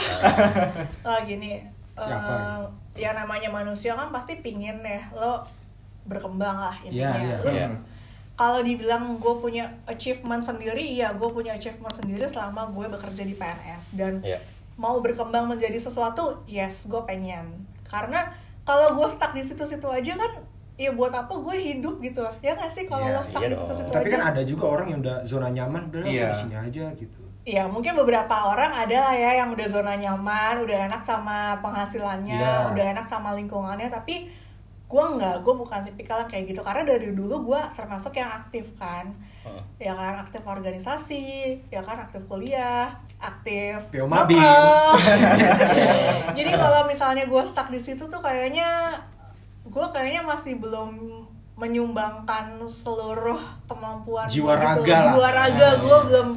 oh 1.08 1.18
gini 1.24 1.52
Siapa? 1.94 2.34
eh, 2.34 2.60
Ya 2.98 3.10
namanya 3.12 3.48
manusia 3.48 3.94
kan 3.94 4.10
pasti 4.10 4.36
pingin 4.36 4.78
ya 4.80 5.06
Lo 5.10 5.40
berkembang 6.04 6.58
lah 6.60 6.76
intinya 6.80 7.10
Iya, 7.10 7.10
iya. 7.18 7.36
Lo 7.38 7.50
Iya. 7.50 7.68
kalau 8.34 8.60
dibilang 8.60 9.16
gue 9.16 9.34
punya 9.36 9.66
achievement 9.84 10.38
sendiri, 10.40 10.78
iya 10.78 11.10
gue 11.10 11.26
punya 11.26 11.52
achievement 11.52 11.90
sendiri 11.90 12.22
selama 12.22 12.68
gue 12.68 12.86
bekerja 12.88 13.22
di 13.22 13.34
PNS 13.34 13.84
dan 13.92 14.22
Iya. 14.22 14.38
mau 14.74 14.98
berkembang 14.98 15.48
menjadi 15.48 15.74
sesuatu, 15.76 16.42
yes 16.44 16.84
gue 16.84 17.02
pengen. 17.02 17.50
Karena 17.82 18.30
kalau 18.62 18.94
gue 18.94 19.08
stuck 19.08 19.32
di 19.32 19.42
situ-situ 19.42 19.82
aja 19.84 20.14
kan, 20.14 20.32
ya 20.78 20.94
buat 20.94 21.10
apa 21.10 21.34
gue 21.34 21.56
hidup 21.58 21.98
gitu 21.98 22.22
lah, 22.22 22.30
ya 22.38 22.54
nggak 22.54 22.70
sih 22.70 22.86
kalau 22.86 23.02
Iya, 23.02 23.18
lo 23.18 23.22
stuck 23.26 23.42
iya 23.42 23.50
di 23.50 23.56
situ-situ 23.58 23.90
Tapi 23.90 24.06
aja. 24.06 24.14
kan 24.14 24.22
ada 24.30 24.42
juga 24.46 24.64
orang 24.70 24.86
yang 24.88 25.00
udah 25.02 25.16
zona 25.26 25.48
nyaman, 25.50 25.82
udah 25.90 26.00
lah, 26.00 26.08
Iya. 26.08 26.28
di 26.30 26.36
sini 26.38 26.54
aja 26.54 26.84
gitu. 26.94 27.20
Ya 27.42 27.64
mungkin 27.66 27.96
beberapa 27.96 28.34
orang 28.46 28.70
ada 28.70 28.96
lah 29.02 29.14
ya 29.16 29.42
yang 29.42 29.50
udah 29.50 29.66
zona 29.66 29.98
nyaman, 29.98 30.62
udah 30.62 30.78
enak 30.86 31.02
sama 31.02 31.58
penghasilannya, 31.58 32.38
Iya. 32.38 32.70
udah 32.70 32.84
enak 32.94 33.06
sama 33.10 33.34
lingkungannya, 33.34 33.90
tapi 33.90 34.30
gue 34.88 35.04
nggak, 35.04 35.42
gue 35.42 35.52
bukan 35.52 35.80
tipikal 35.82 36.22
kayak 36.24 36.48
gitu 36.48 36.62
karena 36.62 36.86
dari 36.86 37.10
dulu 37.10 37.42
gue 37.44 37.60
termasuk 37.74 38.14
yang 38.14 38.30
aktif 38.30 38.72
kan, 38.78 39.10
Heeh. 39.44 39.90
ya 39.90 39.92
kan 39.92 40.14
aktif 40.22 40.46
organisasi, 40.46 41.58
ya 41.68 41.82
kan 41.82 41.98
aktif 41.98 42.22
kuliah, 42.24 42.94
aktif. 43.18 43.82
Jadi 46.38 46.50
kalau 46.52 46.86
misalnya 46.86 47.26
gue 47.26 47.42
stuck 47.42 47.68
di 47.68 47.76
situ 47.76 48.06
tuh 48.06 48.20
kayaknya 48.22 48.96
gue 49.78 49.86
kayaknya 49.88 50.22
masih 50.24 50.58
belum 50.58 50.90
menyumbangkan 51.54 52.44
seluruh 52.64 53.38
kemampuan 53.64 54.26
Jiwa 54.26 54.54
gitu. 54.54 54.64
raga 54.64 54.90
lah. 54.92 55.02
jiwa 55.04 55.28
raga 55.28 55.54
Nah, 55.64 55.74
gue 55.76 55.86
iya. 55.88 55.98
belum 56.04 56.28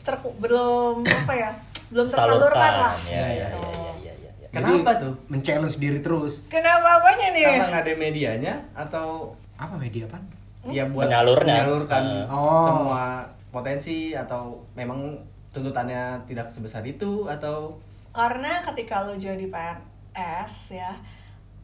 ter 0.00 0.14
belum 0.36 0.94
apa 1.04 1.32
ya 1.32 1.50
belum 1.88 2.06
tersalurkan 2.08 2.72
lah 2.76 2.94
Ya, 3.04 3.26
ya, 3.28 3.46
gitu. 3.46 3.58
ya, 3.60 3.70
ya, 3.70 3.84
ya, 4.00 4.12
ya, 4.16 4.32
ya. 4.36 4.48
Kenapa 4.50 4.90
Jadi, 4.92 5.02
tuh? 5.02 5.14
Men-challenge 5.28 5.76
diri 5.76 5.98
terus. 6.00 6.32
kenapa 6.46 6.98
apanya 6.98 7.26
nih 7.30 7.42
Karena 7.44 7.66
nggak 7.68 7.82
ada 7.82 7.92
medianya 7.96 8.54
atau 8.72 9.08
Apa 9.54 9.74
media 9.76 10.04
apa? 10.06 10.18
ya 10.66 10.84
buat 10.86 11.06
Penyalurnya. 11.06 11.54
menyalurkan 11.56 12.02
Eh. 12.02 12.24
Oh. 12.28 12.64
semua 12.64 13.04
potensi 13.48 14.12
atau 14.12 14.42
memang 14.72 15.18
tuntutannya 15.48 16.02
tidak 16.24 16.46
sebesar 16.48 16.82
itu 16.82 17.26
atau 17.26 17.74
karena 18.10 18.58
ketika 18.60 19.02
lo 19.02 19.14
jadi 19.14 19.46
PNS 19.46 20.52
ya 20.72 20.92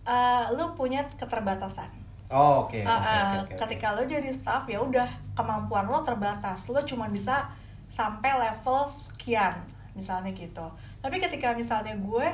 eh, 0.06 0.44
lo 0.52 0.72
punya 0.72 1.02
keterbatasan 1.12 1.90
oh 2.28 2.64
oke 2.64 2.78
Ah, 2.80 2.96
oke, 2.96 3.04
ah, 3.04 3.12
oke, 3.12 3.36
oke, 3.36 3.42
oke. 3.44 3.58
ketika 3.66 3.86
lo 3.92 4.02
jadi 4.02 4.30
staff 4.30 4.64
ya 4.64 4.78
udah 4.78 5.06
kemampuan 5.32 5.84
lo 5.84 6.00
terbatas 6.00 6.66
lo 6.66 6.80
cuma 6.80 7.06
bisa 7.06 7.50
sampai 7.86 8.34
level 8.36 8.86
sekian 8.86 9.54
misalnya 9.92 10.30
gitu 10.30 10.66
tapi 10.98 11.16
ketika 11.16 11.52
misalnya 11.52 11.94
gue 11.96 12.26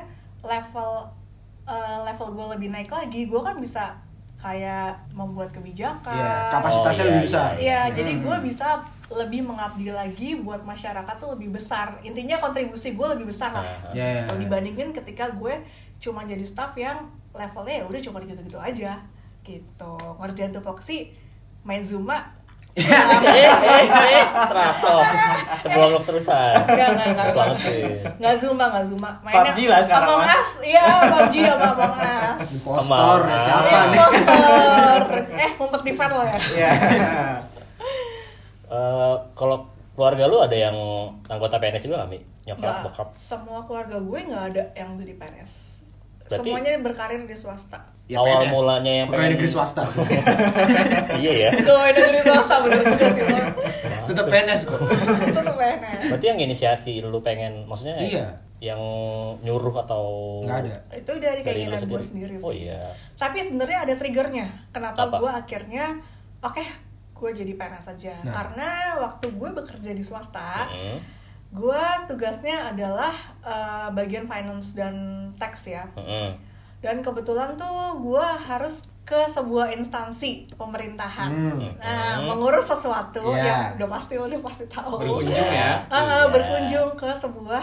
level 0.43 0.91
eh, 1.65 1.99
level 2.05 2.29
gue 2.33 2.47
lebih 2.53 2.69
naik 2.69 2.91
lagi 2.91 3.25
gue 3.25 3.39
kan 3.39 3.57
bisa 3.57 3.95
kayak 4.37 4.99
membuat 5.13 5.55
kebijakan 5.55 6.11
Iya, 6.11 6.51
kapasitasnya 6.51 6.91
Oh, 6.99 7.07
iya, 7.07 7.11
lebih 7.15 7.23
besar. 7.23 7.49
Iya, 7.55 7.81
Hmm. 7.81 7.95
jadi 7.95 8.13
gue 8.19 8.37
bisa 8.43 8.69
lebih 9.09 9.41
mengabdi 9.41 9.89
lagi 9.89 10.35
buat 10.35 10.67
masyarakat 10.67 11.15
tuh 11.15 11.39
lebih 11.39 11.55
besar. 11.55 11.95
Intinya 12.03 12.43
kontribusi 12.43 12.91
gue 12.91 13.07
lebih 13.07 13.31
besar 13.31 13.55
lah. 13.55 13.63
Ah, 13.63 13.71
ah. 13.71 13.95
Ya, 13.95 14.07
ya, 14.09 14.21
Kalau 14.27 14.35
ya. 14.35 14.43
dibandingin 14.43 14.91
ketika 14.91 15.31
gue 15.31 15.63
cuma 15.97 16.27
jadi 16.27 16.43
staff 16.43 16.75
yang 16.75 17.07
levelnya 17.33 17.75
ya 17.81 17.85
udah 17.85 18.01
cuma 18.01 18.19
gitu-gitu 18.21 18.57
aja. 18.57 18.93
Gitu. 19.43 19.93
Ngerjain 20.17 20.51
tupoksi, 20.51 21.11
main 21.63 21.81
Zuma. 21.81 22.41
Eh, 22.73 22.81
eh, 22.81 23.85
eh, 23.85 24.25
off. 24.65 25.09
Sebelum 25.61 25.93
lo 25.93 26.01
terusan. 26.03 26.57
Enggak, 26.65 26.89
enggak, 26.97 27.09
enggak. 27.13 27.27
Banget 27.37 27.57
tuh. 27.61 27.77
Nggak 28.17 28.35
Zuma, 28.41 28.65
nggak 28.73 28.85
Zuma. 28.87 29.11
Mainnya 29.21 29.45
PUBG 29.47 29.59
lah 29.69 29.81
sekarang, 29.85 30.09
Among 30.09 30.23
mah. 30.25 30.33
Us. 30.35 30.51
Iya, 30.65 30.85
PUBG 31.05 31.35
sama 31.45 31.69
Among 31.69 31.95
Us. 32.01 32.49
Impostor, 32.57 33.21
Sama- 33.21 33.39
siapa 33.39 33.69
Eh, 33.69 33.83
nih? 33.85 33.93
imposter. 33.93 35.01
Eh, 35.37 35.51
ngumpet 35.53 35.83
di 35.83 35.93
fan 35.93 36.11
lo 36.11 36.23
ya? 36.23 36.39
Iya. 36.51 36.71
Eh, 38.73 39.15
kalau 39.37 39.69
keluarga 39.93 40.25
lu 40.25 40.41
ada 40.41 40.57
yang 40.57 40.73
anggota 41.29 41.61
PNS 41.61 41.85
juga 41.85 42.01
nggak, 42.01 42.09
Mi? 42.09 42.19
Nyokap, 42.43 42.75
bokap? 42.83 43.09
semua 43.15 43.61
keluarga 43.63 44.01
gue 44.01 44.19
nggak 44.25 44.45
ada 44.49 44.63
yang 44.73 44.97
jadi 44.97 45.13
PNS. 45.15 45.72
Berarti- 46.33 46.49
Semuanya 46.49 46.73
berkarir 46.79 47.23
di 47.23 47.37
swasta. 47.37 47.79
Awal 48.09 48.45
mulanya 48.47 48.93
yang 48.95 49.09
pengen- 49.09 49.33
negeri 49.33 49.47
swasta. 49.47 49.83
iya 51.23 51.33
ya. 51.39 51.51
Pegawai 51.55 51.91
negeri 51.93 52.21
swasta 52.23 52.55
bener 52.61 52.81
juga 52.83 53.07
sih 53.09 53.23
lo. 53.23 53.37
Tetap 54.03 54.27
PNS 54.27 54.61
kok. 54.65 54.79
Itu 55.23 55.41
tuh 55.41 55.55
PNS. 55.55 56.01
Berarti 56.11 56.27
yang 56.27 56.39
inisiasi 56.39 56.93
lu 57.01 57.21
pengen, 57.21 57.65
maksudnya 57.65 57.97
Iya. 57.97 58.27
yang 58.61 58.81
nyuruh 59.41 59.75
atau 59.79 60.05
Nggak 60.43 60.59
ada. 60.61 60.77
Itu 60.93 61.13
dari 61.17 61.41
dari 61.41 61.65
keinginan 61.65 61.81
gue 61.81 62.01
sendiri? 62.01 62.05
sendiri 62.05 62.35
sih. 62.37 62.45
Oh 62.45 62.53
iya. 62.53 62.93
Tapi 63.15 63.39
sebenarnya 63.41 63.79
ada 63.83 63.95
triggernya. 63.95 64.47
Kenapa 64.71 65.01
Apa? 65.03 65.17
gue 65.19 65.31
akhirnya, 65.33 65.85
oke, 66.41 66.65
gue 67.15 67.31
jadi 67.35 67.53
PNS 67.55 67.87
aja. 67.89 68.15
Nah. 68.21 68.33
Karena 68.35 68.69
waktu 69.01 69.27
gue 69.31 69.51
bekerja 69.55 69.91
di 69.91 70.03
swasta, 70.03 70.69
Mm-mm. 70.69 70.99
Gue 71.53 71.83
tugasnya 72.07 72.71
adalah 72.71 73.13
eh, 73.41 73.89
bagian 73.93 74.25
finance 74.25 74.73
dan 74.73 74.95
tax 75.35 75.69
ya. 75.69 75.85
Mm-mm. 75.95 76.33
dan 76.81 76.99
kebetulan 76.99 77.55
tuh 77.55 77.71
gue 77.95 78.27
harus 78.43 78.83
ke 79.03 79.23
sebuah 79.29 79.71
instansi 79.73 80.51
pemerintahan 80.53 81.31
Hmm. 81.31 81.71
nah 81.77 82.17
Hmm. 82.17 82.27
mengurus 82.29 82.67
sesuatu 82.67 83.23
Iya. 83.29 83.39
yang 83.39 83.63
udah 83.77 83.89
pasti 83.93 84.15
lo 84.15 84.27
udah 84.27 84.41
pasti 84.41 84.65
tahu 84.67 84.99
Berkunjung 84.99 85.31
ya. 85.53 85.79
Ah, 85.87 86.01
Iya. 86.23 86.31
berkunjung 86.31 86.91
ke 86.97 87.11
sebuah 87.13 87.63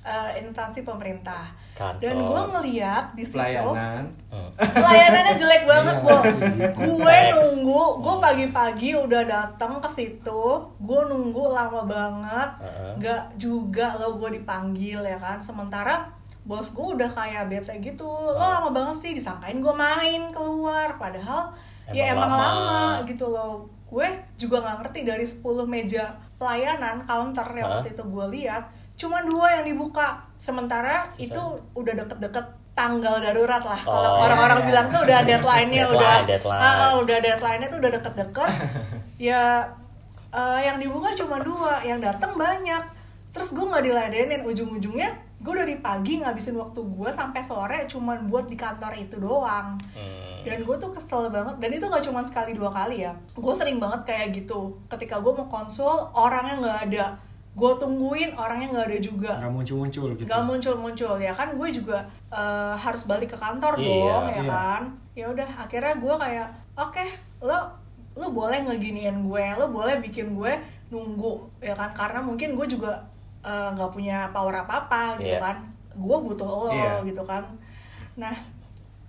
eh, 0.00 0.30
instansi 0.40 0.82
pemerintah 0.82 1.46
Kantor. 1.78 2.02
dan 2.02 2.16
gue 2.18 2.42
ngeliat 2.50 3.04
di 3.12 3.22
situ 3.22 3.38
Pelayanan. 3.38 4.02
Hmm. 4.28 4.50
pelayanannya 4.58 5.34
jelek 5.36 5.62
banget 5.64 5.94
Iya, 5.94 6.02
Bo. 6.02 6.16
gitu. 6.18 6.82
gue 6.98 7.16
nunggu 7.30 7.82
gue 8.00 8.14
pagi-pagi 8.18 8.90
udah 8.98 9.22
datang 9.24 9.78
ke 9.78 9.88
situ 9.88 10.42
gue 10.76 11.00
nunggu 11.04 11.44
lama 11.48 11.82
banget 11.84 12.50
nggak 12.96 13.22
juga 13.36 13.94
lo 13.96 14.16
gue 14.16 14.34
dipanggil 14.34 15.00
ya 15.00 15.16
kan 15.16 15.38
sementara 15.38 16.10
bos 16.40 16.66
gue 16.68 16.86
udah 16.92 17.10
kayak 17.10 17.46
bete 17.46 17.78
gitu 17.78 18.02
lo 18.04 18.34
lama 18.34 18.68
banget 18.68 18.96
sih 18.98 19.12
disangkain 19.12 19.58
gue 19.58 19.70
main 19.72 20.28
keluar 20.30 20.96
padahal 20.96 21.54
ya 21.88 22.10
Emang 22.10 22.26
emang 22.26 22.30
lama. 22.32 22.42
lama 22.42 22.80
gitu 23.04 23.26
loh 23.26 23.54
gue 23.86 24.06
juga 24.34 24.60
nggak 24.60 24.76
ngerti 24.82 25.00
dari 25.02 25.24
10 25.24 25.40
meja 25.64 26.04
pelayanan 26.36 27.04
counter 27.04 27.46
yang 27.50 27.70
waktu 27.70 27.92
itu 27.92 28.02
gue 28.02 28.26
lihat 28.34 28.64
cuma 28.98 29.22
dua 29.22 29.62
yang 29.62 29.64
dibuka. 29.70 30.18
Sementara 30.34 31.06
Sisanya? 31.14 31.24
itu 31.24 31.42
udah 31.78 31.94
deket-deket 32.04 32.46
tanggal 32.78 33.14
darurat 33.18 33.62
lah. 33.62 33.80
Oh, 33.82 33.90
kalau 33.90 34.10
orang-orang 34.26 34.60
iya. 34.62 34.66
bilang 34.70 34.86
tuh 34.94 35.00
udah 35.02 35.18
deadline-nya 35.26 35.82
Deadline, 35.82 35.98
udah 35.98 36.16
deadline. 36.30 36.62
Ah, 36.62 36.92
udah 36.94 37.16
deadline-nya 37.18 37.68
tuh 37.70 37.78
udah 37.82 37.92
deket-deket. 37.98 38.50
Ya 39.18 39.66
eh, 40.30 40.60
yang 40.62 40.78
dibuka 40.78 41.10
cuma 41.18 41.42
dua. 41.42 41.82
Yang 41.82 42.06
datang 42.06 42.38
banyak. 42.38 42.86
Terus 43.34 43.50
gue 43.50 43.66
nggak 43.66 43.82
diladenin. 43.82 44.46
Ujung-ujungnya 44.46 45.10
gue 45.42 45.54
dari 45.58 45.74
pagi 45.82 46.22
ngabisin 46.22 46.54
waktu 46.54 46.78
gue 46.78 47.10
sampai 47.10 47.42
sore 47.42 47.90
cuman 47.90 48.30
buat 48.30 48.46
di 48.46 48.54
kantor 48.54 48.94
itu 48.94 49.18
doang. 49.18 49.74
Hmm. 49.98 50.46
dan 50.46 50.62
gue 50.62 50.76
tuh 50.78 50.94
kesel 50.94 51.34
banget. 51.34 51.58
Dan 51.58 51.70
itu 51.74 51.84
nggak 51.90 52.04
cuma 52.06 52.22
sekali 52.22 52.54
dua 52.54 52.70
kali 52.70 53.02
ya. 53.02 53.12
Gue 53.34 53.54
sering 53.58 53.82
banget 53.82 54.06
kayak 54.06 54.38
gitu. 54.38 54.78
Ketika 54.86 55.18
gue 55.18 55.34
mau 55.34 55.50
konsul 55.50 55.98
orangnya 56.14 56.54
nggak 56.62 56.78
ada 56.86 57.06
gue 57.58 57.72
tungguin 57.74 58.30
orangnya 58.38 58.68
nggak 58.70 58.86
ada 58.86 58.98
juga. 59.02 59.32
Nggak 59.42 59.52
muncul-muncul 59.52 60.06
gitu. 60.14 60.26
Nggak 60.30 60.42
muncul 60.46 60.74
muncul 60.78 61.12
ya 61.18 61.32
kan 61.34 61.48
gue 61.52 61.68
juga 61.74 61.98
eh, 62.30 62.74
harus 62.78 63.02
balik 63.04 63.34
ke 63.34 63.38
kantor 63.38 63.74
Iya, 63.74 63.82
dong 63.82 64.24
ya 64.30 64.36
iya. 64.38 64.44
kan? 64.46 64.82
Ya 65.18 65.26
udah 65.26 65.48
akhirnya 65.58 65.94
gue 65.98 66.14
kayak 66.14 66.48
oke 66.78 67.04
lo 67.42 67.58
lo 68.14 68.26
boleh 68.30 68.62
ngeginiin 68.62 69.26
gue 69.26 69.44
lo 69.58 69.66
boleh 69.68 69.98
bikin 69.98 70.38
gue 70.38 70.52
nunggu 70.88 71.50
ya 71.58 71.74
kan? 71.74 71.90
Karena 71.92 72.22
mungkin 72.22 72.54
gue 72.54 72.66
juga 72.70 73.02
eh, 73.42 73.68
nggak 73.74 73.90
punya 73.90 74.30
power 74.30 74.54
apa 74.54 74.86
apa 74.86 75.02
gitu 75.18 75.34
Iya. 75.34 75.42
kan? 75.42 75.56
Gue 75.98 76.16
butuh 76.22 76.46
lo 76.46 76.70
Iya. 76.70 77.02
gitu 77.02 77.26
kan? 77.26 77.42
Nah 78.14 78.34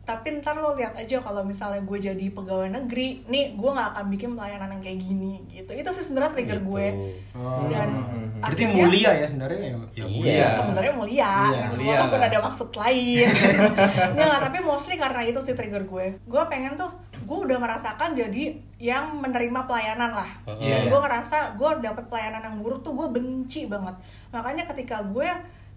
tapi 0.09 0.41
ntar 0.41 0.57
lo 0.57 0.73
lihat 0.73 0.97
aja 0.97 1.21
kalau 1.21 1.45
misalnya 1.45 1.77
gue 1.79 1.97
jadi 2.01 2.25
pegawai 2.27 2.65
negeri 2.73 3.21
nih 3.23 3.53
gue 3.53 3.69
nggak 3.69 3.89
akan 3.93 4.05
bikin 4.09 4.33
pelayanan 4.33 4.69
yang 4.71 4.81
kayak 4.81 4.99
gini 4.99 5.33
gitu 5.47 5.69
itu 5.71 5.89
sih 5.91 6.01
sebenarnya 6.01 6.33
trigger 6.33 6.57
Gitu. 6.57 6.65
gue 6.67 6.85
Oh. 7.31 7.69
dan 7.69 7.89
Hmm. 7.93 8.41
berarti 8.41 8.63
akhirnya- 8.63 8.77
mulia 8.81 9.11
ya 9.13 9.25
sebenarnya 9.27 9.59
ya, 9.59 9.69
ya 9.69 9.77
Iya. 9.93 10.05
mulia 10.09 10.47
sebenarnya 10.51 10.93
mulia, 10.93 11.13
Iya, 11.21 11.45
gitu, 11.61 11.69
mulia 11.71 11.91
walaupun 11.93 12.21
ada 12.23 12.37
maksud 12.41 12.69
lain. 12.73 13.27
Nggak, 14.15 14.37
tapi 14.41 14.57
mostly 14.59 14.95
karena 14.95 15.21
itu 15.21 15.39
sih 15.39 15.53
trigger 15.53 15.83
gue. 15.85 16.05
Gue 16.23 16.43
pengen 16.47 16.73
tuh, 16.73 16.89
gue 17.19 17.39
udah 17.41 17.57
merasakan 17.57 18.09
jadi 18.11 18.43
yang 18.77 19.13
menerima 19.15 19.59
pelayanan 19.65 20.11
lah. 20.15 20.29
Iya, 20.49 20.55
Dan 20.57 20.79
iya. 20.79 20.89
gue 20.89 20.99
ngerasa 20.99 21.37
gue 21.53 21.69
dapet 21.79 22.05
pelayanan 22.07 22.41
yang 22.43 22.55
buruk 22.57 22.81
tuh 22.81 22.95
gue 22.95 23.07
benci 23.11 23.67
banget. 23.67 23.93
Makanya 24.29 24.63
ketika 24.65 25.03
gue 25.05 25.27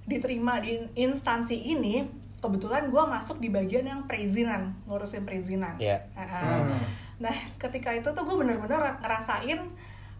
diterima 0.03 0.59
di 0.59 0.83
instansi 0.97 1.55
ini, 1.69 2.03
kebetulan 2.43 2.91
gue 2.91 3.03
masuk 3.07 3.39
di 3.39 3.49
bagian 3.49 3.87
yang 3.87 4.03
perizinan, 4.11 4.75
ngurusin 4.91 5.23
perizinan. 5.23 5.79
Iya. 5.79 6.03
Nah, 6.19 6.27
Hmm. 6.27 6.83
Nah, 7.23 7.37
ketika 7.55 7.95
itu 7.95 8.11
tuh 8.11 8.23
gue 8.27 8.35
bener-bener 8.35 8.99
ngerasain 8.99 9.63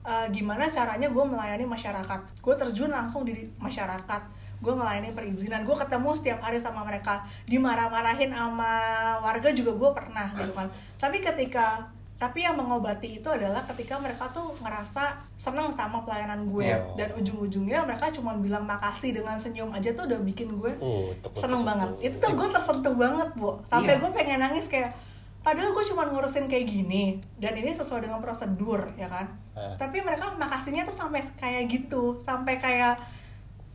uh, 0.07 0.27
gimana 0.31 0.71
caranya 0.71 1.11
gue 1.11 1.25
melayani 1.27 1.67
masyarakat. 1.67 2.21
Gue 2.39 2.55
terjun 2.55 2.95
langsung 2.95 3.27
di 3.27 3.51
masyarakat. 3.59 4.23
Gue 4.63 4.71
ngelayani 4.79 5.11
perizinan. 5.11 5.67
Gue 5.67 5.75
ketemu 5.75 6.15
setiap 6.15 6.39
hari 6.47 6.63
sama 6.63 6.87
mereka. 6.87 7.27
Dimarah-marahin 7.51 8.31
sama 8.31 8.73
warga 9.19 9.51
juga 9.51 9.75
gue 9.75 9.91
pernah 9.91 10.31
gitu 10.39 10.55
kan. 10.55 10.71
Tapi 11.03 11.19
ketika 11.19 11.91
tapi 12.23 12.47
yang 12.47 12.55
mengobati 12.55 13.19
itu 13.19 13.27
adalah 13.27 13.67
ketika 13.67 13.99
mereka 13.99 14.31
tuh 14.31 14.55
ngerasa 14.63 15.11
seneng 15.35 15.75
sama 15.75 16.07
pelayanan 16.07 16.47
gue. 16.47 16.71
Iya. 16.71 16.79
dan 16.95 17.11
ujung-ujungnya 17.19 17.83
mereka 17.83 18.15
cuma 18.15 18.39
bilang 18.39 18.63
makasih 18.63 19.11
dengan 19.11 19.35
senyum 19.35 19.75
aja 19.75 19.91
tuh 19.91 20.07
udah 20.07 20.23
bikin 20.23 20.55
gue 20.55 20.71
Uh, 20.79 21.11
tuk, 21.19 21.35
seneng 21.35 21.67
banget. 21.67 21.91
itu 21.99 22.15
tuh 22.17 22.31
gue 22.31 22.47
tersentuh 22.47 22.95
banget 22.95 23.27
bu. 23.35 23.59
Sampai 23.67 23.99
Iya. 23.99 24.07
gue 24.07 24.11
pengen 24.15 24.39
nangis 24.39 24.71
kayak 24.71 24.95
padahal 25.43 25.75
gue 25.75 25.85
cuma 25.91 26.07
ngurusin 26.07 26.47
kayak 26.47 26.71
gini 26.71 27.19
dan 27.37 27.59
ini 27.59 27.75
sesuai 27.75 28.07
dengan 28.07 28.23
prosedur 28.23 28.87
ya 28.95 29.11
kan? 29.11 29.27
Eh. 29.59 29.75
tapi 29.75 29.99
mereka 29.99 30.31
makasihnya 30.39 30.87
tuh 30.87 30.95
sampai 30.95 31.19
kayak 31.35 31.67
gitu 31.67 32.15
sampai 32.17 32.57
kayak 32.57 32.95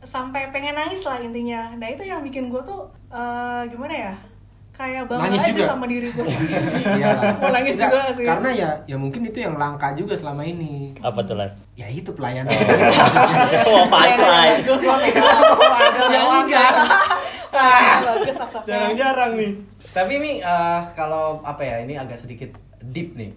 sampai 0.00 0.48
pengen 0.48 0.72
nangis 0.72 1.04
lah 1.04 1.20
intinya. 1.20 1.76
Nah 1.76 1.86
itu 1.86 2.00
yang 2.02 2.24
bikin 2.24 2.48
gue 2.48 2.62
tuh 2.64 2.88
eh, 3.10 3.62
gimana 3.68 3.92
ya 3.92 4.14
kayak 4.78 5.02
bangga 5.04 5.26
Nangis 5.26 5.42
aja 5.42 5.52
juga. 5.52 5.66
sama 5.68 5.84
diri 5.84 6.06
gue 6.08 6.22
sendiri 6.30 6.66
Iya. 6.94 7.08
mau 7.42 7.50
nangis 7.50 7.74
Nggak, 7.74 7.90
juga 7.90 8.00
sih 8.14 8.24
karena 8.24 8.48
ya 8.54 8.70
ya 8.86 8.96
mungkin 8.96 9.20
itu 9.24 9.38
yang 9.40 9.54
langka 9.54 9.90
juga 9.92 10.14
selama 10.14 10.42
ini 10.42 10.94
Apa 11.00 11.20
tuh 11.20 11.34
lan? 11.34 11.50
ya 11.74 11.86
itu 11.86 12.10
pelayanan 12.10 12.54
Wah 13.66 13.84
punchline. 13.92 14.62
bagus 14.62 14.80
banget 14.80 15.12
ya 16.08 16.20
enggak 16.24 16.72
Ah. 17.48 18.04
Jarang-jarang 18.62 19.32
nih. 19.34 19.50
Tapi 19.90 20.12
ini 20.14 20.32
eh, 20.38 20.80
kalau 20.92 21.40
apa 21.40 21.58
ya 21.58 21.80
ini 21.80 21.96
agak 21.96 22.20
sedikit 22.20 22.52
deep 22.84 23.16
nih. 23.16 23.32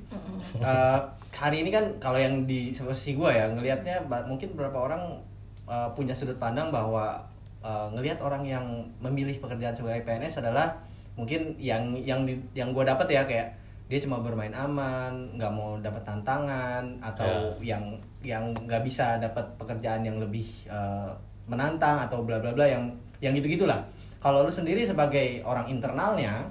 Eh, 0.54 1.00
hari 1.34 1.64
ini 1.64 1.72
kan 1.72 1.96
kalau 1.98 2.20
yang 2.20 2.44
di 2.44 2.76
posisi 2.76 3.16
gue 3.16 3.32
ya 3.32 3.48
ngelihatnya 3.48 4.04
mungkin 4.28 4.52
beberapa 4.52 4.84
orang 4.84 5.24
eh, 5.64 5.90
punya 5.96 6.12
sudut 6.12 6.36
pandang 6.38 6.70
bahwa 6.70 7.24
eh, 7.62 7.88
ngelihat 7.96 8.20
orang 8.20 8.44
yang 8.44 8.66
memilih 9.00 9.40
pekerjaan 9.40 9.74
sebagai 9.74 10.04
PNS 10.04 10.44
adalah 10.44 10.76
mungkin 11.16 11.56
yang 11.60 11.94
yang 12.02 12.24
di, 12.24 12.40
yang 12.56 12.72
gue 12.72 12.84
dapat 12.84 13.08
ya 13.12 13.24
kayak 13.28 13.50
dia 13.92 14.00
cuma 14.00 14.24
bermain 14.24 14.56
aman, 14.56 15.36
nggak 15.36 15.52
mau 15.52 15.76
dapat 15.84 16.00
tantangan 16.08 16.84
atau 17.04 17.52
yang 17.60 17.84
yang 18.24 18.56
nggak 18.56 18.88
bisa 18.88 19.20
dapat 19.20 19.44
pekerjaan 19.60 20.08
yang 20.08 20.16
lebih 20.16 20.48
eh, 20.72 21.12
menantang 21.52 22.08
atau 22.08 22.24
bla 22.24 22.40
bla 22.40 22.56
bla 22.56 22.64
yang 22.64 22.88
yang 23.20 23.36
gitu 23.36 23.52
gitulah. 23.60 23.84
Kalau 24.24 24.48
lu 24.48 24.54
sendiri 24.54 24.88
sebagai 24.88 25.44
orang 25.44 25.68
internalnya 25.68 26.48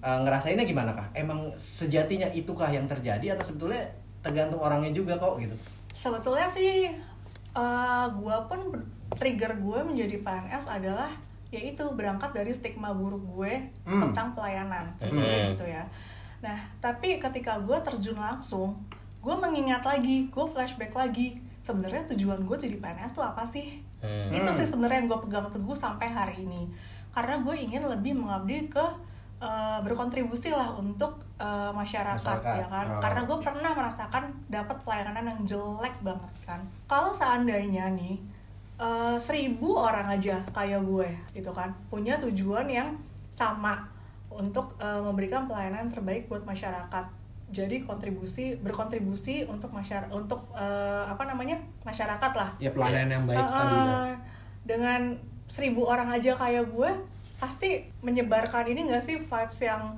eh, 0.00 0.18
ngerasainnya 0.24 0.64
gimana 0.64 0.96
kah? 0.96 1.12
Emang 1.12 1.52
sejatinya 1.60 2.32
itukah 2.32 2.72
yang 2.72 2.88
terjadi 2.88 3.36
atau 3.36 3.44
sebetulnya 3.44 3.84
tergantung 4.24 4.64
orangnya 4.64 4.90
juga 4.96 5.20
kok 5.20 5.36
gitu? 5.44 5.54
sebetulnya 5.98 6.46
sih 6.46 6.94
eh 7.58 8.06
gue 8.14 8.36
pun 8.46 8.60
trigger 9.18 9.58
gue 9.58 9.78
menjadi 9.82 10.22
PNS 10.22 10.64
adalah 10.70 11.10
yaitu 11.48 11.84
berangkat 11.90 12.30
dari 12.30 12.50
stigma 12.50 12.90
buruk 12.90 13.24
gue 13.30 13.52
Hmm. 13.82 14.00
tentang 14.04 14.32
pelayanan 14.32 14.84
Hmm. 14.90 14.98
sebenarnya 15.00 15.40
gitu 15.52 15.64
ya 15.66 15.84
nah 16.38 16.54
tapi 16.78 17.18
ketika 17.18 17.58
gue 17.58 17.74
terjun 17.80 18.14
langsung 18.14 18.76
gue 19.18 19.34
mengingat 19.34 19.82
lagi 19.82 20.28
gue 20.28 20.44
flashback 20.46 20.92
lagi 20.92 21.34
sebenarnya 21.60 22.06
tujuan 22.08 22.40
gue 22.40 22.56
jadi 22.58 22.76
PNS 22.76 23.12
tuh 23.12 23.22
apa 23.22 23.42
sih 23.42 23.80
Hmm. 23.98 24.30
itu 24.30 24.50
sih 24.54 24.62
sebenarnya 24.64 25.02
yang 25.02 25.08
gue 25.08 25.20
pegang 25.20 25.48
teguh 25.48 25.74
sampai 25.74 26.06
hari 26.08 26.40
ini 26.40 26.70
karena 27.10 27.34
gue 27.38 27.54
ingin 27.56 27.82
lebih 27.84 28.14
mengabdi 28.14 28.68
ke 28.68 28.84
eh, 29.38 29.78
berkontribusi 29.80 30.50
lah 30.50 30.70
untuk 30.72 31.18
eh, 31.34 31.70
masyarakat, 31.72 32.18
Masyarakat. 32.18 32.58
ya 32.58 32.66
kan 32.68 32.86
Oh. 32.88 32.98
karena 32.98 33.20
gue 33.22 33.38
pernah 33.40 33.70
merasakan 33.72 34.22
dapat 34.46 34.76
pelayanan 34.78 35.22
yang 35.24 35.40
jelek 35.44 35.94
banget 36.00 36.34
kan 36.42 36.58
kalau 36.86 37.10
seandainya 37.10 37.86
nih 37.88 38.18
eh, 38.78 39.16
seribu 39.18 39.74
orang 39.76 40.06
aja 40.14 40.40
kayak 40.54 40.80
gue 40.86 41.08
gitu 41.34 41.50
kan. 41.50 41.74
Punya 41.90 42.16
tujuan 42.22 42.70
yang 42.70 42.94
sama 43.34 43.86
untuk 44.30 44.78
eh, 44.78 45.02
memberikan 45.02 45.50
pelayanan 45.50 45.90
terbaik 45.90 46.30
buat 46.30 46.46
masyarakat. 46.46 47.04
Jadi 47.48 47.80
kontribusi 47.88 48.60
berkontribusi 48.60 49.48
untuk 49.48 49.72
masyarakat 49.72 50.12
untuk 50.12 50.52
eh, 50.54 51.04
apa 51.06 51.26
namanya 51.26 51.58
masyarakat 51.82 52.32
lah. 52.36 52.50
Ya 52.62 52.70
pelayanan 52.70 53.08
yang 53.08 53.24
baik 53.26 53.38
Uh, 53.38 53.50
tadi 53.50 53.76
uh, 53.76 54.12
dengan 54.68 55.00
seribu 55.48 55.88
orang 55.88 56.12
aja 56.12 56.36
kayak 56.36 56.68
gue 56.68 56.90
pasti 57.40 57.88
menyebarkan 58.04 58.68
ini 58.68 58.90
gak 58.92 59.06
sih 59.06 59.16
vibes 59.16 59.58
yang 59.62 59.96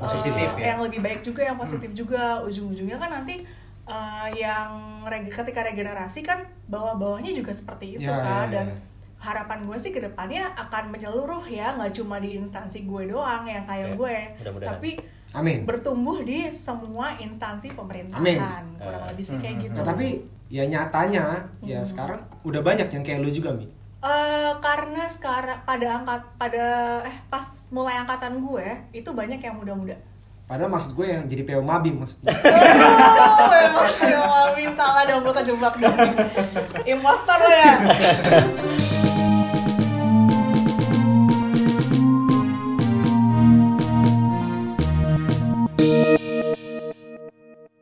uh, 0.00 0.08
Positif 0.08 0.50
ya? 0.56 0.72
yang 0.72 0.80
lebih 0.80 1.04
baik 1.04 1.20
juga 1.20 1.44
yang 1.44 1.60
positif 1.60 1.92
juga. 1.92 2.40
Ujung-ujungnya 2.48 2.96
kan 2.96 3.12
nanti 3.12 3.44
uh, 3.86 4.28
yang 4.28 4.70
reg- 5.02 5.30
ketika 5.30 5.62
regenerasi 5.62 6.20
kan 6.20 6.38
bawah-bawahnya 6.66 7.32
juga 7.32 7.50
seperti 7.50 7.96
itu 7.96 8.04
Ya, 8.04 8.18
kan 8.18 8.46
ya, 8.46 8.52
dan 8.52 8.66
ya. 8.68 8.76
harapan 9.18 9.58
gue 9.62 9.76
sih 9.76 9.90
ke 9.90 9.98
depannya 9.98 10.46
akan 10.52 10.90
menyeluruh 10.90 11.42
ya 11.42 11.72
nggak 11.72 11.94
cuma 11.94 12.18
di 12.18 12.36
instansi 12.36 12.84
gue 12.84 13.08
doang 13.08 13.42
yang 13.44 13.64
kayak 13.64 13.88
Ya, 13.88 13.96
gue 13.96 14.16
mudah-mudahan. 14.36 14.70
tapi 14.72 14.90
amin 15.32 15.58
bertumbuh 15.62 16.18
di 16.20 16.46
semua 16.48 17.16
instansi 17.16 17.68
pemerintahan 17.70 18.20
Amin. 18.20 18.38
kurang 18.76 19.02
Eh, 19.02 19.08
lebih 19.10 19.24
sih 19.24 19.36
kayak 19.36 19.54
hmm, 19.54 19.64
gitu 19.64 19.76
Nah, 19.76 19.86
tapi 19.86 20.06
ya 20.46 20.62
nyatanya 20.64 21.24
ya 21.60 21.78
Hmm. 21.78 21.88
sekarang 21.88 22.20
udah 22.42 22.60
banyak 22.60 22.86
yang 22.88 23.02
kayak 23.02 23.20
lu 23.20 23.30
juga 23.30 23.50
mi 23.50 23.66
Eh, 23.98 24.52
karena 24.60 25.02
sekarang 25.04 25.58
pada 25.62 25.98
angkat 25.98 26.22
pada 26.36 26.64
eh 27.02 27.16
pas 27.26 27.42
mulai 27.68 27.96
angkatan 27.96 28.38
gue 28.38 28.66
itu 28.92 29.10
banyak 29.10 29.40
yang 29.40 29.56
muda-muda. 29.56 29.96
Padahal 30.46 30.70
maksud 30.70 30.94
gue 30.94 31.06
yang 31.10 31.26
jadi 31.26 31.42
PO 31.42 31.62
Mabim 31.62 32.06
maksudnya. 32.06 32.30
Oh, 33.46 33.52
emang 33.52 33.86
yang 34.06 34.26
Mawin 34.26 34.70
salah 34.78 35.02
dong 35.06 35.26
gue 35.26 35.34
kejebak 35.42 35.74
dong. 35.78 35.98
Impostor 36.86 37.38
lo 37.42 37.50
ya. 37.50 37.74